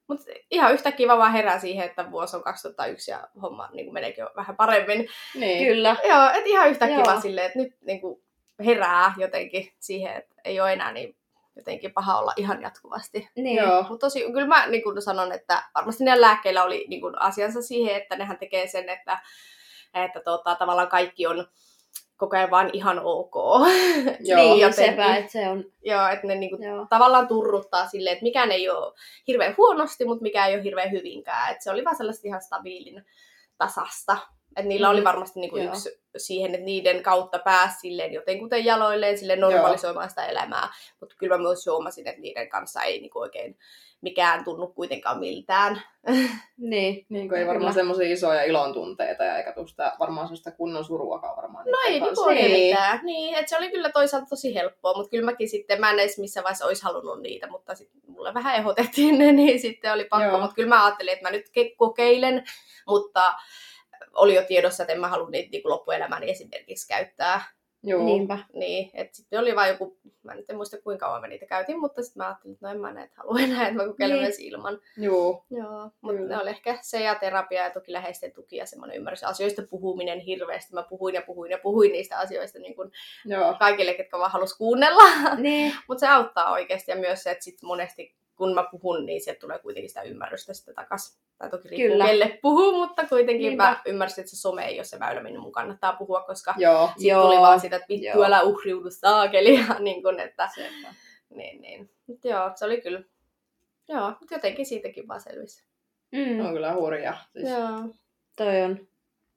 Mutta 0.08 0.26
ihan 0.52 0.74
yhtäkkiä 0.74 1.08
vaan 1.08 1.32
herään 1.32 1.62
siihen, 1.62 1.86
että 1.86 2.12
vuosi 2.12 2.36
on 2.36 2.44
2001 2.44 3.12
ja 3.12 3.28
homma 3.42 3.70
niin 3.74 3.94
meneekin 3.94 4.22
jo 4.22 4.30
vähän 4.36 4.56
paremmin. 4.56 5.08
Niin. 5.36 5.68
Kyllä. 5.68 5.96
Joo, 6.10 6.30
et 6.34 6.48
ihan 6.48 6.70
yhtäkkiä 6.70 6.98
Joo. 6.98 7.06
vaan 7.06 7.22
silleen, 7.22 7.48
että 7.48 7.60
nyt 7.60 7.76
niin 7.82 8.02
kuin 8.02 8.22
herää 8.66 9.14
jotenkin 9.18 9.74
siihen, 9.80 10.16
että 10.16 10.36
ei 10.46 10.62
ole 10.62 10.74
enää 10.74 10.92
niin 10.92 11.16
jotenkin 11.56 11.94
paha 11.94 12.20
olla 12.20 12.34
ihan 12.38 12.62
jatkuvasti. 12.62 13.30
Niin. 13.36 13.58
Joo. 13.58 13.84
Mutta 13.90 14.06
tosi, 14.06 14.20
kyllä 14.32 14.48
mä 14.48 14.68
niin 14.68 14.84
kuin 14.84 15.02
sanon, 15.02 15.32
että 15.32 15.64
varmasti 15.76 16.04
näillä 16.04 16.28
lääkkeillä 16.28 16.64
oli 16.64 16.86
niin 16.88 17.02
kuin 17.02 17.22
asiansa 17.22 17.62
siihen, 17.62 17.96
että 17.96 18.16
nehän 18.16 18.38
tekee 18.38 18.68
sen, 18.68 18.90
että, 18.90 19.20
että 19.94 20.20
tota, 20.20 20.56
tavallaan 20.56 20.88
kaikki 20.88 21.28
on 21.28 21.48
koko 22.18 22.38
ajan 22.38 22.52
vaan 22.52 22.70
ihan 22.74 23.02
ok. 23.04 23.36
Joo. 24.20 24.40
niin, 24.40 24.60
jotenkin. 24.60 24.74
sepä, 24.74 25.16
että 25.18 25.32
se 25.32 25.50
on. 25.50 25.64
Joo, 25.82 26.08
että 26.08 26.28
ne 26.28 26.36
niin 26.36 26.50
kuin 26.50 26.64
Joo. 26.64 26.88
tavallaan 26.90 27.28
turruttaa 27.28 27.88
silleen, 27.88 28.14
että 28.14 28.24
mikään 28.24 28.52
ei 28.52 28.70
ole 28.70 28.94
hirveän 29.28 29.56
huonosti, 29.58 30.06
mutta 30.06 30.24
mikään 30.24 30.50
ei 30.50 30.56
ole 30.56 30.64
hirveän 30.64 30.92
hyvinkään. 30.92 31.52
Että 31.52 31.64
se 31.64 31.72
oli 31.72 31.86
vaan 31.86 31.96
sellaista 31.96 32.28
ihan 32.28 32.42
stabiilin 32.42 33.06
tasasta. 33.58 34.18
Että 34.58 34.68
niillä 34.70 34.88
Mm. 34.88 34.92
oli 34.94 35.04
varmasti 35.04 35.40
niinku 35.40 35.58
Joo. 35.58 35.68
yksi 35.74 36.02
siihen, 36.18 36.54
että 36.56 36.66
niiden 36.66 37.04
kautta 37.04 37.40
pääsi 37.40 37.80
silleen 37.80 38.14
jotenkuten 38.14 38.66
jaloilleen, 38.66 39.18
silleen 39.18 39.40
normalisoimaan 39.40 40.10
sitä 40.10 40.26
elämää. 40.26 40.68
Mutta 41.00 41.16
kyllä 41.18 41.38
mä 41.38 41.44
myös 41.44 41.66
huomasin, 41.66 42.08
että 42.08 42.22
niiden 42.22 42.50
kanssa 42.50 42.82
ei 42.84 43.00
niinku 43.02 43.20
oikein 43.20 43.58
mikään 44.02 44.44
tunnu 44.44 44.68
kuitenkaan 44.68 45.20
miltään. 45.20 45.82
Niin. 46.58 47.06
Niin 47.10 47.30
kuin 47.30 47.40
ei 47.42 47.48
varmaan 47.48 47.74
semmoisia 47.74 48.14
isoja 48.14 48.44
ilon 48.44 48.74
tunteita 48.74 49.24
ja 49.24 49.38
eikä 49.38 49.52
tuosta 49.54 49.92
varmaan 50.00 50.28
sellaista 50.28 50.52
kunnon 50.52 50.86
suruakaan 50.86 51.36
varmaan. 51.38 51.66
No 51.66 51.78
ei 51.88 52.00
niinku 52.00 52.22
oikein 52.24 52.52
Niin. 52.52 52.70
mitään. 52.76 53.00
Niin, 53.04 53.36
että 53.36 53.50
se 53.50 53.58
oli 53.58 53.72
kyllä 53.72 53.90
toisaalta 53.92 54.28
tosi 54.30 54.56
helppoa, 54.56 54.94
mutta 54.94 55.10
kyllä 55.10 55.26
mäkin 55.26 55.50
sitten, 55.50 55.80
mä 55.80 55.90
en 55.92 56.00
edes 56.00 56.18
missä 56.20 56.44
vaiheessa 56.44 56.66
olisi 56.66 56.84
halunnut 56.84 57.22
niitä, 57.22 57.48
mutta 57.48 57.76
sitten 57.76 58.02
mulle 58.08 58.34
vähän 58.34 58.56
ehdotettiin 58.56 59.18
ne, 59.20 59.32
niin 59.42 59.60
sitten 59.60 59.94
oli 59.94 60.06
pakko. 60.06 60.26
Joo. 60.30 60.40
Mutta 60.40 60.56
kyllä 60.56 60.70
mä 60.70 60.86
ajattelin, 60.86 61.14
että 61.14 61.26
mä 61.26 61.32
nyt 61.32 61.46
ke- 61.48 61.76
kokeilen, 61.78 62.44
mutta 62.88 63.34
oli 64.18 64.36
jo 64.36 64.44
tiedossa, 64.44 64.84
että 64.84 64.94
en 64.94 65.00
mä 65.00 65.08
halua 65.08 65.30
niitä 65.30 65.50
niin 65.52 65.62
loppuelämäni 65.66 66.30
esimerkiksi 66.30 66.88
käyttää. 66.88 67.58
Joo. 67.84 68.06
Niinpä. 68.06 68.40
Niin, 68.54 68.92
että 68.94 69.18
sitten 69.18 69.40
oli 69.40 69.56
vain 69.56 69.70
joku, 69.70 69.98
mä 70.24 70.36
nyt 70.36 70.50
en 70.50 70.56
muista 70.56 70.82
kuinka 70.82 71.06
kauan 71.06 71.22
mä 71.22 71.28
niitä 71.28 71.46
käytin, 71.46 71.80
mutta 71.80 72.04
sitten 72.04 72.22
mä 72.24 72.28
ajattelin, 72.28 72.54
että 72.54 72.68
no 72.68 72.72
en 72.74 72.82
mä 72.82 72.94
näitä 72.94 73.14
halua 73.18 73.40
enää, 73.46 73.68
että 73.68 73.74
mä 73.84 73.88
kokeilen 73.88 74.16
Niin. 74.16 74.24
myös 74.24 74.40
ilman. 74.40 74.80
Joo. 74.98 75.46
Joo, 75.50 75.92
mutta 76.02 76.22
ne 76.22 76.38
oli 76.42 76.50
ehkä 76.50 76.78
se 76.82 77.02
ja 77.02 77.16
terapia 77.16 77.64
ja 77.64 77.70
toki 77.70 77.94
läheisten 77.94 78.32
tuki 78.32 78.56
ja 78.56 78.66
semmoinen 78.66 78.98
ymmärrys. 78.98 79.24
Asioista 79.24 79.62
puhuminen 79.70 80.20
hirveästi. 80.20 80.74
Mä 80.74 80.84
puhuin 80.84 81.16
ja 81.16 81.22
puhuin 81.22 81.52
ja 81.52 81.58
puhuin 81.58 81.92
niistä 81.92 82.18
asioista 82.20 82.60
niin 82.60 82.76
kuin 82.76 82.92
Joo. 83.26 83.56
kaikille, 83.60 83.94
ketkä 83.94 84.18
vaan 84.20 84.32
halus 84.32 84.58
kuunnella. 84.58 85.36
Niin. 85.36 85.74
Mutta 85.88 86.00
se 86.00 86.08
auttaa 86.08 86.52
oikeasti 86.52 86.92
ja 86.92 86.98
myös 86.98 87.24
se, 87.24 87.32
että 87.32 87.44
sit 87.44 87.62
monesti 87.64 88.16
kun 88.38 88.54
mä 88.54 88.66
puhun, 88.72 89.06
niin 89.06 89.22
sieltä 89.22 89.40
tulee 89.40 89.60
kuitenkin 89.60 89.90
sitä 89.90 90.02
ymmärrystä 90.02 90.54
sitten 90.54 90.76
takas. 90.76 91.18
Tai 91.38 91.50
toki 91.50 91.68
riippuu 91.70 91.92
Kyllä. 91.92 92.06
kelle 92.06 92.40
puhuu, 92.42 92.72
mutta 92.78 93.08
kuitenkin 93.08 93.48
Niinpä. 93.48 93.64
mä 93.64 93.82
ymmärsin, 93.86 94.22
että 94.22 94.30
se 94.32 94.38
some 94.42 94.66
ei 94.66 94.78
ole 94.80 94.84
se 94.84 95.00
väylä, 95.00 95.24
minne 95.24 95.40
mun 95.40 95.52
kannattaa 95.52 95.94
puhua, 95.94 96.22
koska 96.22 96.54
Joo. 96.58 96.90
Joo. 96.98 97.24
tuli 97.24 97.38
vaan 97.38 97.60
sitä, 97.60 97.76
että 97.76 97.88
vittu 97.90 98.24
älä 98.24 98.42
uhriudu 98.42 98.90
saakeli. 98.92 99.56
Ja 99.70 99.76
niin 99.80 100.04
kun, 100.04 100.20
että, 100.20 100.50
Sepä. 100.56 100.94
niin, 101.30 101.62
niin. 101.62 101.90
Mut 102.08 102.26
joo, 102.26 102.52
se 102.56 102.66
oli 102.66 102.82
kyllä. 102.82 103.02
Joo, 103.88 104.10
mutta 104.10 104.36
jotenkin 104.36 104.66
siitäkin 104.66 105.08
vaan 105.08 105.22
selvisi. 105.22 105.64
Mm. 106.12 106.46
On 106.46 106.54
kyllä 106.54 106.74
hurja. 106.74 107.18
Siis, 107.34 107.50
Joo. 107.50 107.94
Toi 108.36 108.62
on. 108.62 108.88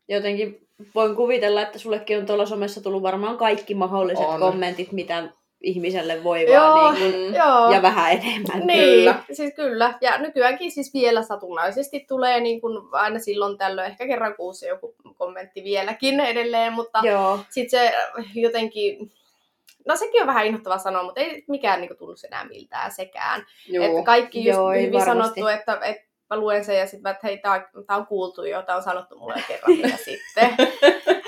Jotenkin 0.08 0.68
voin 0.94 1.16
kuvitella, 1.16 1.62
että 1.62 1.78
sullekin 1.78 2.18
on 2.18 2.26
tuolla 2.26 2.46
somessa 2.46 2.82
tullut 2.82 3.02
varmaan 3.02 3.38
kaikki 3.38 3.74
mahdolliset 3.74 4.26
On. 4.26 4.40
kommentit, 4.40 4.92
mitä 4.92 5.28
ihmiselle 5.62 6.24
voi 6.24 6.52
Joo. 6.52 6.74
vaan 6.74 6.94
niin 6.94 7.12
kuin. 7.12 7.34
Joo. 7.34 7.72
ja 7.72 7.82
vähän 7.82 8.12
enemmän. 8.12 8.66
Niin, 8.66 8.98
Kyllä. 8.98 9.22
siis 9.32 9.54
kyllä. 9.54 9.94
Ja 10.00 10.18
nykyäänkin 10.18 10.70
siis 10.70 10.94
vielä 10.94 11.22
satunnaisesti 11.22 12.04
tulee 12.08 12.40
niin 12.40 12.60
kuin 12.60 12.78
aina 12.92 13.18
silloin 13.18 13.58
tällöin, 13.58 13.90
ehkä 13.90 14.06
kerran 14.06 14.36
kuussa 14.36 14.66
joku 14.66 14.94
kommentti 15.18 15.64
vieläkin 15.64 16.20
edelleen, 16.20 16.72
mutta 16.72 17.02
sitten 17.48 17.80
se 17.80 17.92
jotenkin, 18.34 19.12
no 19.88 19.96
sekin 19.96 20.20
on 20.20 20.26
vähän 20.26 20.46
inhottava 20.46 20.78
sanoa, 20.78 21.02
mutta 21.02 21.20
ei 21.20 21.44
mikään 21.48 21.80
niin 21.80 21.88
kuin, 21.88 21.98
tunnu 21.98 22.14
enää 22.26 22.44
miltään 22.44 22.92
sekään. 22.92 23.46
Joo. 23.68 23.84
Että 23.84 24.02
kaikki 24.04 24.38
just 24.44 24.58
Joo, 24.58 24.70
hyvin 24.70 24.92
varmasti. 24.92 25.10
sanottu, 25.10 25.46
että, 25.46 25.78
että 25.82 26.09
mä 26.30 26.36
luen 26.40 26.64
sen 26.64 26.78
ja 26.78 26.86
sitten 26.86 27.02
mä, 27.02 27.10
että 27.10 27.26
hei, 27.26 27.38
tää, 27.38 27.52
on- 27.74 27.84
tää 27.86 27.96
on 27.96 28.06
kuultu 28.06 28.44
jo, 28.44 28.62
tää 28.62 28.76
on 28.76 28.82
sanottu 28.82 29.18
mulle 29.18 29.34
kerran 29.48 29.78
ja 29.80 29.96
sitten. 29.96 30.56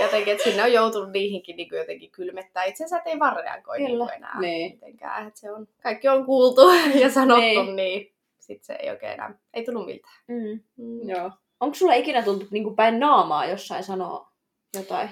Jotenkin, 0.03 0.33
että 0.33 0.45
sinne 0.45 0.63
on 0.63 0.73
joutunut 0.73 1.11
niihinkin 1.13 1.57
niin 1.57 1.69
jotenkin 1.73 2.11
kylmettää 2.11 2.65
itsensä, 2.65 2.97
että 2.97 3.11
ei 3.11 3.19
vaan 3.19 3.37
reagoi 3.37 3.79
niin 3.79 4.11
enää 4.17 4.41
Niin. 4.41 4.73
mitenkään. 4.73 5.29
Että 5.29 5.41
se 5.41 5.51
on, 5.53 5.69
kaikki 5.83 6.09
on 6.09 6.25
kuultu 6.27 6.61
ja 7.03 7.11
sanottu, 7.11 7.41
Niin. 7.63 7.77
niin, 7.77 8.13
sitten 8.39 8.65
se 8.67 8.73
ei 8.83 8.91
oikein 8.91 9.13
enää, 9.13 9.35
ei 9.55 9.65
tunnu 9.65 9.85
miltään. 9.85 10.15
Mm. 10.29 10.61
Mm. 10.77 11.09
Joo. 11.09 11.31
Onko 11.61 11.75
sulla 11.75 11.95
ikinä 11.95 12.23
tullut 12.23 12.51
niin 12.51 12.77
päin 12.77 13.01
naamaa 13.01 13.47
jossain 13.47 13.85
sanoa 13.85 14.33
jotain? 14.77 15.11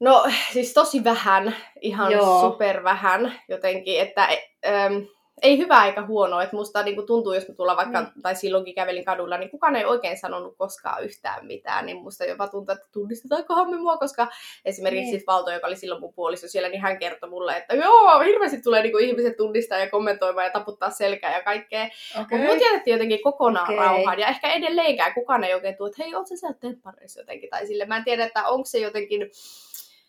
No 0.00 0.24
siis 0.52 0.74
tosi 0.74 1.04
vähän, 1.04 1.56
ihan 1.80 2.12
Joo. 2.12 2.22
Joo. 2.22 2.40
super 2.40 2.84
vähän 2.84 3.40
jotenkin, 3.48 4.00
että 4.00 4.28
äm, 4.66 5.06
ei 5.42 5.58
hyvä 5.58 5.86
eikä 5.86 6.06
huono, 6.06 6.40
että 6.40 6.56
musta 6.56 6.82
niinku 6.82 7.02
tuntuu, 7.02 7.32
jos 7.32 7.48
mä 7.48 7.54
tulla 7.54 7.76
vaikka, 7.76 8.00
Mm. 8.00 8.06
mm. 8.14 8.22
tai 8.22 8.34
silloinkin 8.36 8.74
kävelin 8.74 9.04
kadulla, 9.04 9.38
niin 9.38 9.50
kukaan 9.50 9.76
ei 9.76 9.84
oikein 9.84 10.18
sanonut 10.18 10.56
koskaan 10.56 11.04
yhtään 11.04 11.46
mitään, 11.46 11.86
niin 11.86 11.96
musta 11.96 12.24
jopa 12.24 12.48
tuntuu, 12.48 12.72
että 12.72 12.86
tunnistetaankohan 12.92 13.70
me 13.70 13.76
mua, 13.76 13.96
koska 13.96 14.28
esimerkiksi 14.64 15.00
Niin. 15.00 15.10
niin. 15.10 15.20
sit 15.20 15.26
Valto, 15.26 15.50
joka 15.50 15.66
oli 15.66 15.76
silloin 15.76 16.00
mun 16.00 16.14
puoliso 16.14 16.48
siellä, 16.48 16.68
niin 16.68 16.80
hän 16.80 16.98
kertoi 16.98 17.30
mulle, 17.30 17.56
että 17.56 17.74
joo, 17.74 18.20
hirveästi 18.20 18.62
tulee 18.62 18.82
niinku 18.82 18.98
ihmiset 18.98 19.36
tunnistaa 19.36 19.78
ja 19.78 19.90
kommentoimaan 19.90 20.44
ja 20.46 20.50
taputtaa 20.50 20.90
selkää 20.90 21.34
ja 21.34 21.42
kaikkea. 21.42 21.84
Okei. 22.20 22.38
Mutta 22.38 22.52
mut 22.52 22.62
jätettiin 22.64 22.92
jotenkin 22.92 23.22
kokonaan 23.22 23.74
okay. 23.74 23.86
rauhaan. 23.86 24.18
Ja 24.18 24.28
ehkä 24.28 24.52
edelleenkään 24.52 25.14
kukaan 25.14 25.44
ei 25.44 25.54
oikein 25.54 25.76
tule, 25.76 25.88
että 25.88 26.04
hei, 26.04 26.14
oot 26.14 26.28
sä 26.28 26.36
siellä 26.36 26.56
temppareissa 26.60 27.20
jotenkin. 27.20 27.50
Tai 27.50 27.66
sille 27.66 27.84
mä 27.84 27.96
en 27.96 28.04
tiedä, 28.04 28.24
että 28.24 28.48
onko 28.48 28.64
se 28.64 28.78
jotenkin, 28.78 29.30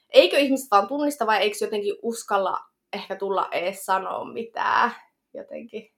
eikö 0.09 0.37
ihmiset 0.37 0.71
vaan 0.71 0.87
tunnista 0.87 1.27
vai 1.27 1.37
eikö 1.41 1.57
jotenkin 1.61 1.95
uskalla 2.01 2.59
ehkä 2.93 3.15
tulla 3.15 3.47
edes 3.51 3.85
sanoa 3.85 4.25
mitään 4.25 4.91
jotenkin. 5.35 5.91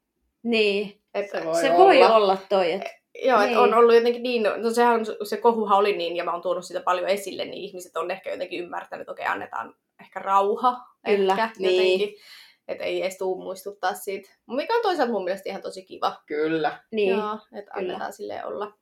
Niin, 0.43 1.02
Että, 1.13 1.39
Se 1.39 1.45
voi 1.45 1.62
se 1.62 1.73
voi 1.78 1.97
olla. 2.04 2.15
olla 2.15 2.38
toi. 2.50 2.71
Et... 2.71 2.82
Joo, 3.26 3.39
Niin. 3.39 3.47
että 3.50 3.62
on 3.62 3.73
ollut 3.73 3.95
jotenkin 3.95 4.23
niin, 4.23 4.43
no 4.43 4.69
sehän 4.71 5.02
se 5.23 5.38
kohuhan 5.38 5.78
oli 5.78 5.97
niin, 5.97 6.15
ja 6.15 6.23
mä 6.23 6.32
oon 6.32 6.41
tuonut 6.41 6.65
sitä 6.65 6.82
paljon 6.82 7.08
esille, 7.10 7.45
niin 7.45 7.63
ihmiset 7.63 7.97
on 7.97 8.12
ehkä 8.12 8.32
jotenkin 8.32 8.63
ymmärtänyt, 8.63 9.02
että 9.02 9.12
okei, 9.12 9.26
annetaan 9.26 9.76
ehkä 10.02 10.19
rauha. 10.19 10.78
Kyllä, 11.06 11.34
ehkä, 11.34 11.50
niin. 11.58 11.76
jotenkin. 11.97 12.15
Että 12.67 12.84
ei 12.84 13.02
edes 13.02 13.17
tuu 13.17 13.41
muistuttaa 13.41 13.93
siitä. 13.93 14.30
Mikä 14.47 14.76
on 14.76 14.82
toisaalta 14.82 15.12
mun 15.13 15.23
mielestä 15.23 15.50
ihan 15.50 15.62
tosi 15.62 15.86
kiva. 15.86 16.15
Kyllä. 16.26 16.80
Niin. 16.91 17.10
Joo, 17.17 17.34
että 17.54 17.71
kyllä. 17.71 17.88
annetaan 17.91 18.13
silleen 18.13 18.45
olla. 18.45 18.73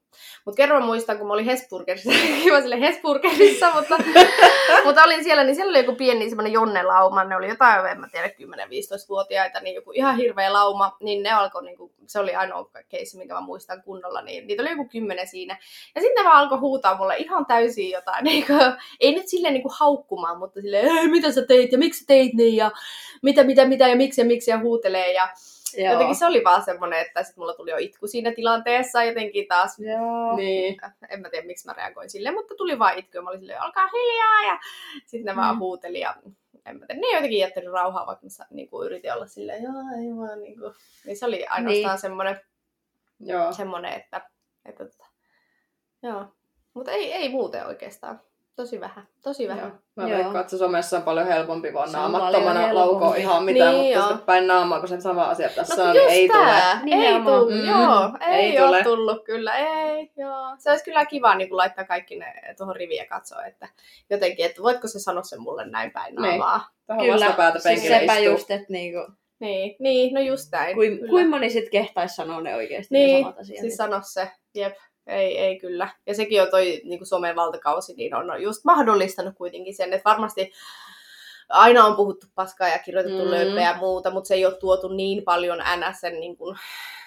Mutta 0.45 0.57
kerran 0.57 0.85
muistan, 0.85 1.17
kun 1.17 1.27
mä 1.27 1.33
olin 1.33 1.45
Hesburgerissa, 1.45 2.11
kiva 2.43 2.61
sille 2.61 2.81
Hesburgerissa, 2.81 3.71
mutta, 3.75 3.97
mutta 4.85 5.03
olin 5.03 5.23
siellä, 5.23 5.43
niin 5.43 5.55
siellä 5.55 5.69
oli 5.69 5.79
joku 5.79 5.95
pieni 5.95 6.29
semmoinen 6.29 6.53
Jonne-lauma, 6.53 7.23
ne 7.23 7.35
oli 7.35 7.47
jotain, 7.47 7.85
en 7.85 7.99
mä 7.99 8.07
tiedä, 8.11 8.27
10-15-vuotiaita, 8.27 9.59
niin 9.59 9.75
joku 9.75 9.91
ihan 9.91 10.17
hirveä 10.17 10.53
lauma, 10.53 10.97
niin 10.99 11.23
ne 11.23 11.31
alkoi, 11.31 11.63
niin 11.63 11.77
kuin, 11.77 11.91
se 12.07 12.19
oli 12.19 12.35
ainoa 12.35 12.69
keissi, 12.89 13.17
minkä 13.17 13.33
mä 13.33 13.41
muistan 13.41 13.83
kunnolla, 13.83 14.21
niin 14.21 14.47
niitä 14.47 14.63
oli 14.63 14.69
joku 14.69 14.85
kymmenen 14.85 15.27
siinä. 15.27 15.57
Ja 15.95 16.01
sitten 16.01 16.23
ne 16.23 16.29
vaan 16.29 16.43
alkoi 16.43 16.57
huutaa 16.57 16.97
mulle 16.97 17.17
ihan 17.17 17.45
täysin 17.45 17.89
jotain, 17.89 18.23
niin 18.29 18.45
kuin, 18.45 18.59
ei 18.99 19.15
nyt 19.15 19.27
silleen 19.27 19.53
niin 19.53 19.63
kuin 19.63 19.75
haukkumaan, 19.79 20.39
mutta 20.39 20.61
silleen, 20.61 21.11
mitä 21.11 21.31
sä 21.31 21.45
teit 21.45 21.71
ja 21.71 21.77
miksi 21.77 21.99
sä 21.99 22.05
teit 22.07 22.33
niin 22.33 22.55
ja 22.55 22.71
mitä, 23.21 23.43
mitä, 23.43 23.65
mitä 23.65 23.87
ja 23.87 23.95
miksi 23.95 24.21
ja 24.21 24.25
miksi 24.25 24.51
ja 24.51 24.59
huutelee 24.59 25.13
ja 25.13 25.29
Joo. 25.77 25.91
Jotenkin 25.93 26.15
se 26.15 26.25
oli 26.25 26.43
vaan 26.43 26.63
semmoinen, 26.63 26.99
että 26.99 27.23
sit 27.23 27.37
mulla 27.37 27.53
tuli 27.53 27.71
jo 27.71 27.77
itku 27.77 28.07
siinä 28.07 28.31
tilanteessa 28.31 29.03
jotenkin 29.03 29.47
taas. 29.47 29.79
Joo. 29.79 30.35
Niin. 30.35 30.77
En 31.09 31.21
mä 31.21 31.29
tiedä, 31.29 31.47
miksi 31.47 31.65
mä 31.67 31.73
reagoin 31.73 32.09
silleen, 32.09 32.35
mutta 32.35 32.55
tuli 32.55 32.79
vaan 32.79 32.97
itku 32.97 33.17
ja 33.17 33.21
mä 33.21 33.29
olin 33.29 33.39
silleen, 33.39 33.63
olkaa 33.63 33.87
hiljaa 33.93 34.53
ja 34.53 34.59
sitten 35.05 35.35
vaan 35.35 35.55
Mm. 35.55 35.59
huuteli 35.59 35.99
ja 35.99 36.15
en 36.65 36.79
mä 36.79 36.85
tiedä, 36.85 37.01
ne 37.01 37.07
ei 37.07 37.13
jotenkin 37.13 37.39
jättänyt 37.39 37.71
rauhaa, 37.73 38.05
vaikka 38.07 38.25
mä 38.25 38.29
sa- 38.29 38.45
niinku, 38.49 38.83
yritin 38.83 39.13
olla 39.13 39.27
silleen, 39.27 39.63
joo, 39.63 39.73
ei 39.73 40.17
vaan 40.17 40.41
niinku. 40.41 40.73
Niin 41.05 41.17
se 41.17 41.25
oli 41.25 41.45
ainoastaan 41.45 41.93
Niin. 41.93 42.01
semmoinen, 42.01 42.41
Joo. 43.19 43.51
semmoinen, 43.53 43.93
että, 43.93 44.21
että, 44.65 44.83
että 44.83 45.05
joo. 46.03 46.25
Mutta 46.73 46.91
ei, 46.91 47.13
ei 47.13 47.29
muuten 47.29 47.65
oikeastaan. 47.67 48.21
Tosi 48.55 48.79
vähän, 48.79 49.07
tosi 49.23 49.47
vähän. 49.47 49.63
Joo. 49.69 49.71
Mä 49.95 50.03
Joo. 50.03 50.11
veikkaan, 50.17 50.41
että 50.41 50.51
se 50.51 50.57
somessa 50.57 50.97
on 50.97 51.03
paljon 51.03 51.27
helpompi 51.27 51.73
vaan 51.73 51.89
Se 51.89 51.97
on 51.97 52.11
naamattomana 52.11 52.75
laukoo 52.75 53.13
ihan 53.13 53.43
mitään, 53.43 53.73
Niin, 53.75 53.95
mutta 53.97 54.07
sitten 54.07 54.25
päin 54.25 54.47
naamaa, 54.47 54.79
kun 54.79 54.89
se 54.89 55.01
sama 55.01 55.23
asia 55.23 55.49
tässä 55.49 55.83
No 55.83 55.89
on, 55.89 55.93
niin 55.95 56.09
ei 56.09 56.27
tule. 56.27 56.37
tää. 56.45 56.71
Ei 56.71 56.85
Nimenomaan. 56.85 57.39
tullut, 57.39 57.59
Mm. 57.59 57.65
joo. 57.69 58.09
Ei, 58.27 58.35
Ei 58.35 58.59
ole 58.59 58.67
tule. 58.67 58.83
tullut 58.83 59.23
kyllä, 59.23 59.55
ei, 59.55 60.11
joo. 60.17 60.55
Se 60.57 60.71
olisi 60.71 60.83
kyllä 60.85 61.05
kiva 61.05 61.35
niin 61.35 61.57
laittaa 61.57 61.85
kaikki 61.85 62.15
ne 62.15 62.33
tuohon 62.57 62.75
riviin 62.75 62.97
ja 62.99 63.05
katsoa, 63.05 63.45
että 63.45 63.67
jotenkin, 64.09 64.45
että 64.45 64.61
voitko 64.61 64.87
se 64.87 64.99
sanoa 64.99 65.23
sen 65.23 65.41
mulle 65.41 65.65
näin 65.69 65.91
päin 65.91 66.15
Niin. 66.15 66.21
naamaa. 66.21 66.69
Tähän 66.87 67.01
Kyllä. 67.05 67.13
vastapäätä 67.25 67.59
Siis 67.59 67.63
penkille 67.81 67.99
sepä 67.99 68.13
istuu. 68.15 68.31
just, 68.31 68.51
että 68.51 68.65
niinku, 68.69 69.11
Niin, 69.39 69.75
niin, 69.79 70.13
no 70.13 70.21
just 70.21 70.51
näin. 70.51 70.75
kuin, 70.75 71.07
kuin 71.09 71.29
moni 71.29 71.49
sit 71.49 71.69
kehtaisi 71.69 72.15
sanoa 72.15 72.41
ne 72.41 72.55
oikeasti 72.55 72.95
ne 72.95 72.99
Niin, 72.99 73.23
samat 73.23 73.39
asiat. 73.39 73.61
Siis 73.61 73.77
sano 73.77 73.99
se, 74.03 74.31
jep. 74.55 74.75
Ei, 75.07 75.37
ei 75.37 75.59
kyllä. 75.59 75.89
Ja 76.05 76.15
sekin 76.15 76.41
on 76.41 76.47
toi 76.51 76.81
niin 76.83 76.99
kuin 76.99 77.07
somen 77.07 77.35
valtakausi, 77.35 77.93
niin 77.93 78.15
on 78.15 78.41
just 78.43 78.63
mahdollistanut 78.65 79.35
kuitenkin 79.35 79.75
sen, 79.75 79.93
että 79.93 80.09
varmasti 80.09 80.51
aina 81.49 81.85
on 81.85 81.95
puhuttu 81.95 82.25
paskaa 82.35 82.67
ja 82.67 82.79
kirjoitettu 82.79 83.23
Mm. 83.25 83.31
lööppejä 83.31 83.69
ja 83.69 83.77
muuta, 83.77 84.11
mutta 84.11 84.27
se 84.27 84.33
ei 84.33 84.45
ole 84.45 84.57
tuotu 84.57 84.87
niin 84.87 85.23
paljon 85.23 85.57
NSn 85.77 86.19
niin 86.19 86.37
kuin, 86.37 86.57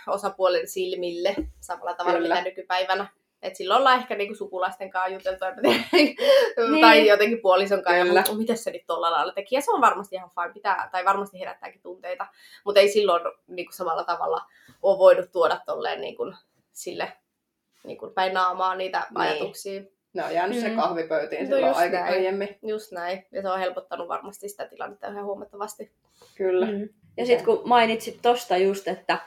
osapuolen 0.06 0.68
silmille 0.68 1.34
samalla 1.60 1.94
tavalla 1.94 2.18
Kyllä. 2.18 2.34
mitä 2.34 2.48
nykypäivänä. 2.48 3.06
Et 3.42 3.56
silloin 3.56 3.78
ollaan 3.78 3.98
ehkä 3.98 4.14
niinku 4.14 4.34
sukulaisten 4.34 4.90
kanssa 4.90 5.08
juteltu, 5.14 5.44
Niin. 5.92 6.16
tai 6.80 7.06
jotenkin 7.06 7.40
puolison 7.42 7.82
kanssa, 7.82 8.04
Kyllä. 8.04 8.24
ja 8.28 8.34
miten 8.34 8.58
se 8.58 8.70
nyt 8.70 8.86
tuolla 8.86 9.10
lailla 9.10 9.32
teki. 9.32 9.54
Ja 9.54 9.60
se 9.60 9.70
on 9.70 9.80
varmasti 9.80 10.16
ihan 10.16 10.30
fine, 10.30 10.52
pitää, 10.54 10.88
tai 10.92 11.04
varmasti 11.04 11.40
herättääkin 11.40 11.82
tunteita, 11.82 12.26
mutta 12.64 12.80
ei 12.80 12.88
silloin 12.88 13.22
niinku 13.46 13.72
samalla 13.72 14.04
tavalla 14.04 14.44
ole 14.82 14.98
voinut 14.98 15.32
tuoda 15.32 15.60
tolleen 15.66 16.00
niinku, 16.00 16.32
sille 16.72 17.12
niinku 17.84 18.10
päin 18.10 18.34
naamaa 18.34 18.74
niitä 18.74 18.98
Niin. 18.98 19.20
ajatuksia. 19.20 19.82
Ne 20.12 20.24
on 20.24 20.34
jäänyt 20.34 20.58
se 20.60 20.68
Mm. 20.68 20.76
kahvipöytiin 20.76 21.50
No 21.50 21.56
silloin 21.56 21.74
aika 21.76 21.96
näin. 22.00 22.12
aiemmin. 22.14 22.58
Just 22.62 22.92
näin. 22.92 23.26
Ja 23.32 23.42
se 23.42 23.48
on 23.48 23.58
helpottanut 23.58 24.08
varmasti 24.08 24.48
sitä 24.48 24.66
tilannetta 24.66 25.08
ihan 25.08 25.24
huomattavasti. 25.24 25.90
Kyllä. 26.34 26.66
Mm. 26.66 26.88
Ja 27.16 27.26
sitten 27.26 27.44
kun 27.44 27.62
mainitsit 27.64 28.18
tosta 28.22 28.56
just, 28.56 28.88
että 28.88 29.18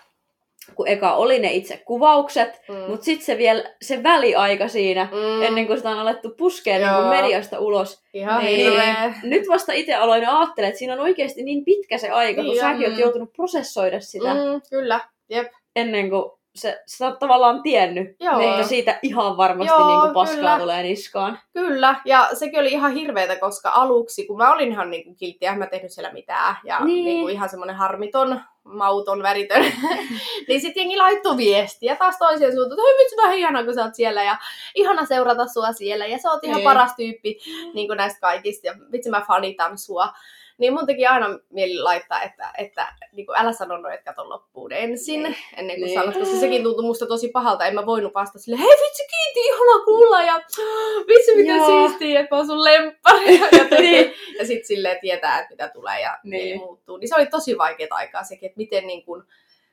kun 0.76 0.88
eka 0.88 1.14
oli 1.14 1.40
ne 1.40 1.52
itse 1.54 1.78
kuvaukset, 1.86 2.62
Mm. 2.70 2.76
mutta 2.76 3.06
sitten 3.06 3.26
se 3.26 3.38
vielä 3.38 3.64
se 3.82 4.04
väliaika 4.04 4.68
siinä, 4.68 5.08
mm. 5.12 5.42
ennen 5.42 5.68
kuin 5.68 5.78
sitä 5.78 5.90
on 5.90 6.00
alettu 6.00 6.30
puskea 6.30 6.78
niin 6.78 6.96
kuin 6.96 7.08
mediasta 7.08 7.60
ulos. 7.60 8.04
Ihan 8.14 8.44
Niin. 8.44 8.58
hirveä. 8.72 9.14
Nyt 9.24 9.48
vasta 9.48 9.74
itse 9.74 9.94
aloin 9.96 10.28
ajattelemaan, 10.30 10.70
että 10.70 10.80
siinä 10.80 10.94
on 10.94 11.00
oikeasti 11.00 11.44
niin 11.44 11.66
pitkä 11.66 11.98
se 11.98 12.10
aika, 12.10 12.36
kun 12.36 12.44
Niin 12.52 12.66
on. 12.66 12.72
säkin 12.72 12.90
oot 12.90 13.00
joutunut 13.00 13.34
prosessoida 13.34 14.00
sitä 14.00 14.34
Mm, 14.34 14.62
kyllä, 14.70 15.00
jep. 15.30 15.52
ennen 15.76 16.10
kuin 16.10 16.32
se, 16.56 16.82
sä 16.86 17.08
oot 17.08 17.20
tavallaan 17.20 17.62
tiennyt, 17.62 18.16
Joo. 18.20 18.40
että 18.40 18.64
siitä 18.64 19.00
ihan 19.02 19.38
varmasti 19.38 19.74
Joo, 19.74 19.88
niin 19.88 20.02
kuin 20.02 20.14
paskaa 20.14 20.36
kyllä. 20.36 20.60
tulee 20.60 20.84
niskaan. 20.84 21.40
Kyllä, 21.54 21.96
ja 22.06 22.30
sekin 22.34 22.60
oli 22.60 22.72
ihan 22.72 22.92
hirveetä, 22.92 23.36
koska 23.36 23.70
aluksi, 23.70 24.28
kun 24.28 24.38
mä 24.38 24.54
olin 24.54 24.72
ihan 24.72 24.90
niinku 24.92 25.14
kiltti, 25.16 25.46
en 25.46 25.58
mä 25.58 25.66
tehnyt 25.68 25.92
siellä 25.92 26.14
mitään, 26.14 26.56
ja 26.64 26.80
Niin. 26.80 26.88
niin. 26.88 27.06
niinku 27.06 27.28
ihan 27.28 27.50
semmoinen 27.50 27.76
harmiton, 27.76 28.42
mauton, 28.64 29.24
väritön, 29.24 29.66
niin 30.48 30.62
sitten 30.62 30.82
jengi 30.82 30.98
laittoi 30.98 31.38
viestiä 31.38 31.96
taas 31.96 32.18
toiseen 32.18 32.54
suuntaan, 32.54 32.80
että 32.80 32.88
hei 32.88 32.98
vitsi, 33.04 33.18
vähän 33.18 33.38
ihanaa, 33.38 33.64
kun 33.64 33.74
sä 33.74 33.84
oot 33.84 33.96
siellä, 33.96 34.24
ja 34.24 34.38
ihana 34.76 35.06
seurata 35.06 35.48
sua 35.48 35.72
siellä, 35.74 36.06
ja 36.06 36.18
sä 36.18 36.32
oot 36.32 36.44
ihan 36.44 36.56
Niin. 36.58 36.64
paras 36.64 36.96
tyyppi 36.96 37.40
niin 37.74 37.88
kuin 37.88 37.98
näistä 37.98 38.20
kaikista, 38.20 38.68
ja 38.68 38.74
vitsi 38.92 39.10
mä 39.10 39.24
fanitan 39.28 39.78
sua. 39.78 40.10
Niin 40.62 40.74
mun 40.74 40.86
teki 40.86 41.06
aina 41.06 41.40
mieli 41.50 41.78
laittaa, 41.80 42.22
että, 42.22 42.52
että 42.58 42.94
niin 43.12 43.26
kuin 43.26 43.38
älä 43.38 43.54
sano 43.54 43.78
noin, 43.78 43.94
että 43.94 44.14
kato 44.14 44.30
loppuun 44.30 44.72
ensin, 44.72 45.24
Niin. 45.24 45.36
ennen 45.58 45.76
kuin 45.76 45.86
Niin. 45.86 46.00
sanot, 46.00 46.18
koska 46.18 46.36
sekin 46.36 46.64
tuntui 46.64 46.86
musta 46.86 47.06
tosi 47.08 47.28
pahalta. 47.30 47.66
En 47.66 47.76
mä 47.76 47.86
voinut 47.86 48.14
vastata 48.14 48.40
sille, 48.40 48.58
hei 48.60 48.68
vitsi 48.70 49.04
kiitti, 49.10 49.40
ihana 49.50 49.86
kuulla 49.86 50.24
ja 50.24 50.36
vitsi 51.08 51.36
miten 51.36 51.56
Joo. 51.58 51.88
siistiä, 51.88 52.20
että 52.20 52.36
mä 52.36 52.40
oon 52.40 52.48
sun 52.48 52.64
lemppari. 52.64 53.40
Ja, 53.40 53.80
Niin. 53.80 54.14
ja 54.40 54.46
sitten 54.46 54.68
silleen 54.68 54.98
tietää, 55.02 55.40
että 55.40 55.50
mitä 55.52 55.68
tulee 55.68 56.02
ja 56.02 56.20
Niin. 56.24 56.44
niin. 56.46 56.58
muuttuu. 56.60 56.98
Niin 56.98 57.08
se 57.10 57.16
oli 57.16 57.26
tosi 57.26 57.58
vaikeaa 57.58 57.96
aikaa 57.96 58.24
sekin, 58.24 58.48
että 58.48 58.58
miten 58.58 58.88
niin 58.88 59.06
kuin, 59.06 59.24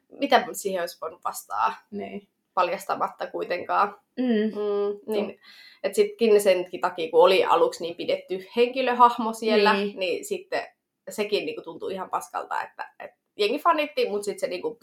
mitä 0.08 0.44
siihen 0.52 0.80
olisi 0.80 0.98
voinut 1.00 1.24
vastaa 1.24 1.74
Niin. 1.90 2.28
paljastamatta 2.54 3.26
kuitenkaan. 3.26 3.96
Mm. 4.18 4.24
Mm, 4.24 5.12
niin, 5.12 5.40
että 5.82 5.96
sittenkin 5.96 6.40
senkin 6.40 6.80
takia, 6.80 7.10
kun 7.10 7.20
oli 7.22 7.44
aluksi 7.44 7.82
niin 7.82 7.96
pidetty 7.96 8.46
henkilöhahmo 8.56 9.32
siellä, 9.32 9.72
Niin. 9.72 9.86
niin, 9.86 9.98
niin 9.98 10.24
sitten 10.24 10.62
sekin 11.10 11.46
niin 11.46 11.54
kuin, 11.54 11.64
tuntui 11.64 11.92
ihan 11.92 12.10
paskalta, 12.10 12.62
että, 12.62 12.90
että 12.98 13.16
jengi 13.36 13.58
fanitti, 13.58 14.08
mutta 14.08 14.24
sitten 14.24 14.40
se 14.40 14.46
niin 14.46 14.62
kuin, 14.62 14.78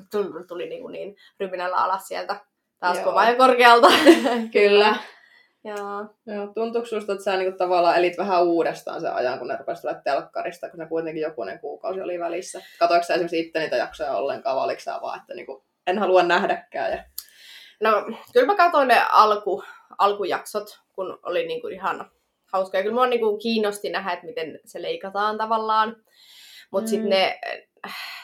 tuli 0.48 0.70
niin, 0.70 0.82
kuin, 0.82 0.92
niin 0.92 1.16
ryminällä 1.40 1.76
alas 1.76 2.08
sieltä 2.08 2.36
taas 2.80 2.98
Joo. 2.98 3.06
kovaa 3.06 3.30
ja 3.30 3.36
korkealta. 3.36 3.88
Kyllä. 4.54 4.96
Joo. 5.64 6.06
Joo, 6.26 6.48
tuntuuko 6.48 6.88
susta, 6.88 7.14
että 7.14 7.24
sä 7.24 7.38
niinku 7.38 7.58
tavallaan 7.58 7.98
elit 7.98 8.18
vähän 8.18 8.44
uudestaan 8.44 9.02
sen 9.02 9.14
ajan, 9.14 9.40
kun 9.40 9.48
ne 9.48 9.58
rupesi 9.58 9.82
tulemaan 9.82 10.04
telkkarista, 10.04 10.70
kun 10.70 10.80
ne 10.80 10.88
kuitenkin 10.88 11.24
jokunen 11.24 11.60
kuukausi 11.60 12.02
oli 12.02 12.20
välissä? 12.20 12.62
Katoiko 12.80 13.04
sä 13.04 13.14
esimerkiksi 13.14 13.40
itse 13.40 13.60
niitä 13.60 13.76
jaksoja 13.76 14.18
ollenkaan, 14.18 14.56
vai 14.56 14.66
oliko 14.66 14.80
sä 14.80 15.00
vaan, 15.02 15.20
että 15.20 15.34
niinku, 15.34 15.66
en 15.88 16.00
halua 16.00 16.24
nähdäkään? 16.24 16.92
Ja... 16.92 17.04
No, 17.82 17.92
kyllä 18.34 18.48
mä 18.48 18.56
katsoin 18.56 18.88
ne 18.88 19.02
alku, 19.12 19.64
alkujaksot, 19.98 20.80
kun 20.94 21.20
oli 21.24 21.48
niin 21.48 21.62
kuin 21.62 21.74
ihan 21.74 22.12
hauskoja. 22.56 22.84
Kyllä 22.84 22.96
mua 22.96 23.08
niin 23.08 23.20
kuin 23.20 23.40
kiinnosti 23.40 23.90
nähdä, 23.90 24.12
että 24.12 24.26
miten 24.26 24.60
se 24.66 24.82
leikataan 24.82 25.38
tavallaan. 25.38 25.96
Mutta 26.72 26.88
mm. 26.88 26.90
sitten 26.90 27.10
ne, 27.10 27.40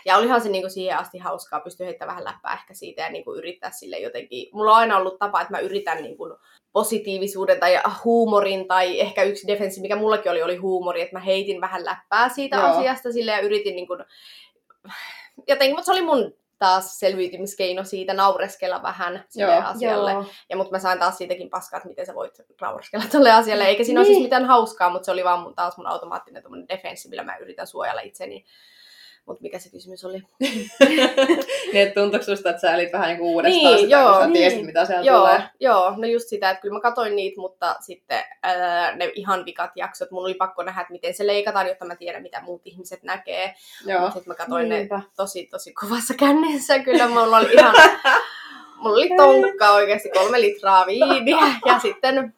ja 0.06 0.18
olihan 0.18 0.42
se 0.42 0.50
niinku 0.50 0.70
siihen 0.70 0.98
asti 0.98 1.18
hauskaa, 1.18 1.60
pystyä 1.60 1.86
heittämään 1.86 2.18
vähän 2.18 2.34
läppää 2.34 2.54
ehkä 2.54 2.74
siitä 2.74 3.02
ja 3.02 3.10
niinku 3.10 3.34
yrittää 3.34 3.72
sille 3.72 4.00
jotenkin. 4.00 4.50
Mulla 4.54 4.72
on 4.72 4.78
aina 4.78 4.98
ollut 4.98 5.20
tapa, 5.20 5.42
että 5.42 5.54
mä 5.54 5.60
yritän 5.60 6.04
niinku 6.04 6.38
positiivisuuden 6.74 7.60
tai 7.60 7.80
huumorin 8.04 8.68
tai 8.68 9.00
ehkä 9.00 9.24
yksi 9.24 9.48
defenssi, 9.48 9.82
mikä 9.82 9.96
mullakin 9.96 10.32
oli, 10.32 10.44
oli 10.44 10.56
huumori, 10.56 11.02
että 11.02 11.16
mä 11.16 11.20
heitin 11.20 11.62
vähän 11.62 11.86
läppää 11.86 12.30
siitä 12.30 12.58
Joo. 12.58 12.66
asiasta 12.66 13.12
sille 13.12 13.32
ja 13.32 13.40
yritin 13.40 13.76
niinku, 13.76 13.98
jotenkin, 15.48 15.76
mutta 15.76 15.86
se 15.86 15.92
oli 15.92 16.02
mun 16.02 16.34
taas 16.62 16.99
selviytymiskeino 16.99 17.84
siitä 17.84 18.14
naureskella 18.14 18.84
vähän 18.84 19.24
sille 19.30 19.53
joo, 19.53 19.64
asialle. 19.64 20.12
Joo. 20.12 20.26
Ja 20.49 20.57
mutta 20.57 20.72
mä 20.72 20.80
sain 20.80 20.99
taas 20.99 21.18
siitäkin 21.18 21.49
paskaa, 21.49 21.78
että 21.78 21.89
miten 21.89 22.05
sä 22.05 22.16
voit 22.16 22.41
naureskella 22.62 23.05
tälle 23.12 23.32
asialle. 23.32 23.66
Eikä 23.66 23.84
siinä 23.84 23.99
niin. 23.99 23.99
ole 23.99 24.05
siis 24.05 24.16
niin. 24.16 24.26
mitään 24.26 24.45
hauskaa, 24.45 24.89
mutta 24.89 25.05
se 25.05 25.12
oli 25.12 25.24
vaan 25.24 25.39
mun, 25.39 25.55
taas 25.55 25.78
mun 25.78 25.88
automaattinen 25.88 26.43
defenssi, 26.70 27.09
millä 27.09 27.24
mä 27.24 27.38
yritän 27.38 27.68
suojella 27.68 28.01
itseni 28.01 28.45
mutta 29.26 29.41
mikä 29.41 29.59
se 29.59 29.69
kysymys 29.69 30.05
oli? 30.05 30.24
niin, 30.39 30.69
että 31.74 32.01
tuntuuko 32.01 32.26
susta, 32.26 32.49
että 32.49 32.61
sä 32.61 32.74
elit 32.74 32.93
vähän 32.93 33.09
niin 33.09 33.22
uudestaan 33.22 33.65
niin, 33.65 33.80
sitä, 33.80 33.91
joo, 33.91 34.13
kun 34.13 34.24
sä 34.24 34.32
tiesit, 34.34 34.57
niin. 34.57 34.65
mitä 34.65 34.86
siellä 34.86 35.03
joo, 35.03 35.19
tulee? 35.19 35.43
Joo, 35.59 35.93
no 35.97 36.07
just 36.07 36.28
sitä, 36.28 36.49
että 36.49 36.61
kyllä 36.61 36.74
mä 36.74 36.80
katsoin 36.82 37.15
niitä, 37.15 37.41
mutta 37.41 37.76
sitten 37.80 38.24
ää, 38.43 38.95
ne 38.95 39.11
ihan 39.15 39.45
vikat 39.45 39.72
jaksot, 39.76 40.11
mun 40.11 40.24
oli 40.24 40.34
pakko 40.34 40.63
nähdä, 40.63 40.82
että 40.82 40.91
miten 40.91 41.13
se 41.13 41.28
leikataan, 41.28 41.67
jotta 41.67 41.86
mä 41.86 41.95
tiedän, 41.95 42.22
mitä 42.22 42.41
muut 42.41 42.61
ihmiset 42.65 43.03
näkee. 43.03 43.55
Joo. 43.86 44.05
Sitten 44.05 44.24
mä 44.28 44.36
katsoin 44.36 44.69
Niinpä. 44.69 44.97
ne 44.97 45.03
tosi, 45.15 45.45
tosi 45.45 45.74
kovassa 45.74 46.13
kännissä. 46.13 46.80
Kyllä 46.80 47.07
mulla 47.07 47.38
oli 47.38 47.53
ihan... 47.53 47.76
mulla 48.82 48.95
oli 48.95 49.09
tonkka 49.17 49.72
oikeasti 49.72 50.09
kolme 50.09 50.41
litraa 50.41 50.86
viiniä 50.86 51.55
ja 51.65 51.80
sitten 51.80 52.34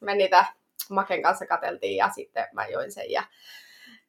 me 0.00 0.14
niitä 0.14 0.44
Maken 0.88 1.22
kanssa 1.22 1.46
kateltiin 1.46 1.96
ja 1.96 2.10
sitten 2.14 2.48
mä 2.52 2.66
join 2.66 2.92
sen 2.92 3.10
ja 3.10 3.22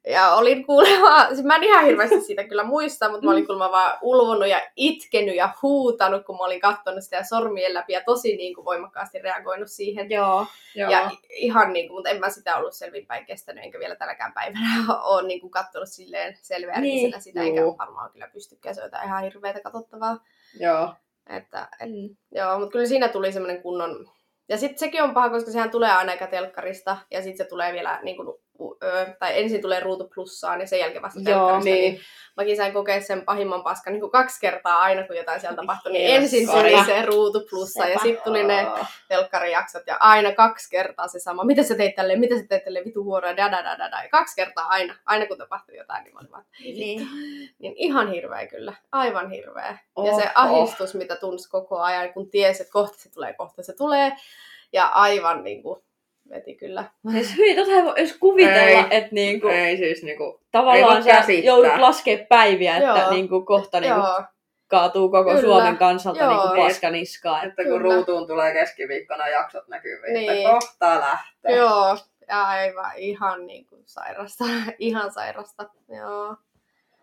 ja 0.10 0.36
olin 0.36 0.66
kuulemma, 0.66 1.28
siis 1.28 1.43
mä 1.43 1.55
en 1.55 1.64
ihan 1.64 1.86
hirveästi 1.86 2.22
siitä 2.22 2.43
kyllä 2.43 2.64
muista, 2.64 3.10
mutta 3.10 3.26
mä 3.26 3.32
olin 3.32 3.45
kuulemma 3.45 3.72
vaan 3.72 3.97
ulvonut 4.01 4.47
ja 4.47 4.62
itkenyt 4.76 5.36
ja 5.36 5.49
huutanut, 5.62 6.26
kun 6.26 6.36
mä 6.36 6.45
olin 6.45 6.60
katsonut 6.60 7.03
sitä 7.03 7.24
sormien 7.24 7.74
läpi 7.74 7.93
ja 7.93 8.01
tosi 8.05 8.36
niin 8.36 8.55
kuin 8.55 8.66
voimakkaasti 8.66 9.20
reagoinut 9.20 9.68
siihen. 9.68 10.10
Joo, 10.10 10.45
joo. 10.76 10.91
Ja 10.91 11.12
ihan 11.30 11.74
niin 11.74 11.88
kuin, 11.88 11.97
mutta 11.97 12.10
en 12.10 12.20
mä 12.20 12.30
sitä 12.30 12.58
ollut 12.58 12.74
selvinpäin 12.74 13.26
kestänyt, 13.26 13.64
enkä 13.64 13.80
vielä 13.80 13.95
tänäkään 13.95 14.34
päivänä 14.34 14.70
ole 15.03 15.28
niin 15.28 15.41
kuin 15.41 15.51
katsonut 15.51 15.89
silleen 15.89 16.38
selveärkisenä 16.41 17.18
niin. 17.18 17.22
sitä, 17.22 17.41
enkä 17.41 17.62
varmaan 17.78 18.12
kyllä 18.12 18.28
pystykään, 18.34 18.76
se 18.76 18.84
on 18.84 18.89
ihan 19.05 19.24
hirveätä 19.24 19.62
katsottavaa. 19.62 20.18
Joo. 20.60 20.93
Että, 21.30 21.68
et, 21.80 21.89
mm. 21.89 22.16
Joo, 22.32 22.60
mutta 22.60 22.72
kyllä 22.72 22.86
siinä 22.86 23.08
tuli 23.08 23.32
semmoinen 23.32 23.62
kunnon 23.62 24.10
ja 24.49 24.58
sitten 24.58 24.80
sekin 24.80 25.03
on 25.03 25.14
paha, 25.14 25.30
koska 25.30 25.51
sehän 25.51 25.72
tulee 25.72 25.91
aina 25.91 26.12
aika 26.12 26.28
telkkarista, 26.28 26.97
ja 27.12 27.22
sitten 27.22 27.45
se 27.45 27.49
tulee 27.49 27.74
vielä, 27.74 27.99
niin 28.03 28.18
kuin, 28.18 28.38
tai 29.20 29.39
ensin 29.41 29.62
tulee 29.62 29.80
ruutu 29.80 30.12
plussaan, 30.16 30.60
ja 30.60 30.68
sen 30.68 30.80
jälkeen 30.80 31.01
vasta. 31.01 31.30
Joo, 31.30 31.60
niin. 31.60 31.64
niin 31.64 32.01
mäkin 32.38 32.58
sain 32.58 32.74
kokea 32.74 33.01
sen 33.01 33.22
pahimman 33.22 33.64
paskan 33.64 33.93
niin 33.93 34.01
kuin 34.01 34.12
kaksi 34.12 34.39
kertaa 34.39 34.80
aina, 34.80 35.08
kun 35.08 35.16
jotain 35.16 35.41
sieltä 35.41 35.55
tapahtui. 35.55 35.91
Niin 35.91 36.16
ensin 36.16 36.47
tuli 36.51 36.86
se 36.86 37.05
ruutu 37.05 37.47
plussa, 37.49 37.84
Sepä. 37.84 37.93
ja 37.93 37.99
sitten 37.99 38.24
tuli 38.24 38.43
ne 38.43 38.68
telkkarijaksot, 39.08 39.84
ja 39.88 39.97
aina 39.99 40.32
kaksi 40.32 40.70
kertaa 40.70 41.08
se 41.08 41.20
sama. 41.20 41.43
Mitä 41.43 41.64
sä 41.64 41.76
teit 41.76 41.95
tälleen, 41.95 42.20
mitä 42.20 42.36
sä 42.36 42.43
teit 42.49 42.64
tälleen, 42.64 42.86
vitu 42.86 43.03
huoroja, 43.03 43.38
da, 43.38 43.51
da, 43.51 43.64
da, 43.64 43.78
da, 43.78 43.91
da. 43.91 44.03
Ja 44.03 44.10
kaksi 44.10 44.36
kertaa 44.36 44.68
aina, 44.68 44.95
aina 45.05 45.26
kun 45.26 45.38
tapahtui 45.38 45.78
jotain, 45.78 46.03
niin 46.03 46.14
mä 46.14 46.20
olin 46.20 46.32
vaan, 46.32 46.45
niin. 46.60 47.08
niin 47.60 47.74
ihan 47.76 48.12
hirveä 48.12 48.47
kyllä, 48.47 48.74
aivan 48.91 49.32
hirveä. 49.32 49.78
Oh, 49.95 50.05
ja 50.08 50.16
se 50.16 50.32
ahistus, 50.36 50.95
oh. 50.95 50.99
mitä 50.99 51.16
tunsi 51.16 51.49
koko 51.49 51.80
ajan, 51.80 52.14
kun 52.14 52.30
tiesi, 52.30 52.62
että 52.62 52.74
kohta 52.74 52.97
se 52.97 53.12
tulee, 53.12 53.34
kohta 53.34 53.64
se 53.64 53.74
tulee, 53.74 54.12
ja 54.74 54.88
aivan 54.88 55.43
niin 55.43 55.64
kuin, 55.64 55.84
veti 56.30 56.56
kyllä. 56.56 56.84
Siis 57.12 57.38
hyvin, 57.38 57.56
tota 57.56 57.72
ei 57.72 57.84
voi 57.84 57.94
edes 57.96 58.18
kuvitella, 58.18 58.60
ei, 58.62 58.86
että 58.92 59.10
niinku, 59.12 59.48
ei 59.48 59.78
siis 59.78 60.04
niinku, 60.04 60.42
tavallaan 60.52 61.04
sä 61.04 61.24
joudut 61.44 61.78
laskemaan 61.78 62.28
päiviä, 62.30 62.78
että 62.78 63.00
Joo. 63.00 63.12
niinku, 63.12 63.42
kohta 63.42 63.80
niinku, 63.80 64.02
kaatuu 64.68 65.10
koko 65.10 65.30
kyllä. 65.30 65.42
Suomen 65.42 65.78
kansalta 65.78 66.24
Joo. 66.24 66.32
niinku 66.32 66.64
paskaniskaan. 66.64 67.48
Että 67.48 67.64
kun 67.64 67.72
kyllä. 67.72 67.96
ruutuun 67.96 68.28
tulee 68.28 68.54
keskiviikkona 68.54 69.28
jaksot 69.28 69.68
näkyviin, 69.68 70.14
niin. 70.14 70.32
että 70.32 70.50
kohta 70.50 71.00
lähtee. 71.00 71.56
Joo, 71.56 71.98
ja 72.28 72.44
aivan 72.44 72.92
ihan 72.98 73.48
niinku 73.48 73.84
sairasta, 73.86 74.44
ihan 74.80 75.12
sairasta. 75.12 75.70
Joo. 75.98 76.36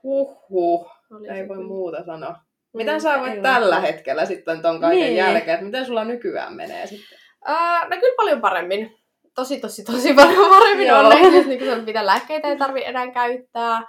Huhhuh, 0.02 0.90
ei 1.34 1.48
voi 1.48 1.64
muuta 1.64 2.04
sanoa. 2.04 2.36
Miten 2.74 3.00
sä 3.00 3.20
voit 3.20 3.42
tällä 3.42 3.80
hetkellä 3.80 4.26
sitten 4.26 4.62
ton 4.62 4.80
kaiken 4.80 5.00
niin. 5.00 5.16
jälkeen, 5.16 5.54
että 5.54 5.64
miten 5.64 5.86
sulla 5.86 6.04
nykyään 6.04 6.54
menee 6.54 6.86
sitten? 6.86 7.18
Ää, 7.44 7.88
no 7.88 7.96
kyllä 8.00 8.16
paljon 8.16 8.40
paremmin. 8.40 8.96
Tosi, 9.34 9.60
tosi, 9.60 9.84
tosi 9.84 10.14
paljon 10.14 10.50
paremmin 10.50 10.94
on 10.94 11.06
onneksi, 11.06 11.48
niin 11.48 11.58
kuin 11.58 11.84
mitä 11.84 12.06
lääkkeitä 12.06 12.48
ei 12.48 12.56
tarvitse 12.56 12.88
enää 12.88 13.10
käyttää. 13.10 13.82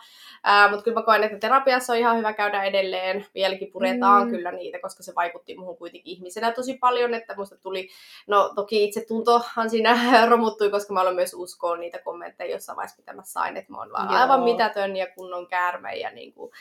Mutta 0.70 0.84
kyllä 0.84 1.00
mä 1.00 1.06
koen, 1.06 1.24
että 1.24 1.38
terapiassa 1.40 1.94
on 1.94 2.00
ihan 2.00 2.18
hyvä 2.18 2.34
käydä 2.34 2.64
edelleen. 2.64 3.26
Vieläkin 3.34 3.72
puretaan 3.72 4.28
mm. 4.28 4.32
kyllä 4.32 4.52
niitä, 4.52 4.80
koska 4.80 5.04
se 5.04 5.16
vaikutti 5.16 5.58
muuhun 5.58 5.78
kuitenkin 5.78 6.14
ihmisenä 6.14 6.52
tosi 6.52 6.78
paljon. 6.78 7.14
Että 7.14 7.36
musta 7.36 7.58
tuli, 7.58 7.90
no 8.28 8.52
toki 8.56 8.84
itse 8.84 9.06
tuntohan 9.08 9.70
siinä 9.70 9.98
romuttui, 10.30 10.70
koska 10.70 10.94
mä 10.94 11.02
olen 11.02 11.16
myös 11.16 11.34
uskoon 11.34 11.80
niitä 11.80 12.00
kommentteja 12.00 12.52
jossain 12.52 12.76
vaiheessa, 12.76 13.02
mitä 13.02 13.14
mä 13.14 13.24
sain. 13.24 13.58
Että 13.58 13.72
mä 13.72 13.78
oon 13.78 13.92
vaan 13.92 14.12
Joo. 14.12 14.22
aivan 14.22 14.44
mitätön 14.44 14.96
ja 14.96 15.08
kunnon 15.16 15.48
käärme 15.48 15.96
ja 15.96 16.12
niin 16.18 16.34
kuin 16.34 16.52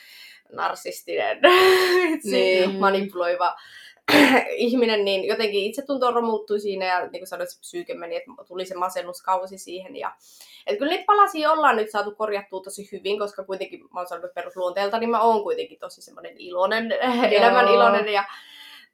narsistinen, 0.52 1.40
niin. 2.24 2.74
manipuloiva 2.74 3.56
ihminen, 4.56 5.04
niin 5.04 5.24
jotenkin 5.24 5.64
itse 5.64 5.82
tuntuu 5.82 6.10
romuuttui 6.10 6.60
siinä 6.60 6.84
ja 6.84 7.00
niin 7.00 7.20
kuin 7.20 7.26
sanoin, 7.26 7.50
se 7.50 7.60
psyyke 7.60 7.94
meni, 7.94 8.16
että 8.16 8.30
tuli 8.46 8.66
se 8.66 8.74
masennuskausi 8.74 9.58
siihen. 9.58 9.96
Ja, 9.96 10.12
että 10.66 10.78
kyllä 10.78 10.90
niitä 10.90 11.04
palasia 11.06 11.52
ollaan 11.52 11.76
nyt 11.76 11.90
saatu 11.90 12.14
korjattua 12.14 12.62
tosi 12.62 12.88
hyvin, 12.92 13.18
koska 13.18 13.44
kuitenkin 13.44 13.80
mä 13.80 14.00
oon 14.00 14.08
sanonut 14.08 14.34
perusluonteelta, 14.34 14.98
niin 14.98 15.10
mä 15.10 15.20
oon 15.20 15.42
kuitenkin 15.42 15.78
tosi 15.78 16.02
semmoinen 16.02 16.34
iloinen, 16.38 16.92
elämän 17.38 17.68
iloinen 17.68 18.08
ja 18.08 18.24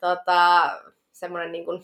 tota, 0.01 0.71
semmoinen 1.13 1.53
niin 1.53 1.65
kuin, 1.65 1.83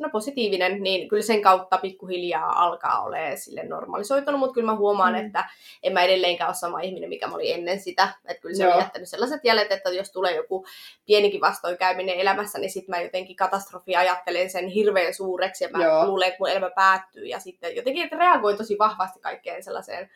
no 0.00 0.08
positiivinen, 0.12 0.82
niin 0.82 1.08
kyllä 1.08 1.22
sen 1.22 1.42
kautta 1.42 1.78
pikkuhiljaa 1.78 2.64
alkaa 2.64 3.02
olemaan 3.02 3.38
sille 3.38 3.62
normalisoitunut, 3.64 4.40
mutta 4.40 4.54
kyllä 4.54 4.72
mä 4.72 4.76
huomaan, 4.76 5.14
mm. 5.14 5.26
että 5.26 5.48
en 5.82 5.92
mä 5.92 6.02
edelleenkään 6.02 6.48
ole 6.48 6.54
sama 6.54 6.80
ihminen, 6.80 7.08
mikä 7.08 7.26
mä 7.26 7.34
olin 7.34 7.54
ennen 7.54 7.80
sitä. 7.80 8.08
Että 8.28 8.40
kyllä 8.40 8.54
se 8.54 8.62
Joo. 8.62 8.72
on 8.72 8.80
jättänyt 8.80 9.08
sellaiset 9.08 9.40
jäljet, 9.44 9.72
että 9.72 9.90
jos 9.90 10.10
tulee 10.10 10.36
joku 10.36 10.66
pienikin 11.06 11.40
vastoinkäyminen 11.40 12.20
elämässä, 12.20 12.58
niin 12.58 12.70
sitten 12.70 12.96
mä 12.96 13.02
jotenkin 13.02 13.36
katastrofi 13.36 13.96
ajattelen 13.96 14.50
sen 14.50 14.68
hirveän 14.68 15.14
suureksi 15.14 15.64
ja 15.64 15.70
mä 15.70 15.84
Joo. 15.84 16.06
luulen, 16.06 16.28
että 16.28 16.38
mun 16.40 16.50
elämä 16.50 16.70
päättyy 16.70 17.24
ja 17.24 17.40
sitten 17.40 17.76
jotenkin 17.76 18.04
että 18.04 18.16
reagoin 18.16 18.56
tosi 18.56 18.78
vahvasti 18.78 19.20
kaikkeen 19.20 19.62
sellaiseen 19.62 20.10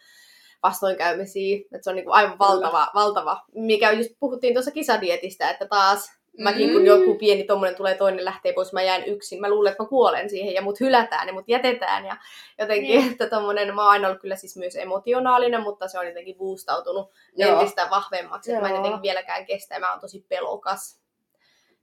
vastoinkäymisiin. 0.62 1.60
Että 1.60 1.84
se 1.84 1.90
on 1.90 1.96
niin 1.96 2.04
kuin 2.04 2.14
aivan 2.14 2.38
valtava, 2.38 2.88
valtava, 2.94 3.44
mikä 3.54 3.92
just 3.92 4.10
puhuttiin 4.20 4.54
tuossa 4.54 4.70
kisadietistä, 4.70 5.50
että 5.50 5.66
taas 5.66 6.19
Mäkin 6.40 6.68
mm. 6.68 6.72
kun 6.72 6.86
joku 6.86 7.14
pieni 7.14 7.44
tommonen 7.44 7.74
tulee, 7.74 7.94
toinen 7.94 8.24
lähtee 8.24 8.52
pois, 8.52 8.72
mä 8.72 8.82
jään 8.82 9.04
yksin. 9.04 9.40
Mä 9.40 9.50
luulen, 9.50 9.70
että 9.70 9.82
mä 9.82 9.88
kuolen 9.88 10.30
siihen 10.30 10.54
ja 10.54 10.62
mut 10.62 10.80
hylätään 10.80 11.26
ja 11.26 11.34
mut 11.34 11.48
jätetään. 11.48 12.06
Ja 12.06 12.16
jotenkin, 12.58 13.02
mm. 13.02 13.10
että 13.10 13.26
tommonen, 13.26 13.74
mä 13.74 13.82
oon 13.82 13.90
aina 13.90 14.08
ollut 14.08 14.20
kyllä 14.20 14.36
siis 14.36 14.56
myös 14.56 14.76
emotionaalinen, 14.76 15.62
mutta 15.62 15.88
se 15.88 15.98
on 15.98 16.06
jotenkin 16.06 16.36
boostautunut 16.36 17.10
Joo. 17.36 17.52
entistä 17.52 17.88
vahvemmaksi. 17.90 18.52
Mä 18.52 18.68
en 18.68 18.76
jotenkin 18.76 19.02
vieläkään 19.02 19.46
kestä 19.46 19.74
ja 19.74 19.80
mä 19.80 19.90
oon 19.90 20.00
tosi 20.00 20.24
pelokas. 20.28 21.00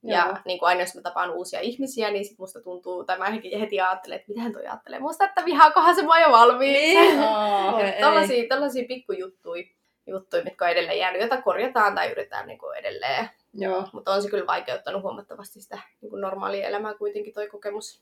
Joo. 0.04 0.18
Ja 0.18 0.38
niin 0.46 0.60
kuin 0.60 0.68
aina 0.68 0.82
jos 0.82 0.96
mä 0.96 1.02
tapaan 1.02 1.32
uusia 1.32 1.60
ihmisiä, 1.60 2.12
niin 2.12 2.26
sit 2.26 2.40
musta 2.40 2.62
tuntuu, 2.62 3.04
tai 3.04 3.18
mä 3.18 3.30
heti 3.60 3.82
ajattelen, 3.82 4.16
että 4.16 4.30
mitähän 4.30 4.54
toi 4.54 4.68
ajattelee 4.68 5.00
musta, 5.00 5.26
että 5.26 5.46
vihaakohan 5.46 5.96
se 5.96 6.04
mua 6.04 6.20
jo 6.20 6.32
valmiiksi. 6.32 6.96
Niin. 6.96 7.20
Oh, 7.68 7.80
tällaisia, 8.00 8.48
tällaisia 8.50 8.86
pikkujuttuja, 8.88 9.64
juttuja, 10.08 10.44
mitkä 10.44 10.66
on 10.66 10.72
edelleen 10.72 11.00
jäänyt, 11.00 11.22
joita 11.22 11.42
korjataan 11.42 11.96
tai 11.96 12.12
yritetään 12.12 12.48
niin 12.48 12.60
kuin 12.60 12.78
edelleen 12.78 13.30
Joo. 13.58 13.88
Mutta 13.94 14.14
on 14.14 14.24
se 14.24 14.30
kyllä 14.30 14.48
vaikeuttanut 14.48 15.04
huomattavasti 15.04 15.62
sitä 15.62 15.80
niin 16.02 16.10
kuin 16.10 16.22
normaalia 16.22 16.68
elämää 16.68 16.94
kuitenkin 16.94 17.34
toi 17.34 17.48
kokemus. 17.48 18.02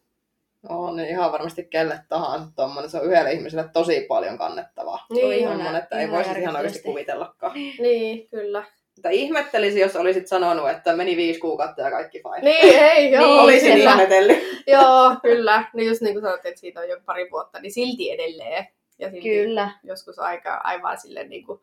On 0.69 0.95
niin 0.95 1.09
ihan 1.09 1.31
varmasti 1.31 1.63
kelle 1.63 1.99
tahansa 2.09 2.47
tuommoinen. 2.55 2.91
Se 2.91 2.97
on 2.97 3.05
yhdelle 3.05 3.31
ihmiselle 3.31 3.69
tosi 3.73 4.05
paljon 4.07 4.37
kannettavaa. 4.37 5.05
Niin, 5.09 5.47
on 5.47 5.59
ihan, 5.59 5.75
että 5.75 5.99
ei 5.99 6.11
voisi 6.11 6.39
ihan 6.39 6.55
oikeasti 6.55 6.83
kuvitellakaan. 6.83 7.53
Niin, 7.79 8.27
kyllä. 8.29 8.63
Mutta 8.95 9.09
ihmettelisi, 9.09 9.79
jos 9.79 9.95
olisit 9.95 10.27
sanonut, 10.27 10.69
että 10.69 10.95
meni 10.95 11.17
viisi 11.17 11.39
kuukautta 11.39 11.81
ja 11.81 11.91
kaikki 11.91 12.21
fine. 12.23 12.51
Niin, 12.51 12.79
ei, 12.79 13.11
joo. 13.11 13.25
niin, 13.25 13.39
Olisin 13.39 13.73
kyllä. 13.73 13.91
ihmetellyt. 13.91 14.43
joo, 14.67 15.15
kyllä. 15.21 15.63
Niin 15.73 15.87
just 15.87 16.01
niin 16.01 16.13
kuin 16.13 16.21
sanoit, 16.21 16.45
että 16.45 16.59
siitä 16.59 16.79
on 16.79 16.89
jo 16.89 16.97
pari 17.05 17.31
vuotta, 17.31 17.59
niin 17.59 17.71
silti 17.71 18.11
edelleen. 18.11 18.67
Ja 18.99 19.09
silti 19.09 19.29
kyllä. 19.29 19.69
joskus 19.83 20.19
aika 20.19 20.61
aivan 20.63 20.97
silleen 20.97 21.29
niin 21.29 21.45
kuin 21.45 21.59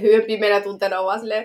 hyön 0.00 0.24
pimeänä 0.26 0.60
tunteena 0.60 1.04
vaan 1.04 1.20
silleen, 1.20 1.44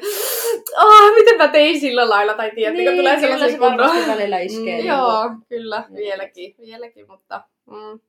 ah, 0.77 1.13
miten 1.15 1.37
mä 1.37 1.47
tein 1.47 1.79
sillä 1.79 2.09
lailla, 2.09 2.33
tai 2.33 2.51
tiedättekö, 2.55 2.91
niin, 2.91 2.99
tulee 2.99 3.19
sellaisia 3.19 3.51
se 3.51 3.59
varmasti 3.59 4.07
välillä 4.07 4.39
iskee. 4.39 4.59
Mm, 4.59 4.65
niin 4.65 4.85
joo, 4.85 5.29
kyllä, 5.49 5.83
vieläkin, 5.95 6.55
vieläkin, 6.59 7.07
mutta 7.07 7.41
mm, 7.65 7.99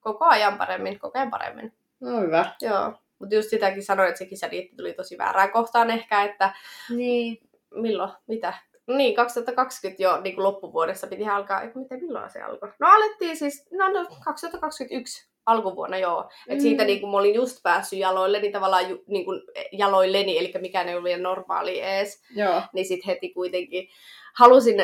koko 0.00 0.24
ajan 0.24 0.58
paremmin, 0.58 0.98
koko 0.98 1.18
ajan 1.18 1.30
paremmin. 1.30 1.72
No 2.00 2.20
hyvä. 2.20 2.54
Joo, 2.60 2.92
mutta 3.18 3.34
just 3.34 3.50
sitäkin 3.50 3.84
sanoin, 3.84 4.08
että 4.08 4.18
se 4.18 4.26
kisaliitti 4.26 4.76
tuli 4.76 4.92
tosi 4.92 5.18
väärään 5.18 5.52
kohtaan 5.52 5.90
ehkä, 5.90 6.24
että 6.24 6.52
niin. 6.88 7.38
milloin, 7.74 8.12
mitä, 8.26 8.54
niin, 8.86 9.14
2020 9.14 10.02
jo 10.02 10.20
niin 10.20 10.34
kuin 10.34 10.44
loppuvuodessa 10.44 11.06
piti 11.06 11.28
alkaa, 11.28 11.62
eikö 11.62 11.78
miten 11.78 12.00
milloin 12.00 12.30
se 12.30 12.42
alkoi? 12.42 12.72
No 12.78 12.88
alettiin 12.90 13.36
siis, 13.36 13.66
no, 13.72 13.88
no 13.88 14.06
2021 14.24 15.29
Alkuvuonna 15.50 15.98
joo. 15.98 16.30
Et 16.48 16.54
Mm. 16.58 16.60
siitä 16.60 16.84
niin 16.84 17.00
kun 17.00 17.10
mä 17.10 17.16
olin 17.16 17.34
just 17.34 17.62
päässyt 17.62 17.98
jaloille, 17.98 18.40
niin 18.40 18.52
tavallaan 18.52 18.90
ju, 18.90 19.04
niin 19.06 19.24
kun 19.24 19.42
jaloilleni, 19.72 20.38
eli 20.38 20.52
mikään 20.60 20.88
ei 20.88 20.94
ollut 20.94 21.04
vielä 21.08 21.22
normaali 21.22 21.80
ees, 21.80 22.22
Joo. 22.36 22.62
niin 22.72 22.86
sitten 22.86 23.06
heti 23.06 23.28
kuitenkin 23.28 23.88
halusin, 24.34 24.76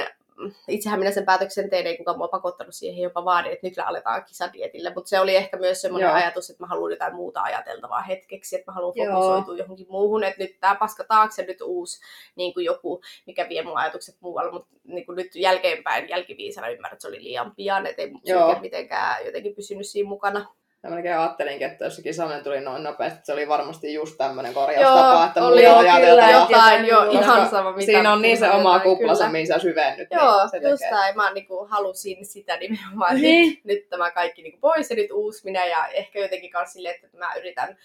itsehän 0.68 0.99
minä 0.99 1.11
sen 1.11 1.24
päätöksen 1.24 1.70
tein, 1.70 1.87
ei 1.87 1.97
kukaan 1.97 2.18
mua 2.18 2.28
pakottanut 2.28 2.74
siihen, 2.74 3.03
jopa 3.03 3.24
vaadin, 3.24 3.53
että 3.53 3.66
nyt 3.66 3.78
aletaan 3.78 4.24
kisadietille, 4.24 4.93
mutta 4.95 5.09
se 5.09 5.20
oli 5.20 5.37
ehkä 5.37 5.57
myös 5.57 5.80
semmoinen 5.80 6.09
Joo. 6.09 6.16
ajatus, 6.16 6.51
että 6.51 6.62
mä 6.62 6.66
haluan 6.66 6.91
jotain 6.91 7.14
muuta 7.14 7.43
ajateltavaa 7.43 8.03
hetkeksi, 8.03 8.57
että 8.57 8.70
mä 8.70 8.74
haluan 8.74 8.95
fokusoitua 8.97 9.57
johonkin 9.57 9.87
muuhun, 9.91 10.24
että 10.24 10.43
nyt 10.43 10.61
tämä 10.61 10.74
paska 10.74 11.05
taakse, 11.05 11.43
nyt 11.43 11.61
uusi 11.61 12.01
niin 12.37 12.55
kuin 12.55 12.64
joku, 12.64 13.01
mikä 13.26 13.49
vie 13.49 13.62
mun 13.62 13.76
ajatukset 13.76 14.16
muualle, 14.20 14.53
mutta 14.53 14.68
niin 14.84 15.07
kuin 15.07 15.16
nyt 15.16 15.37
jälkeenpäin 15.37 16.09
jälkiviisana 16.09 16.68
ymmärrän, 16.68 16.95
että 16.95 17.03
se 17.03 17.09
oli 17.09 17.22
liian 17.22 17.55
pian, 17.57 17.87
että 17.87 18.03
ei 18.03 18.12
mitenkään 18.61 19.26
jotenkin 19.26 19.55
pysynyt 19.55 19.87
siinä 19.87 20.09
mukana. 20.09 20.47
Ja 20.87 20.91
melkein 20.91 21.18
ajattelinkin, 21.18 21.66
että 21.66 21.84
jos 21.84 21.97
se 21.97 22.03
kisaaminen 22.03 22.45
tuli 22.45 22.61
noin 22.61 22.82
nopeasti, 22.82 23.16
että 23.16 23.26
se 23.26 23.32
oli 23.32 23.49
varmasti 23.49 23.95
just 23.95 24.18
tämmöinen 24.18 24.53
Joo, 24.53 24.62
korjaustapa, 24.62 25.26
että 25.26 25.45
oli 25.45 25.66
muuta 25.66 26.01
kyllä, 26.01 26.30
jotain, 26.30 26.87
joo, 26.87 27.07
Koska 27.07 27.22
ihan 27.22 27.49
sama 27.49 27.72
mitä. 27.72 27.87
Siinä 27.87 28.12
on 28.12 28.22
niin 28.22 28.37
se 28.37 28.51
oma 28.51 28.74
jotain, 28.74 28.82
kuplansa, 28.82 29.24
kyllä. 29.24 29.32
mihin 29.32 29.47
sä 29.47 29.59
syvennyt. 29.59 30.09
Joo, 30.11 30.39
niin 30.39 30.51
se 30.51 30.57
just 30.57 30.78
tekee. 30.78 30.91
näin. 30.91 31.16
Mä 31.16 31.32
niinku 31.32 31.66
halusin 31.70 32.26
sitä 32.26 32.57
nimenomaan. 32.57 33.14
Niin. 33.14 33.22
Niin. 33.22 33.49
Nyt, 33.49 33.64
nyt 33.64 33.89
tämä 33.89 34.11
kaikki 34.11 34.43
niinku 34.43 34.59
pois 34.61 34.91
ja 34.91 34.97
nyt 34.97 35.11
uusi 35.11 35.45
minä 35.45 35.66
ja 35.66 35.87
ehkä 35.87 36.18
jotenkin 36.18 36.51
myös 36.55 36.72
silleen, 36.72 36.95
että 36.95 37.18
mä 37.18 37.34
yritän 37.34 37.76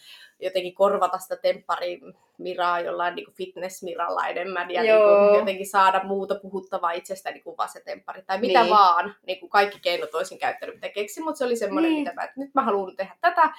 jotenkin 0.42 0.76
korvata 0.76 1.18
sitä 1.18 1.36
temppari-miraa 1.38 2.80
jollain 2.80 3.16
niinku 3.16 3.32
fitness-miralla 3.32 4.28
enemmän 4.28 4.72
ja 4.72 4.84
Joo. 4.84 5.20
niinku 5.22 5.38
jotenkin 5.40 5.70
saada 5.70 6.02
muuta 6.04 6.36
puhuttavaa 6.36 6.92
itsestäni 6.92 7.42
kuin 7.42 7.58
vaan 7.58 7.70
se 7.70 7.82
temppari 7.86 8.22
tai 8.28 8.40
mitä 8.40 8.62
Niin. 8.62 8.70
vaan. 8.70 9.16
Niinku 9.28 9.48
kaikki 9.48 9.80
keinot 9.80 10.16
olisin 10.16 10.40
käyttänyt 10.40 10.76
mitä 10.76 10.88
mutta 11.24 11.38
se 11.38 11.46
oli 11.46 11.56
semmoinen, 11.56 11.92
Niin. 11.92 12.04
mitä 12.04 12.14
mä, 12.14 12.24
että 12.24 12.40
nyt 12.40 12.54
mä 12.54 12.62
haluan 12.62 12.96
tehdä 12.96 13.16
tätä, 13.22 13.52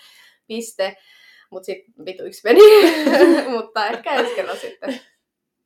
piste. 0.47 0.97
Mutta 1.51 1.67
sitten 1.67 2.05
vituiksi 2.05 2.41
meni, 2.45 2.61
mutta 3.57 3.87
ehkä 3.87 4.15
ensi 4.15 4.35
kerran 4.35 4.57
sitten. 4.57 5.01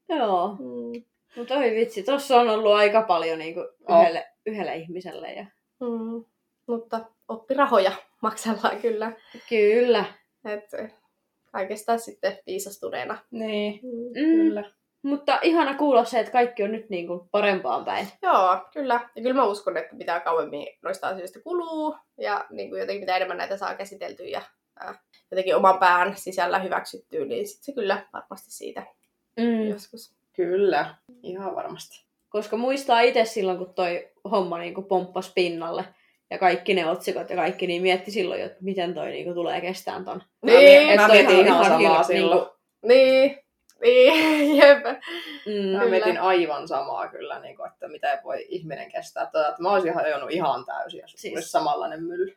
Joo. 0.09 0.57
Mm. 0.59 1.03
Mutta 1.37 1.55
oi 1.55 1.71
vitsi, 1.71 2.03
tossa 2.03 2.41
on 2.41 2.51
ollut 2.51 2.73
aika 2.75 3.03
paljon 3.03 3.39
niinku 3.39 3.61
Oh. 3.61 4.01
yhdelle, 4.01 4.27
yhdelle 4.47 4.77
ihmiselle. 4.77 5.33
Ja... 5.33 5.47
Mm. 5.81 6.25
Mutta 6.67 7.01
oppirahoja 7.29 7.93
maksellaan 8.23 8.79
kyllä. 8.81 9.13
Kyllä. 9.49 10.05
Et 10.45 10.71
kaikesta 11.57 11.99
sitten 11.99 12.39
viisastuneena. 12.47 13.19
Niin, 13.31 13.81
Mm. 13.83 14.13
kyllä. 14.15 14.65
Mutta 15.03 15.39
ihana 15.43 15.75
kuulla 15.75 16.05
se, 16.05 16.21
että 16.21 16.33
kaikki 16.33 16.63
on 16.63 16.73
nyt 16.73 16.91
niinku 16.91 17.29
parempaan 17.31 17.85
päin. 17.85 18.09
Joo, 18.23 18.59
kyllä. 18.73 18.95
Ja 19.17 19.23
kyllä 19.23 19.35
mä 19.35 19.45
uskon, 19.45 19.77
että 19.77 19.97
mitä 19.97 20.21
kauemmin 20.21 20.67
noista 20.83 21.09
asioista 21.09 21.41
kuluu 21.41 21.97
ja 22.21 22.47
niin 22.51 22.69
kuin 22.71 22.81
jotenkin 22.81 23.03
mitä 23.03 23.17
enemmän 23.17 23.37
näitä 23.39 23.57
saa 23.57 23.75
käsiteltyä 23.75 24.27
ja 24.27 24.43
äh, 24.85 25.01
jotenkin 25.31 25.57
oman 25.57 25.79
pään 25.79 26.17
sisällä 26.17 26.59
hyväksyttyä, 26.59 27.25
niin 27.25 27.47
sitten 27.49 27.65
se 27.65 27.73
kyllä 27.73 28.07
varmasti 28.13 28.51
siitä 28.51 28.87
Mm. 29.41 29.69
joskus. 29.69 30.17
Kyllä, 30.33 30.95
ihan 31.23 31.55
varmasti. 31.55 32.07
Koska 32.29 32.57
muistaa 32.57 33.01
itse 33.01 33.25
silloin, 33.25 33.59
kun 33.59 33.75
toi 33.75 34.09
homma 34.31 34.59
niinku 34.59 34.83
pomppasi 34.83 35.33
pinnalle 35.35 35.85
ja 36.31 36.39
kaikki 36.39 36.75
ne 36.75 36.91
otsikot 36.91 37.31
ja 37.31 37.37
kaikki, 37.37 37.67
niin 37.67 37.83
mietti 37.83 38.11
silloin, 38.11 38.43
että 38.43 38.59
miten 38.61 38.95
toi 38.95 39.11
niinku 39.11 39.35
tulee 39.35 39.61
kestään 39.61 40.05
ton. 40.05 40.23
Niin, 40.43 40.87
mä 41.01 41.09
toihan 41.09 41.11
mietin 41.11 41.39
on 41.39 41.47
ihan 41.47 41.65
samaa 41.65 41.79
hirveä, 41.79 42.03
silloin. 42.03 42.41
Niinku, 42.41 42.57
Niin, 42.87 43.39
niin, 43.83 44.57
jep. 44.61 44.85
mm, 45.47 45.79
Mä 45.79 45.85
mietin 45.85 46.21
aivan 46.21 46.69
samaa 46.69 47.09
kyllä, 47.09 47.41
niin 47.41 47.57
kuin, 47.57 47.71
että 47.73 47.89
mitä 47.89 48.21
voi 48.25 48.47
ihminen 48.49 48.93
kestää. 48.93 49.27
Tätä, 49.27 49.49
että 49.49 49.63
mä 49.63 49.73
olisin 49.73 49.95
hajonnut 49.95 50.31
ihan 50.31 50.65
täysin, 50.65 51.01
jos 51.01 51.13
Siis- 51.17 51.35
olisi 51.35 51.49
samanlainen 51.51 52.03
mylly. 52.03 52.37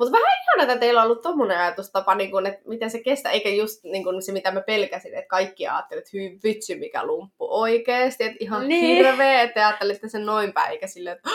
Ihana, 0.00 0.62
että 0.72 0.76
teillä 0.80 1.00
on 1.00 1.06
ollut 1.06 1.22
tommonen 1.22 1.58
ajatustapa, 1.58 2.14
niin 2.14 2.30
kun, 2.30 2.46
että 2.46 2.60
miten 2.68 2.90
se 2.90 3.02
kestää, 3.02 3.32
eikä 3.32 3.48
just 3.48 3.84
niin 3.84 4.04
kun 4.04 4.22
se, 4.22 4.32
mitä 4.32 4.50
mä 4.50 4.60
pelkäsin, 4.60 5.14
että 5.14 5.28
kaikki 5.28 5.68
ajattelivat, 5.68 6.06
että 6.06 6.10
hyvin 6.16 6.40
vitsi, 6.44 6.74
mikä 6.78 7.04
lumppu 7.06 7.46
oikeesti, 7.50 8.24
että 8.24 8.36
ihan 8.40 8.68
Niin. 8.68 8.82
niin. 8.82 8.96
hirveä, 9.06 9.42
että 9.42 9.54
te 9.54 9.64
ajattelitte 9.64 10.08
sen 10.08 10.26
noin 10.26 10.52
päin, 10.52 10.70
eikä 10.70 10.86
silleen, 10.86 11.16
että 11.16 11.30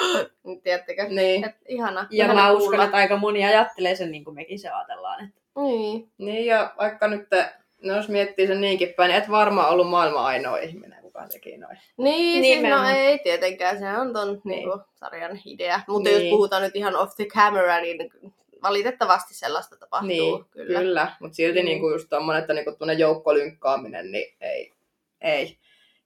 tiedättekö, 0.64 1.04
Niin. 1.04 1.46
että 1.46 1.60
ihana. 1.68 2.08
ja 2.12 2.26
ihana 2.26 2.34
mä 2.42 2.48
kuulla. 2.50 2.64
uskon, 2.64 2.82
että 2.82 2.98
aika 2.98 3.18
moni 3.18 3.46
ajattelee 3.46 3.96
sen 3.96 4.12
niin 4.12 4.24
kuin 4.24 4.36
mekin 4.36 4.60
se 4.60 4.70
ajatellaan. 4.70 5.24
Että... 5.26 5.42
Niin. 5.56 6.12
niin, 6.18 6.46
ja 6.46 6.74
vaikka 6.78 7.08
nyt, 7.08 7.28
no 7.84 7.96
jos 7.96 8.10
miettii 8.10 8.48
sen 8.48 8.62
niinkin 8.62 8.94
päin, 8.94 9.10
niin 9.10 9.24
et 9.24 9.30
varmaan 9.30 9.70
ollut 9.70 9.90
maailman 9.90 10.26
ainoa 10.26 10.58
ihminen, 10.58 11.02
kuka 11.02 11.28
teki 11.32 11.58
noin. 11.58 11.78
Niin, 11.98 12.44
siis 12.44 12.62
no 12.62 12.90
ei 12.98 13.20
tietenkään, 13.20 13.80
se 13.80 13.90
on 13.98 14.14
ton 14.14 14.28
Niin. 14.28 14.42
niin. 14.46 14.58
niinku, 14.70 14.80
sarjan 14.96 15.40
idea. 15.46 15.82
Mutta 15.88 16.10
Niin. 16.10 16.22
jos 16.24 16.30
puhutaan 16.30 16.62
nyt 16.62 16.76
ihan 16.76 16.96
off 16.96 17.16
the 17.16 17.26
camera, 17.26 17.80
niin 17.82 17.98
valitettavasti 18.64 19.34
sellaista 19.34 19.76
tapahtuu. 19.76 20.08
Niin, 20.08 20.46
kyllä. 20.52 20.80
kyllä. 20.80 21.12
Mutta 21.20 21.36
silti 21.36 21.60
Mm. 21.60 21.66
niin 21.66 21.80
kuin 21.80 21.92
just 21.94 22.10
tommonen, 22.10 22.42
että 22.42 22.54
niin 22.54 22.78
tuonne 22.78 22.94
joukkolynkkaaminen, 22.94 24.12
niin 24.12 24.34
ei. 24.42 24.72
ei. 25.22 25.58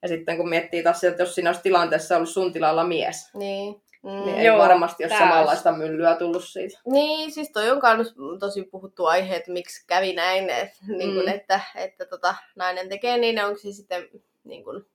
Ja 0.01 0.07
sitten 0.07 0.37
kun 0.37 0.49
miettii 0.49 0.83
taas, 0.83 1.03
että 1.03 1.23
jos 1.23 1.35
siinä 1.35 1.49
olisi 1.49 1.61
tilanteessa 1.63 2.15
ollut 2.15 2.29
sun 2.29 2.53
tilalla 2.53 2.83
mies, 2.83 3.33
Niin. 3.33 3.81
Mm. 4.07 4.13
niin 4.13 4.25
Niin. 4.25 4.37
ei 4.39 4.45
Joo, 4.45 4.57
varmasti 4.57 5.03
ole 5.03 5.13
samanlaista 5.17 5.71
myllyä 5.71 6.15
tullut 6.15 6.43
siitä. 6.45 6.79
niin, 6.85 7.31
siis 7.31 7.51
toi 7.51 7.69
on 7.69 7.79
myös 7.95 8.13
tosi 8.39 8.63
puhuttu 8.63 9.05
aihe, 9.05 9.35
että 9.35 9.51
miksi 9.51 9.83
kävi 9.87 10.13
näin, 10.13 10.49
et, 10.49 10.69
niin 10.97 11.13
kun, 11.15 11.23
Mm. 11.25 11.27
että, 11.33 11.59
että 11.75 12.05
tota, 12.05 12.35
nainen 12.55 12.89
tekee 12.89 13.17
niin, 13.17 13.43
onko 13.45 13.59
se 13.59 13.71
sitten 13.71 14.09
niin 14.43 14.63
kun, 14.63 14.85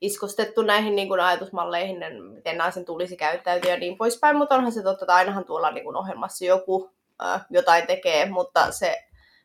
iskostettu 0.00 0.62
näihin 0.62 0.96
niin 0.96 1.08
kun, 1.08 1.20
ajatusmalleihin, 1.20 2.02
että 2.02 2.20
miten 2.22 2.58
naisen 2.58 2.84
tulisi 2.84 3.16
käyttäytyä 3.16 3.70
ja 3.70 3.78
niin 3.78 3.96
poispäin, 3.98 4.36
mutta 4.36 4.54
onhan 4.54 4.72
se 4.72 4.82
totta, 4.82 5.04
että 5.04 5.14
ainahan 5.14 5.44
tuolla 5.44 5.70
niin 5.70 5.84
kun, 5.84 5.96
ohjelmassa 5.96 6.44
joku 6.44 6.90
äh, 7.24 7.44
jotain 7.50 7.86
tekee, 7.86 8.26
mutta 8.26 8.70
se, 8.72 9.04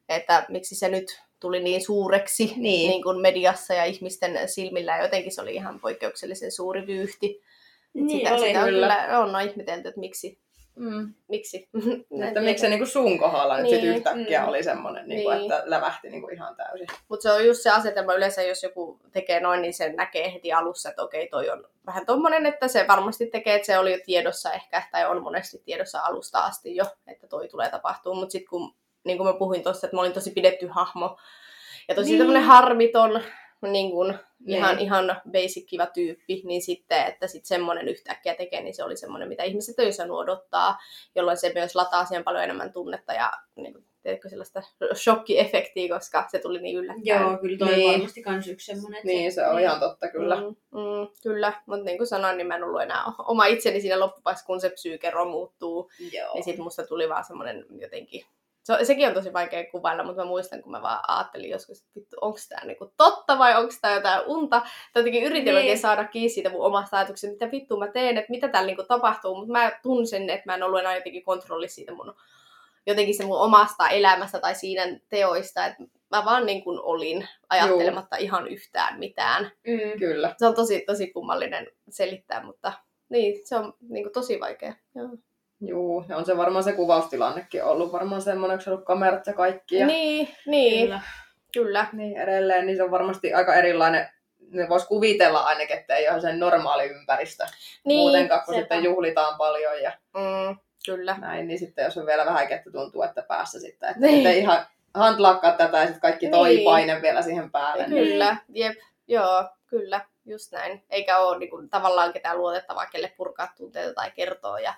että 0.10 0.46
miksi 0.50 0.76
se 0.76 0.90
nyt 0.90 1.22
tuli 1.40 1.64
niin 1.64 1.86
suureksi 1.86 2.46
Niin. 2.58 2.90
niin 2.90 3.04
kuin 3.04 3.22
mediassa 3.22 3.74
ja 3.74 3.86
ihmisten 3.86 4.40
silmillä, 4.50 4.98
ja 4.98 5.04
jotenkin 5.04 5.32
se 5.32 5.42
oli 5.42 5.56
ihan 5.56 5.80
poikkeuksellisen 5.80 6.52
suuri 6.52 6.88
vyyhti. 6.88 7.42
Niin 7.94 8.10
sitä, 8.10 8.34
oli, 8.34 8.48
sitä 8.48 8.60
on 8.60 8.66
kyllä. 8.66 8.96
kyllä 9.06 9.20
on 9.20 9.42
ihmetelty, 9.50 9.88
että 9.88 10.00
miksi. 10.00 10.40
Mm. 10.76 11.14
miksi. 11.28 11.70
Että 12.28 12.42
miksi 12.42 12.62
se 12.62 12.70
niinku 12.70 12.86
sun 12.86 13.20
kohdalla 13.20 13.58
nyt 13.58 13.70
sit 13.70 13.82
Niin, 13.82 13.96
yhtäkkiä 13.96 14.42
mm. 14.42 14.48
oli 14.48 14.64
semmoinen, 14.64 15.08
niinku, 15.08 15.30
Niin. 15.30 15.42
että 15.42 15.64
lävähti 15.66 16.10
niinku 16.10 16.28
ihan 16.28 16.56
täysin. 16.56 16.88
Mutta 17.10 17.24
se 17.24 17.32
on 17.32 17.46
just 17.46 17.62
se 17.62 17.70
asetelma 17.70 18.14
yleensä, 18.14 18.42
jos 18.42 18.64
joku 18.64 19.00
tekee 19.12 19.40
noin, 19.40 19.62
niin 19.62 19.74
sen 19.74 19.96
näkee 19.96 20.34
heti 20.34 20.54
alussa, 20.54 20.90
että 20.90 21.04
okei, 21.04 21.28
toi 21.28 21.50
on 21.50 21.68
vähän 21.86 22.06
tommonen, 22.06 22.46
että 22.46 22.68
se 22.68 22.86
varmasti 22.88 23.26
tekee, 23.28 23.56
että 23.56 23.66
se 23.66 23.78
oli 23.78 23.92
jo 23.92 23.98
tiedossa 24.06 24.54
ehkä, 24.54 24.84
tai 24.92 25.06
on 25.10 25.24
monesti 25.24 25.62
tiedossa 25.66 26.00
alusta 26.02 26.40
asti 26.40 26.76
jo, 26.76 26.86
että 27.08 27.28
toi 27.28 27.48
tulee 27.48 27.70
tapahtuu. 27.70 28.16
Mutta 28.16 28.32
sitten 28.32 28.50
kun, 28.50 28.76
niin 29.04 29.18
kuin 29.18 29.28
mä 29.28 29.34
puhuin 29.34 29.64
tuossa, 29.64 29.88
että 29.88 29.98
mä 29.98 30.02
olin 30.02 30.14
tosi 30.14 30.32
pidetty 30.32 30.68
hahmo, 30.68 31.18
ja 31.88 31.96
tosi 31.96 32.06
Niin. 32.06 32.12
niin. 32.12 32.20
tämmöinen 32.20 32.44
harmiton, 32.44 33.22
niin 33.62 33.92
kuin, 33.92 34.14
Niin. 34.40 34.58
ihan, 34.58 34.80
ihan 34.80 35.22
basic 35.32 35.70
kiva 35.70 35.86
tyyppi, 35.86 36.42
niin 36.46 36.62
sitten, 36.62 37.06
että 37.08 37.28
sitten 37.28 37.48
semmoinen 37.48 37.88
yhtäkkiä 37.88 38.36
tekee, 38.36 38.62
niin 38.62 38.74
se 38.76 38.84
oli 38.84 38.98
semmoinen, 38.98 39.30
mitä 39.30 39.44
ihmiset 39.44 39.80
ei 39.80 39.90
osannut 39.90 40.18
odottaa, 40.20 40.78
jolloin 41.16 41.38
se 41.38 41.52
myös 41.56 41.76
lataa 41.76 42.06
siihen 42.06 42.24
paljon 42.24 42.44
enemmän 42.44 42.74
tunnetta 42.74 43.14
ja 43.14 43.32
niin 43.56 43.74
kuin, 43.74 43.86
tiedätkö, 44.04 44.30
sellaista 44.30 44.62
shokkiefektiä, 44.96 45.96
koska 45.96 46.26
se 46.32 46.40
tuli 46.40 46.62
niin 46.62 46.78
yllättäen. 46.78 47.22
Joo, 47.22 47.38
kyllä 47.38 47.58
toi 47.58 47.76
Niin. 47.76 47.92
varmasti 47.92 48.24
kans 48.24 48.48
yksi 48.48 48.66
semmoinen. 48.66 48.98
että 48.98 49.08
Niin, 49.08 49.32
se 49.32 49.48
on 49.48 49.60
ihan 49.60 49.80
totta 49.80 50.08
kyllä. 50.12 50.36
Mm, 50.36 50.48
mm, 50.80 51.08
kyllä, 51.24 51.54
mutta 51.66 51.86
niin 51.86 51.98
kuin 51.98 52.08
sanoin, 52.08 52.38
niin 52.38 52.48
mä 52.48 52.56
en 52.56 52.64
ollut 52.64 52.82
enää 52.82 53.04
oma 53.28 53.46
itseni 53.46 53.82
siinä 53.82 54.00
loppupäässä, 54.00 54.46
kun 54.46 54.62
se 54.62 54.70
psyykero 54.70 55.26
muuttuu, 55.26 55.92
Joo. 56.14 56.34
niin 56.34 56.44
sitten 56.44 56.64
musta 56.64 56.88
tuli 56.88 57.10
vaan 57.10 57.24
semmoinen 57.24 57.66
jotenkin, 57.82 58.26
se, 58.68 58.86
sekin 58.86 59.08
on 59.08 59.14
tosi 59.14 59.34
vaikea 59.34 59.72
kuvailla, 59.72 60.04
mutta 60.04 60.22
mä 60.22 60.28
muistan, 60.28 60.62
kun 60.62 60.72
mä 60.72 60.82
vaan 60.82 61.00
ajattelin 61.08 61.50
joskus, 61.50 61.78
että 61.78 61.92
vittu, 61.96 62.16
onko 62.22 62.40
tämä 62.50 62.66
niinku 62.66 62.94
totta 62.98 63.40
vai 63.40 63.56
onko 63.56 63.74
tämä 63.82 63.94
jotain 63.94 64.24
unta. 64.26 64.60
Tai 64.60 65.00
jotenkin 65.00 65.24
yritin 65.24 65.46
Niin. 65.46 65.56
oikein 65.56 65.80
saada 65.80 66.08
kiinni 66.08 66.30
siitä 66.30 66.50
mun 66.50 66.66
omasta 66.66 66.98
ajatuksesta, 66.98 67.34
mitä 67.34 67.52
vittu 67.52 67.78
mä 67.78 67.88
teen, 67.88 68.18
että 68.18 68.32
mitä 68.32 68.48
täällä 68.48 68.68
niinku 68.68 68.84
tapahtuu, 68.84 69.36
mutta 69.36 69.52
mä 69.52 69.72
tunsin, 69.82 70.30
että 70.30 70.44
mä 70.46 70.56
en 70.56 70.64
ollut 70.64 70.80
enää 70.80 70.96
jotenkin 70.96 71.24
kontrolli 71.24 71.68
siitä 71.68 71.94
mun 71.94 72.14
jotenkin 72.88 73.18
se 73.18 73.26
mun 73.26 73.40
omasta 73.40 73.90
elämästä 73.90 74.40
tai 74.40 74.56
siinä 74.56 75.00
teoista, 75.10 75.66
että 75.66 75.84
mä 76.12 76.26
vaan 76.26 76.46
niin 76.46 76.64
kuin 76.64 76.80
olin 76.82 77.28
ajattelematta 77.50 78.18
ihan 78.18 78.48
yhtään 78.48 79.00
mitään. 79.00 79.52
Mm. 79.68 80.00
Kyllä. 80.00 80.36
Se 80.38 80.46
on 80.46 80.56
tosi, 80.56 80.84
tosi 80.86 81.08
kummallinen 81.08 81.68
selittää, 81.90 82.44
mutta 82.44 82.74
niin, 83.10 83.48
se 83.48 83.56
on 83.56 83.74
niin 83.90 84.04
kuin 84.04 84.14
tosi 84.14 84.40
vaikea. 84.40 84.74
Joo. 84.96 85.10
Juu, 85.62 86.06
ja 86.10 86.18
on 86.18 86.26
se 86.26 86.38
varmaan 86.38 86.64
se 86.64 86.72
kuvaustilannekin 86.74 87.64
ollut 87.64 87.92
varmaan 87.92 88.22
semmoinen, 88.22 88.60
kun 88.64 88.74
ollut 88.74 88.86
kamerat 88.86 89.28
ja 89.28 89.34
kaikki. 89.34 89.76
Ja... 89.78 89.88
Niin, 89.88 90.30
niin, 90.46 90.86
Kyllä. 90.88 91.02
kyllä. 91.54 91.86
Niin 91.94 92.18
edelleen, 92.18 92.66
niin 92.66 92.76
se 92.78 92.84
on 92.84 92.92
varmasti 92.92 93.34
aika 93.34 93.54
erilainen. 93.56 94.10
Ne 94.52 94.70
vois 94.70 94.86
kuvitella 94.88 95.40
ainakin, 95.40 95.78
että 95.78 95.96
ei 95.96 96.10
ole 96.10 96.22
sen 96.22 96.40
normaali 96.40 96.84
ympäristö. 96.86 97.46
Niin, 97.84 98.00
Muutenkaan, 98.00 98.42
kun 98.46 98.54
sepä. 98.54 98.62
sitten 98.62 98.84
juhlitaan 98.84 99.38
paljon 99.38 99.82
ja 99.82 99.92
Mm, 100.14 100.58
kyllä. 100.86 101.18
näin, 101.22 101.48
niin 101.48 101.60
sitten 101.60 101.86
jos 101.86 101.98
on 101.98 102.06
vielä 102.06 102.26
vähän 102.26 102.52
että 102.52 102.72
tuntuu, 102.72 103.02
että 103.04 103.22
päässä 103.22 103.60
sitten, 103.60 103.90
että 103.90 104.02
Niin. 104.02 104.24
niin. 104.24 104.38
ihan 104.38 104.66
handlakkaa 104.94 105.52
tätä 105.52 105.78
ja 105.78 105.84
sitten 105.84 106.02
kaikki 106.02 106.30
toi 106.30 106.50
Niin. 106.50 106.64
paine 106.66 107.02
vielä 107.02 107.22
siihen 107.22 107.52
päälle. 107.52 107.88
Niin. 107.88 108.08
Kyllä, 108.08 108.36
jep, 108.50 108.78
joo, 109.08 109.46
kyllä, 109.68 110.02
just 110.26 110.52
näin. 110.52 110.84
Eikä 110.90 111.18
ole 111.18 111.38
niin 111.38 111.50
kuin, 111.50 111.70
tavallaan 111.70 112.14
ketään 112.14 112.38
luotettavaa, 112.38 112.86
kelle 112.86 113.14
purkaa 113.18 113.54
tunteita 113.58 113.94
tai 113.94 114.12
kertoa. 114.12 114.60
Ja 114.60 114.74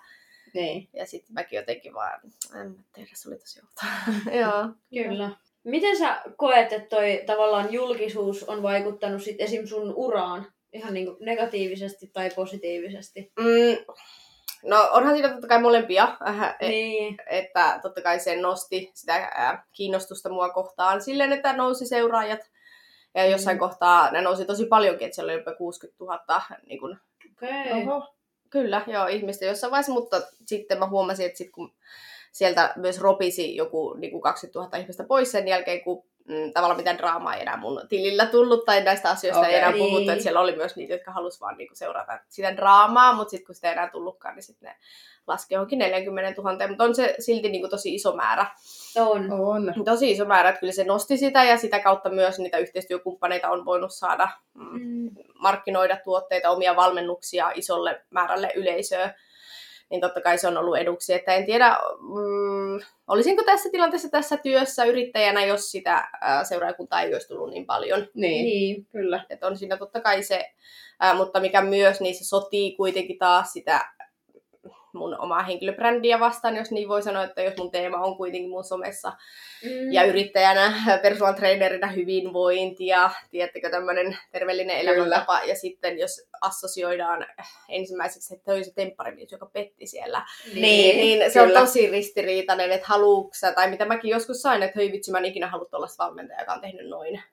Niin. 0.54 0.90
Ja 0.94 1.06
sitten 1.06 1.34
mäkin 1.34 1.58
jotenkin 1.58 1.94
vaan, 1.94 2.20
en 2.62 2.68
mä 2.72 2.84
tiedä, 2.94 3.10
se 3.14 3.30
oli 3.30 3.38
tosi 3.38 3.60
outoa. 3.62 4.14
Joo. 4.42 4.70
Kyllä. 5.04 5.30
Miten 5.64 5.98
sä 5.98 6.22
koet, 6.38 6.74
että 6.74 6.90
toi 6.90 7.24
tavallaan 7.26 7.74
julkisuus 7.74 8.44
on 8.44 8.64
vaikuttanut 8.64 9.24
sit 9.24 9.36
esim. 9.40 9.68
sun 9.68 9.94
uraan 9.96 10.52
ihan 10.74 10.94
niin 10.94 11.08
negatiivisesti 11.20 12.08
tai 12.14 12.30
positiivisesti? 12.36 13.32
Mm, 13.40 13.96
no 14.64 14.90
onhan 14.92 15.14
siinä 15.16 15.30
totta 15.30 15.48
kai 15.48 15.62
molempia, 15.62 16.18
äh, 16.28 16.56
e- 16.60 16.68
Niin. 16.70 17.18
että 17.28 17.80
totta 17.82 18.02
kai 18.02 18.20
se 18.20 18.36
nosti 18.36 18.92
sitä 18.94 19.16
äh, 19.16 19.64
kiinnostusta 19.72 20.30
mua 20.30 20.50
kohtaan 20.50 21.02
silleen, 21.02 21.34
että 21.34 21.54
nousi 21.54 21.86
seuraajat. 21.86 22.40
Ja 23.16 23.26
jossain 23.26 23.58
Mm. 23.58 23.60
kohtaa 23.60 24.12
ne 24.12 24.22
nousi 24.22 24.46
tosi 24.46 24.66
paljonkin, 24.66 25.06
että 25.06 25.16
siellä 25.16 25.32
oli 25.34 25.40
jopa 25.40 25.54
60 25.56 26.04
000 26.04 26.42
niin 26.68 26.80
kun 26.80 26.98
Okei. 27.32 27.72
Oho. 27.74 28.16
Kyllä, 28.50 28.82
joo, 28.88 29.08
ihmistä 29.08 29.46
jossain 29.46 29.72
vaiheessa, 29.72 29.94
mutta 29.94 30.22
sitten 30.46 30.80
mä 30.80 30.88
huomasin, 30.88 31.26
että 31.26 31.38
sit 31.38 31.52
kun 31.52 31.74
sieltä 32.32 32.74
myös 32.76 33.00
ropisi 33.00 33.56
joku 33.56 33.94
niin 33.94 34.12
kuin 34.12 34.22
20 34.22 34.60
000 34.60 34.78
ihmistä 34.78 35.04
pois 35.04 35.32
sen 35.32 35.48
jälkeen, 35.48 35.82
kun 35.82 36.06
mm, 36.30 36.54
tavallaan 36.54 36.78
mitään 36.80 36.98
draamaa 36.98 37.36
ei 37.36 37.42
enää 37.42 37.58
mun 37.58 37.82
tilillä 37.90 38.26
tullut 38.26 38.66
tai 38.66 38.84
näistä 38.84 39.10
asioista 39.10 39.40
Okei. 39.40 39.52
ei 39.54 39.58
enää 39.60 39.72
Niin. 39.72 39.86
puhuttu, 39.86 40.12
että 40.12 40.24
siellä 40.24 40.40
oli 40.40 40.56
myös 40.56 40.76
niitä, 40.76 40.94
jotka 40.94 41.12
halusivat 41.12 41.42
vaan 41.42 41.58
niin 41.58 41.68
kuin 41.68 41.78
seurata 41.78 42.20
sitä 42.30 42.58
draamaa, 42.58 43.14
mutta 43.14 43.32
sitten 43.32 43.46
kun 43.46 43.56
sitä 43.56 43.68
ei 43.68 43.74
enää 43.74 43.90
tullutkaan, 43.90 44.36
niin 44.36 44.44
sitten 44.44 44.70
ne 44.70 44.76
laski 45.28 45.54
johonkin 45.54 45.80
40 45.80 46.42
000, 46.42 46.68
mutta 46.68 46.84
on 46.84 46.96
se 46.96 47.16
silti 47.20 47.50
niin 47.50 47.62
kuin 47.62 47.72
tosi 47.72 47.96
iso 47.96 48.16
määrä. 48.16 48.46
On. 48.98 49.32
On. 49.32 49.74
Tosi 49.86 50.12
iso 50.12 50.26
määrä, 50.26 50.50
että 50.50 50.60
kyllä 50.60 50.74
se 50.74 50.84
nosti 50.84 51.18
sitä 51.18 51.44
ja 51.44 51.58
sitä 51.58 51.80
kautta 51.80 52.10
myös 52.10 52.40
niitä 52.40 52.58
yhteistyökumppaneita 52.58 53.50
on 53.50 53.66
voinut 53.66 53.94
saada 53.94 54.30
mm, 54.54 54.80
Mm. 54.80 55.10
markkinoida 55.40 55.98
tuotteita, 56.04 56.50
omia 56.50 56.76
valmennuksia 56.76 57.52
isolle 57.56 58.02
määrälle 58.10 58.52
yleisöä, 58.56 59.14
niin 59.90 60.02
totta 60.02 60.22
kai 60.22 60.38
se 60.38 60.48
on 60.48 60.58
ollut 60.58 60.78
eduksi. 60.78 61.14
Että 61.14 61.34
en 61.36 61.46
tiedä, 61.46 61.78
mm, 62.00 62.80
olisinko 63.08 63.44
tässä 63.44 63.70
tilanteessa 63.72 64.10
tässä 64.10 64.38
työssä 64.38 64.86
yrittäjänä, 64.86 65.46
jos 65.46 65.72
sitä 65.72 66.10
ää, 66.22 66.44
seuraajakuntaa 66.44 67.02
ei 67.02 67.14
olisi 67.14 67.28
tullut 67.28 67.50
niin 67.50 67.66
paljon. 67.66 68.08
Niin. 68.14 68.46
Niin. 68.46 68.86
Kyllä. 68.92 69.26
Että 69.30 69.48
on 69.48 69.58
siinä 69.58 69.78
totta 69.78 70.02
kai 70.02 70.24
se, 70.24 70.52
ää, 71.00 71.14
mutta 71.14 71.40
mikä 71.40 71.62
myös, 71.62 72.02
niin 72.02 72.16
se 72.16 72.24
sotii 72.24 72.76
kuitenkin 72.76 73.18
taas 73.18 73.54
sitä 73.54 73.86
mun 74.94 75.20
omaa 75.20 75.44
henkilöbrändiä 75.44 76.20
vastaan, 76.20 76.56
jos 76.56 76.72
niin 76.72 76.90
voi 76.90 77.02
sanoa, 77.02 77.24
että 77.24 77.42
jos 77.42 77.58
mun 77.58 77.72
teema 77.72 77.98
on 77.98 78.18
kuitenkin 78.18 78.50
mun 78.50 78.64
somessa 78.64 79.14
Mm. 79.64 79.92
ja 79.94 80.04
yrittäjänä, 80.04 80.74
personal 81.02 81.34
trainerina 81.34 81.88
hyvinvointi 81.88 82.86
ja 82.86 83.10
tiedättekö 83.32 83.70
tämmöinen 83.70 84.18
terveellinen 84.32 84.78
elämäntapa. 84.80 85.40
Ja 85.44 85.56
sitten 85.56 86.00
jos 86.00 86.28
assosioidaan 86.42 87.26
ensimmäiseksi, 87.70 88.34
että 88.36 88.46
toi 88.52 88.64
se 88.64 88.74
tempparimies, 88.74 89.32
joka 89.32 89.46
petti 89.46 89.88
siellä, 89.88 90.26
Niin, 90.54 90.98
niin 90.98 91.32
se 91.32 91.42
on 91.42 91.48
kyllä. 91.48 91.60
tosi 91.60 91.90
ristiriitainen, 91.90 92.72
että 92.72 92.88
haluuksä, 92.88 93.52
tai 93.52 93.70
mitä 93.70 93.86
mäkin 93.86 94.12
joskus 94.12 94.42
sain, 94.42 94.64
että 94.64 94.80
hei 94.80 94.92
vitsi, 94.92 95.12
mä 95.12 95.18
en 95.18 95.26
ikinä 95.26 95.48
halua 95.48 95.66
tuollaista 95.66 96.04
valmentajaa, 96.06 96.42
joka 96.42 96.54
on 96.54 96.62
tehnyt 96.62 96.88
noin. 96.90 97.24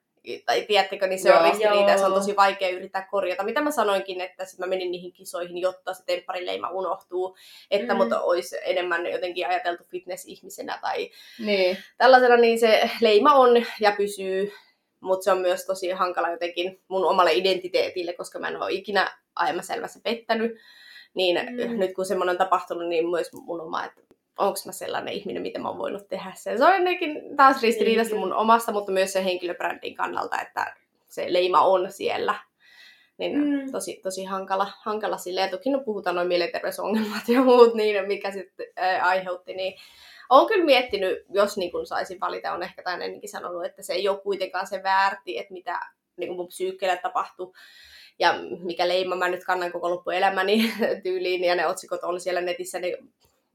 Tai 0.46 0.62
tiedättekö, 0.62 1.06
niin 1.06 1.18
se 1.18 1.28
Joo. 1.28 1.38
on 1.38 1.44
ristiriita 1.44 1.90
ja 1.90 1.98
se 1.98 2.04
on 2.04 2.12
tosi 2.12 2.36
vaikea 2.36 2.68
yrittää 2.68 3.06
korjata. 3.10 3.42
Mitä 3.42 3.60
mä 3.60 3.70
sanoinkin, 3.70 4.20
että 4.20 4.44
sit 4.44 4.58
mä 4.58 4.66
menin 4.66 4.90
niihin 4.90 5.12
kisoihin, 5.12 5.58
jotta 5.58 5.94
se 5.94 6.04
tempparileima 6.06 6.70
unohtuu, 6.70 7.36
että 7.70 7.94
Mm. 7.94 8.00
mm. 8.00 8.04
mut 8.04 8.12
olisi 8.22 8.56
enemmän 8.64 9.06
jotenkin 9.06 9.46
ajateltu 9.48 9.84
fitness-ihmisenä 9.84 10.78
tai 10.82 11.10
Niin. 11.38 11.78
tällaisena 11.98 12.36
niin 12.36 12.58
se 12.58 12.90
leima 13.00 13.34
on 13.34 13.64
ja 13.80 13.92
pysyy, 13.96 14.52
mutta 15.00 15.24
se 15.24 15.32
on 15.32 15.38
myös 15.38 15.66
tosi 15.66 15.90
hankala 15.90 16.30
jotenkin 16.30 16.80
mun 16.88 17.04
omalle 17.04 17.32
identiteetille, 17.32 18.12
koska 18.12 18.38
mä 18.38 18.48
en 18.48 18.62
ole 18.62 18.72
ikinä 18.72 19.18
aiemmassa 19.36 19.74
elämässä 19.74 20.00
pettänyt. 20.02 20.58
Niin 21.14 21.38
mm. 21.50 21.78
nyt 21.78 21.94
kun 21.94 22.06
semmoinen 22.06 22.32
on 22.32 22.38
tapahtunut, 22.38 22.88
niin 22.88 23.10
myös 23.10 23.32
mun 23.32 23.60
oma, 23.60 23.84
että 23.84 24.00
onko 24.38 24.58
mä 24.66 24.72
sellainen 24.72 25.14
ihminen, 25.14 25.42
miten 25.42 25.62
mä 25.62 25.68
oon 25.68 25.78
voinut 25.78 26.08
tehdä 26.08 26.32
sen. 26.34 26.58
Se 26.58 26.64
on 26.64 26.74
ennenkin 26.74 27.36
taas 27.36 27.62
ristiriitaista 27.62 28.14
Niin. 28.14 28.20
mun 28.20 28.32
omasta, 28.32 28.72
mutta 28.72 28.92
myös 28.92 29.12
se 29.12 29.24
henkilöbrändin 29.24 29.94
kannalta, 29.94 30.40
että 30.40 30.74
se 31.08 31.32
leima 31.32 31.60
on 31.60 31.92
siellä. 31.92 32.34
Niin 33.18 33.38
Mm. 33.38 33.72
tosi, 33.72 34.00
tosi 34.02 34.24
hankala, 34.24 34.72
hankala 34.82 35.16
sille. 35.16 35.40
Ja 35.40 35.48
toki 35.48 35.70
no 35.70 35.80
puhutaan 35.80 36.16
noin 36.16 36.28
mielenterveysongelmat 36.28 37.28
ja 37.28 37.40
muut, 37.42 37.74
niin 37.74 38.06
mikä 38.08 38.30
sitten 38.30 38.66
aiheutti, 39.02 39.54
niin 39.54 39.74
olen 40.30 40.46
kyllä 40.48 40.64
miettinyt, 40.64 41.24
jos 41.30 41.56
niin 41.56 41.70
kun 41.70 41.86
saisin 41.86 42.20
valita, 42.20 42.52
on 42.52 42.62
ehkä 42.62 42.82
tai 42.82 42.94
ennenkin 42.94 43.30
sanonut, 43.30 43.64
että 43.64 43.82
se 43.82 43.92
ei 43.92 44.08
ole 44.08 44.18
kuitenkaan 44.20 44.66
se 44.66 44.82
väärti, 44.82 45.38
että 45.38 45.52
mitä 45.52 45.80
niin 46.16 46.28
kun 46.28 46.36
mun 46.36 46.48
psyykkeelle 46.48 46.96
tapahtuu 47.02 47.54
ja 48.18 48.34
mikä 48.62 48.88
leima 48.88 49.16
mä 49.16 49.28
nyt 49.28 49.44
kannan 49.44 49.72
koko 49.72 49.90
loppuelämäni 49.90 50.72
tyyliin, 51.02 51.44
ja 51.44 51.54
ne 51.54 51.66
otsikot 51.66 52.04
on 52.04 52.20
siellä 52.20 52.40
netissä, 52.40 52.78
niin 52.78 52.96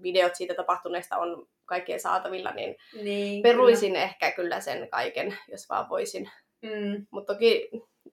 videot 0.03 0.35
siitä 0.35 0.53
tapahtuneesta 0.53 1.17
on 1.17 1.47
kaikkien 1.65 1.99
saatavilla, 1.99 2.51
niin 2.51 2.75
Niin, 3.03 3.43
peruisin 3.43 3.95
ehkä 3.95 4.31
kyllä 4.31 4.59
sen 4.59 4.89
kaiken, 4.89 5.37
jos 5.51 5.69
vaan 5.69 5.89
voisin. 5.89 6.29
kyllä. 6.61 6.75
Mm. 6.97 7.05
Mutta 7.11 7.33
toki 7.33 7.69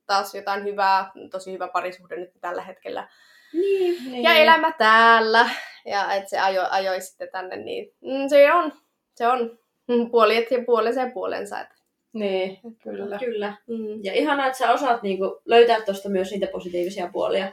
taas 0.06 0.34
jotain 0.34 0.64
hyvää, 0.64 1.10
tosi 1.30 1.52
hyvä 1.52 1.68
parisuhde 1.68 2.16
nyt 2.16 2.30
tällä 2.40 2.62
hetkellä. 2.62 3.08
Niin. 3.52 4.04
niin. 4.10 4.22
Ja 4.22 4.34
elämä 4.34 4.72
täällä, 4.72 5.50
ja 5.86 6.12
että 6.12 6.30
se 6.30 6.38
ajo, 6.38 6.62
ajoi 6.70 7.00
sitten 7.00 7.28
tänne, 7.32 7.56
niin 7.56 7.92
mm, 8.00 8.28
se 8.28 8.52
on, 8.52 8.72
se 9.14 9.26
on 9.28 9.58
mm, 9.88 10.10
puolet 10.10 10.50
ja 10.50 10.58
puolensa 10.66 11.00
ja 11.00 11.10
puolensa. 11.14 11.60
Että, 11.60 11.74
Niin, 12.12 12.58
kyllä. 12.82 13.18
Kyllä. 13.18 13.56
mm. 13.66 14.04
Ja 14.04 14.12
ihanaa, 14.14 14.46
että 14.46 14.58
sä 14.58 14.72
osaat 14.72 15.02
niinku 15.02 15.42
löytää 15.44 15.80
tuosta 15.80 16.08
myös 16.08 16.30
niitä 16.30 16.46
positiivisia 16.52 17.10
puolia, 17.12 17.52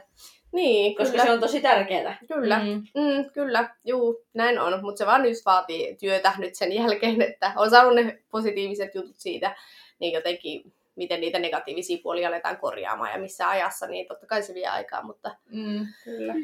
Niin, 0.56 0.96
koska 0.96 1.10
kyllä. 1.12 1.24
se 1.24 1.30
on 1.30 1.40
tosi 1.40 1.60
tärkeää. 1.60 2.16
Kyllä, 2.28 2.58
Mm. 2.58 2.70
mm, 3.02 3.30
kyllä, 3.32 3.68
juu, 3.84 4.24
näin 4.34 4.58
on, 4.60 4.82
mutta 4.82 4.98
se 4.98 5.06
vaan 5.06 5.28
just 5.28 5.46
vaatii 5.46 5.96
työtä 5.96 6.32
nyt 6.38 6.54
sen 6.54 6.72
jälkeen, 6.72 7.22
että 7.22 7.52
on 7.56 7.70
saanut 7.70 7.94
ne 7.94 8.18
positiiviset 8.30 8.94
jutut 8.94 9.16
siitä, 9.16 9.56
niin 9.98 10.12
jotenkin 10.12 10.72
miten 10.96 11.20
niitä 11.20 11.38
negatiivisia 11.38 11.98
puolia 12.02 12.28
aletaan 12.28 12.56
korjaamaan 12.56 13.12
ja 13.12 13.18
missä 13.18 13.48
ajassa, 13.48 13.86
niin 13.86 14.06
totta 14.08 14.26
kai 14.26 14.42
se 14.42 14.54
vie 14.54 14.66
aikaa, 14.66 15.02
mutta 15.02 15.36
Mm, 15.52 15.86
kyllä. 16.04 16.34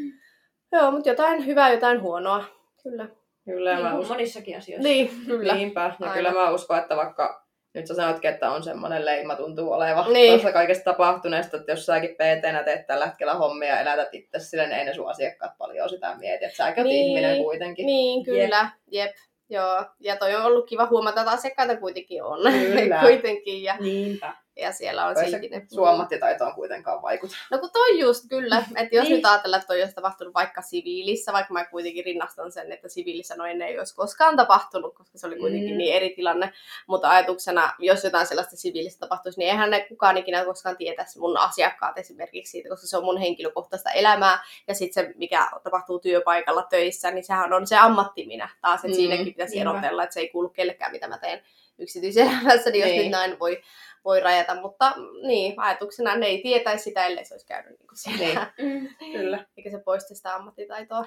joo, 0.73 0.91
mutta 0.91 1.09
jotain 1.09 1.47
hyvää, 1.47 1.73
jotain 1.73 2.01
huonoa, 2.03 2.45
kyllä. 2.83 3.09
Kyllä, 3.45 3.71
ja 3.71 3.81
mä 3.81 3.91
Niin, 3.91 3.99
uskon. 3.99 4.17
monissakin 4.17 4.59
asioissa. 4.59 4.89
Niin, 4.89 5.11
kyllä. 5.27 5.55
Niinpä. 5.55 5.81
Ja 5.81 5.87
Aivan. 6.01 6.13
kyllä 6.17 6.33
mä 6.33 6.51
uskon, 6.51 6.79
että 6.79 6.97
vaikka 6.97 7.42
nyt 7.75 7.87
sä 7.87 7.95
sanotkin, 7.95 8.31
että 8.31 8.51
on 8.51 8.63
semmoinen 8.63 9.05
leima 9.05 9.37
tuntuu 9.37 9.73
olevan 9.73 10.13
Niin. 10.13 10.33
tuossa 10.33 10.53
kaikesta 10.53 10.85
tapahtuneesta, 10.85 11.57
että 11.57 11.73
jos 11.73 11.87
säkin 11.87 12.11
pt 12.11 12.65
teet 12.65 12.87
tällä 12.87 13.07
hetkellä 13.07 13.35
hommia 13.35 13.69
ja 13.69 13.81
elätät 13.81 14.09
itse 14.15 14.39
sille, 14.39 14.67
niin 14.67 14.79
ei 14.79 14.85
ne 14.85 14.95
sun 14.95 15.11
asiakkaat 15.11 15.59
paljon 15.59 15.89
sitä 15.89 16.15
mieti. 16.19 16.45
Että 16.45 16.57
säkin 16.57 16.85
Niin. 16.85 17.07
ihminen 17.07 17.43
kuitenkin. 17.43 17.87
Niin, 17.87 18.25
kyllä, 18.25 18.71
jep. 18.91 19.13
Joo, 19.51 19.85
ja 20.01 20.17
toi 20.17 20.35
on 20.35 20.45
ollut 20.45 20.69
kiva 20.69 20.87
huomata, 20.87 21.21
että 21.21 21.33
asiakkaita 21.33 21.77
kuitenkin 21.77 22.23
on 22.23 22.39
Kyllä. 22.53 23.01
kuitenkin, 23.07 23.63
ja, 23.63 23.77
Niinpä. 23.81 24.33
Ja 24.57 24.73
siellä 24.73 25.07
on 25.07 25.15
silti 25.17 25.49
ne... 25.49 25.67
Sun 25.75 25.89
ammattitaito 25.89 26.45
on 26.45 26.55
kuitenkaan 26.55 27.03
vaikuta. 27.03 27.35
No 27.51 27.59
kun 27.59 27.71
toi 27.73 27.99
just 27.99 28.25
kyllä, 28.29 28.65
että 28.77 28.97
jos 28.97 29.05
Niin. 29.09 29.17
nyt 29.17 29.27
ajatellaan, 29.27 29.59
että 29.61 29.67
toi 29.67 29.81
olisi 29.83 29.95
tapahtunut 29.95 30.35
vaikka 30.35 30.63
siviilissä, 30.63 31.33
vaikka 31.33 31.53
mä 31.53 31.65
kuitenkin 31.65 32.05
rinnastan 32.05 32.53
sen, 32.53 32.73
että 32.73 32.89
siviilissä 32.89 33.35
noin 33.37 33.63
ei 33.63 33.79
olisi 33.79 33.95
koskaan 33.97 34.37
tapahtunut, 34.37 34.95
koska 34.95 35.19
se 35.19 35.27
oli 35.27 35.37
kuitenkin 35.37 35.71
Mm. 35.71 35.77
niin 35.79 35.95
eri 35.97 36.11
tilanne, 36.11 36.53
mutta 36.87 37.11
ajatuksena, 37.11 37.73
jos 37.79 38.05
jotain 38.05 38.27
sellaista 38.27 38.57
siviilistä 38.57 39.01
tapahtuisi, 39.01 39.39
niin 39.39 39.51
eihän 39.51 39.71
ne 39.71 39.81
kukaan 39.89 40.17
ikinä 40.17 40.45
koskaan 40.45 40.77
tietäisi 40.77 41.19
mun 41.19 41.37
asiakkaat 41.37 41.99
esimerkiksi 41.99 42.51
siitä, 42.51 42.69
koska 42.69 42.87
se 42.87 42.97
on 42.97 43.05
mun 43.05 43.19
henkilökohtaista 43.19 43.91
elämää, 43.91 44.45
ja 44.69 44.75
sitten 44.75 45.05
se, 45.05 45.13
mikä 45.17 45.51
tapahtuu 45.65 45.99
työpaikalla 45.99 46.63
töissä, 46.63 47.11
niin 47.11 47.25
sehän 47.25 47.53
on 47.53 47.67
se 47.67 47.77
ammatti 47.77 48.27
minä 48.27 48.49
taas, 48.61 48.75
että 48.81 48.87
Mm, 48.87 48.93
mm. 48.93 48.97
siinäkin 48.97 49.25
pitäisi 49.27 49.55
niinpä. 49.55 49.71
erotella, 49.71 50.03
että 50.03 50.15
se 50.15 50.21
ei 50.21 50.29
kuulu 50.29 50.49
kellekään, 50.49 50.93
mitä 50.93 51.09
mä 51.09 51.19
teen 51.19 51.43
yksityiselämässä, 51.83 52.71
niin 52.71 52.81
jos 52.81 52.91
Niin. 52.91 53.03
nyt 53.03 53.11
näin 53.11 53.39
voi 53.39 53.63
voi 54.05 54.21
rajata, 54.21 54.61
mutta 54.61 54.93
niin, 55.23 55.55
ajatuksena 55.57 56.17
ne 56.17 56.27
ei 56.27 56.43
tietäisi 56.43 56.85
sitä, 56.85 57.07
ellei 57.07 57.25
se 57.25 57.35
olisi 57.35 57.47
käynyt 57.47 57.79
niin 57.79 57.89
kuin 57.89 57.99
siellä. 57.99 58.53
Niin. 58.59 58.83
Mm. 58.83 58.89
Kyllä. 59.19 59.45
Eikä 59.57 59.71
se 59.71 59.79
poista 59.79 60.15
sitä 60.15 60.35
ammattitaitoa. 60.35 61.05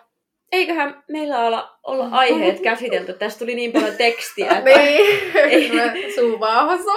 Eiköhän 0.51 1.03
meillä 1.07 1.45
olla, 1.45 1.79
olla 1.83 2.07
aiheet 2.11 2.59
käsitelty. 2.59 3.13
Tästä 3.13 3.39
tuli 3.39 3.55
niin 3.55 3.71
paljon 3.71 3.95
tekstiä. 3.97 4.51
Että... 4.57 4.79
niin, 4.79 6.13
suu 6.15 6.39
vauhassa 6.39 6.91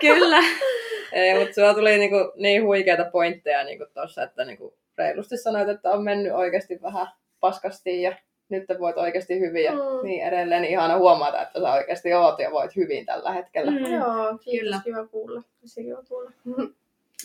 Kyllä. 0.00 0.38
Ei, 1.12 1.38
mutta 1.38 1.54
sulla 1.54 1.74
tuli 1.74 1.98
niinku 1.98 2.32
niin 2.36 2.64
huikeita 2.64 3.04
pointteja 3.12 3.64
niinku 3.64 3.86
tossa, 3.94 4.22
että 4.22 4.44
niinku 4.44 4.78
reilusti 4.98 5.36
sanoit, 5.36 5.68
että 5.68 5.90
on 5.90 6.04
mennyt 6.04 6.32
oikeasti 6.32 6.82
vähän 6.82 7.06
paskasti 7.40 8.02
ja 8.02 8.16
nyt 8.48 8.64
voit 8.80 8.98
oikeasti 8.98 9.40
hyvin 9.40 9.64
ja 9.64 9.72
Mm. 9.72 9.78
niin 10.02 10.24
edelleen. 10.24 10.62
Niin 10.62 10.72
ihana 10.72 10.98
huomata, 10.98 11.42
että 11.42 11.60
sä 11.60 11.72
oikeasti 11.72 12.14
oot 12.14 12.38
ja 12.38 12.50
voit 12.50 12.76
hyvin 12.76 13.06
tällä 13.06 13.32
hetkellä. 13.32 13.70
Mm. 13.70 13.92
Joo, 13.92 14.38
kiitos, 14.40 14.60
Kyllä. 14.60 14.80
kiva 14.84 15.06
kuulla. 15.06 15.42
Tosi 15.60 15.84
kiva 15.84 16.02
kuulla. 16.08 16.30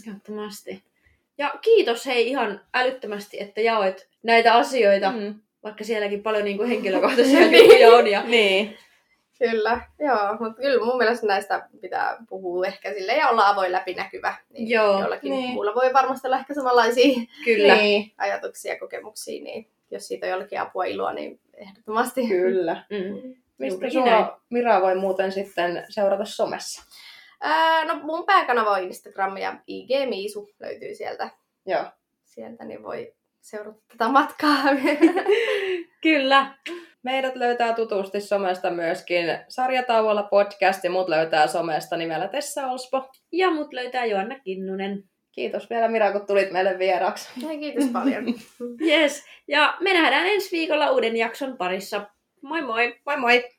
Ehdottomasti. 0.08 0.84
Ja 1.38 1.54
kiitos 1.62 2.06
hei 2.06 2.28
ihan 2.30 2.62
älyttömästi, 2.74 3.42
että 3.42 3.62
jaoit 3.62 4.08
näitä 4.24 4.54
asioita, 4.54 5.12
mm. 5.12 5.18
Mm. 5.18 5.36
vaikka 5.64 5.84
sielläkin 5.84 6.24
paljon 6.24 6.44
niin 6.46 6.58
kuin 6.58 6.70
henkilökohtaisia 6.70 7.46
juttuja 7.46 7.90
on. 7.90 8.08
Ja... 8.08 8.24
Niin. 8.24 8.78
Kyllä, 9.40 9.82
joo, 10.00 10.38
mutta 10.40 10.62
kyllä 10.62 10.86
mun 10.86 10.98
mielestä 10.98 11.28
näistä 11.28 11.70
pitää 11.82 12.18
puhua 12.30 12.66
ehkä 12.66 12.94
sille 12.94 13.14
ja 13.14 13.30
olla 13.30 13.48
avoin 13.48 13.72
läpinäkyvä. 13.72 14.36
Niin 14.50 14.70
Joo, 14.70 15.02
jollakin 15.02 15.32
niin. 15.32 15.50
muulla 15.50 15.76
voi 15.76 15.94
varmasti 15.94 16.28
olla 16.28 16.38
ehkä 16.38 16.54
samanlaisia 16.54 17.16
Kyllä. 17.46 17.76
Niin. 17.76 18.12
ajatuksia 18.18 18.74
ja 18.74 18.80
kokemuksia, 18.80 19.44
niin 19.44 19.68
jos 19.92 20.08
siitä 20.08 20.26
on 20.26 20.32
jollekin 20.32 20.62
apua 20.62 20.86
iloa, 20.86 21.14
niin 21.14 21.40
ehdottomasti. 21.54 22.28
Kyllä. 22.28 22.86
Mm. 22.90 23.36
Mistä 23.58 23.90
sua 23.90 24.42
Mira 24.50 24.82
voi 24.82 24.96
muuten 24.96 25.32
sitten 25.32 25.86
seurata 25.90 26.26
somessa? 26.26 26.84
Ää, 27.42 27.86
no 27.86 27.96
mun 28.04 28.26
pääkanava 28.26 28.72
on 28.72 28.84
Instagram 28.84 29.38
ja 29.38 29.60
IG 29.68 29.90
Miisu 30.10 30.50
löytyy 30.60 30.96
sieltä. 30.96 31.30
Joo. 31.66 31.86
Sieltä 32.24 32.66
niin 32.66 32.84
voi 32.84 33.14
seurata 33.42 33.80
tätä 33.88 34.08
matkaa. 34.08 34.58
Kyllä. 36.04 36.58
Meidät 37.04 37.36
löytää 37.36 37.74
tutusti 37.74 38.22
somesta 38.22 38.70
myöskin 38.70 39.26
Sarjatauolla 39.48 40.24
podcast 40.24 40.84
ja 40.84 40.92
mut 40.92 41.10
löytää 41.10 41.48
somesta 41.48 41.98
nimellä 41.98 42.28
Tessa 42.28 42.68
Olspo. 42.68 43.10
Ja 43.32 43.52
mut 43.52 43.74
löytää 43.74 44.06
Joanna 44.06 44.40
Kinnunen. 44.40 45.04
Kiitos 45.40 45.70
vielä 45.70 45.88
Mira, 45.88 46.12
kun 46.12 46.26
tulit 46.28 46.52
meille 46.52 46.80
vieraaksi. 46.80 47.30
Ja 47.48 47.60
kiitos 47.60 47.90
paljon. 47.94 48.26
Yes. 48.90 49.24
Ja 49.48 49.78
me 49.80 49.94
nähdään 49.94 50.26
ensi 50.28 50.52
viikolla 50.52 50.92
uuden 50.92 51.16
jakson 51.16 51.58
parissa. 51.58 52.10
Moi 52.42 52.62
moi! 52.62 52.96
Moi 53.06 53.18
moi! 53.18 53.50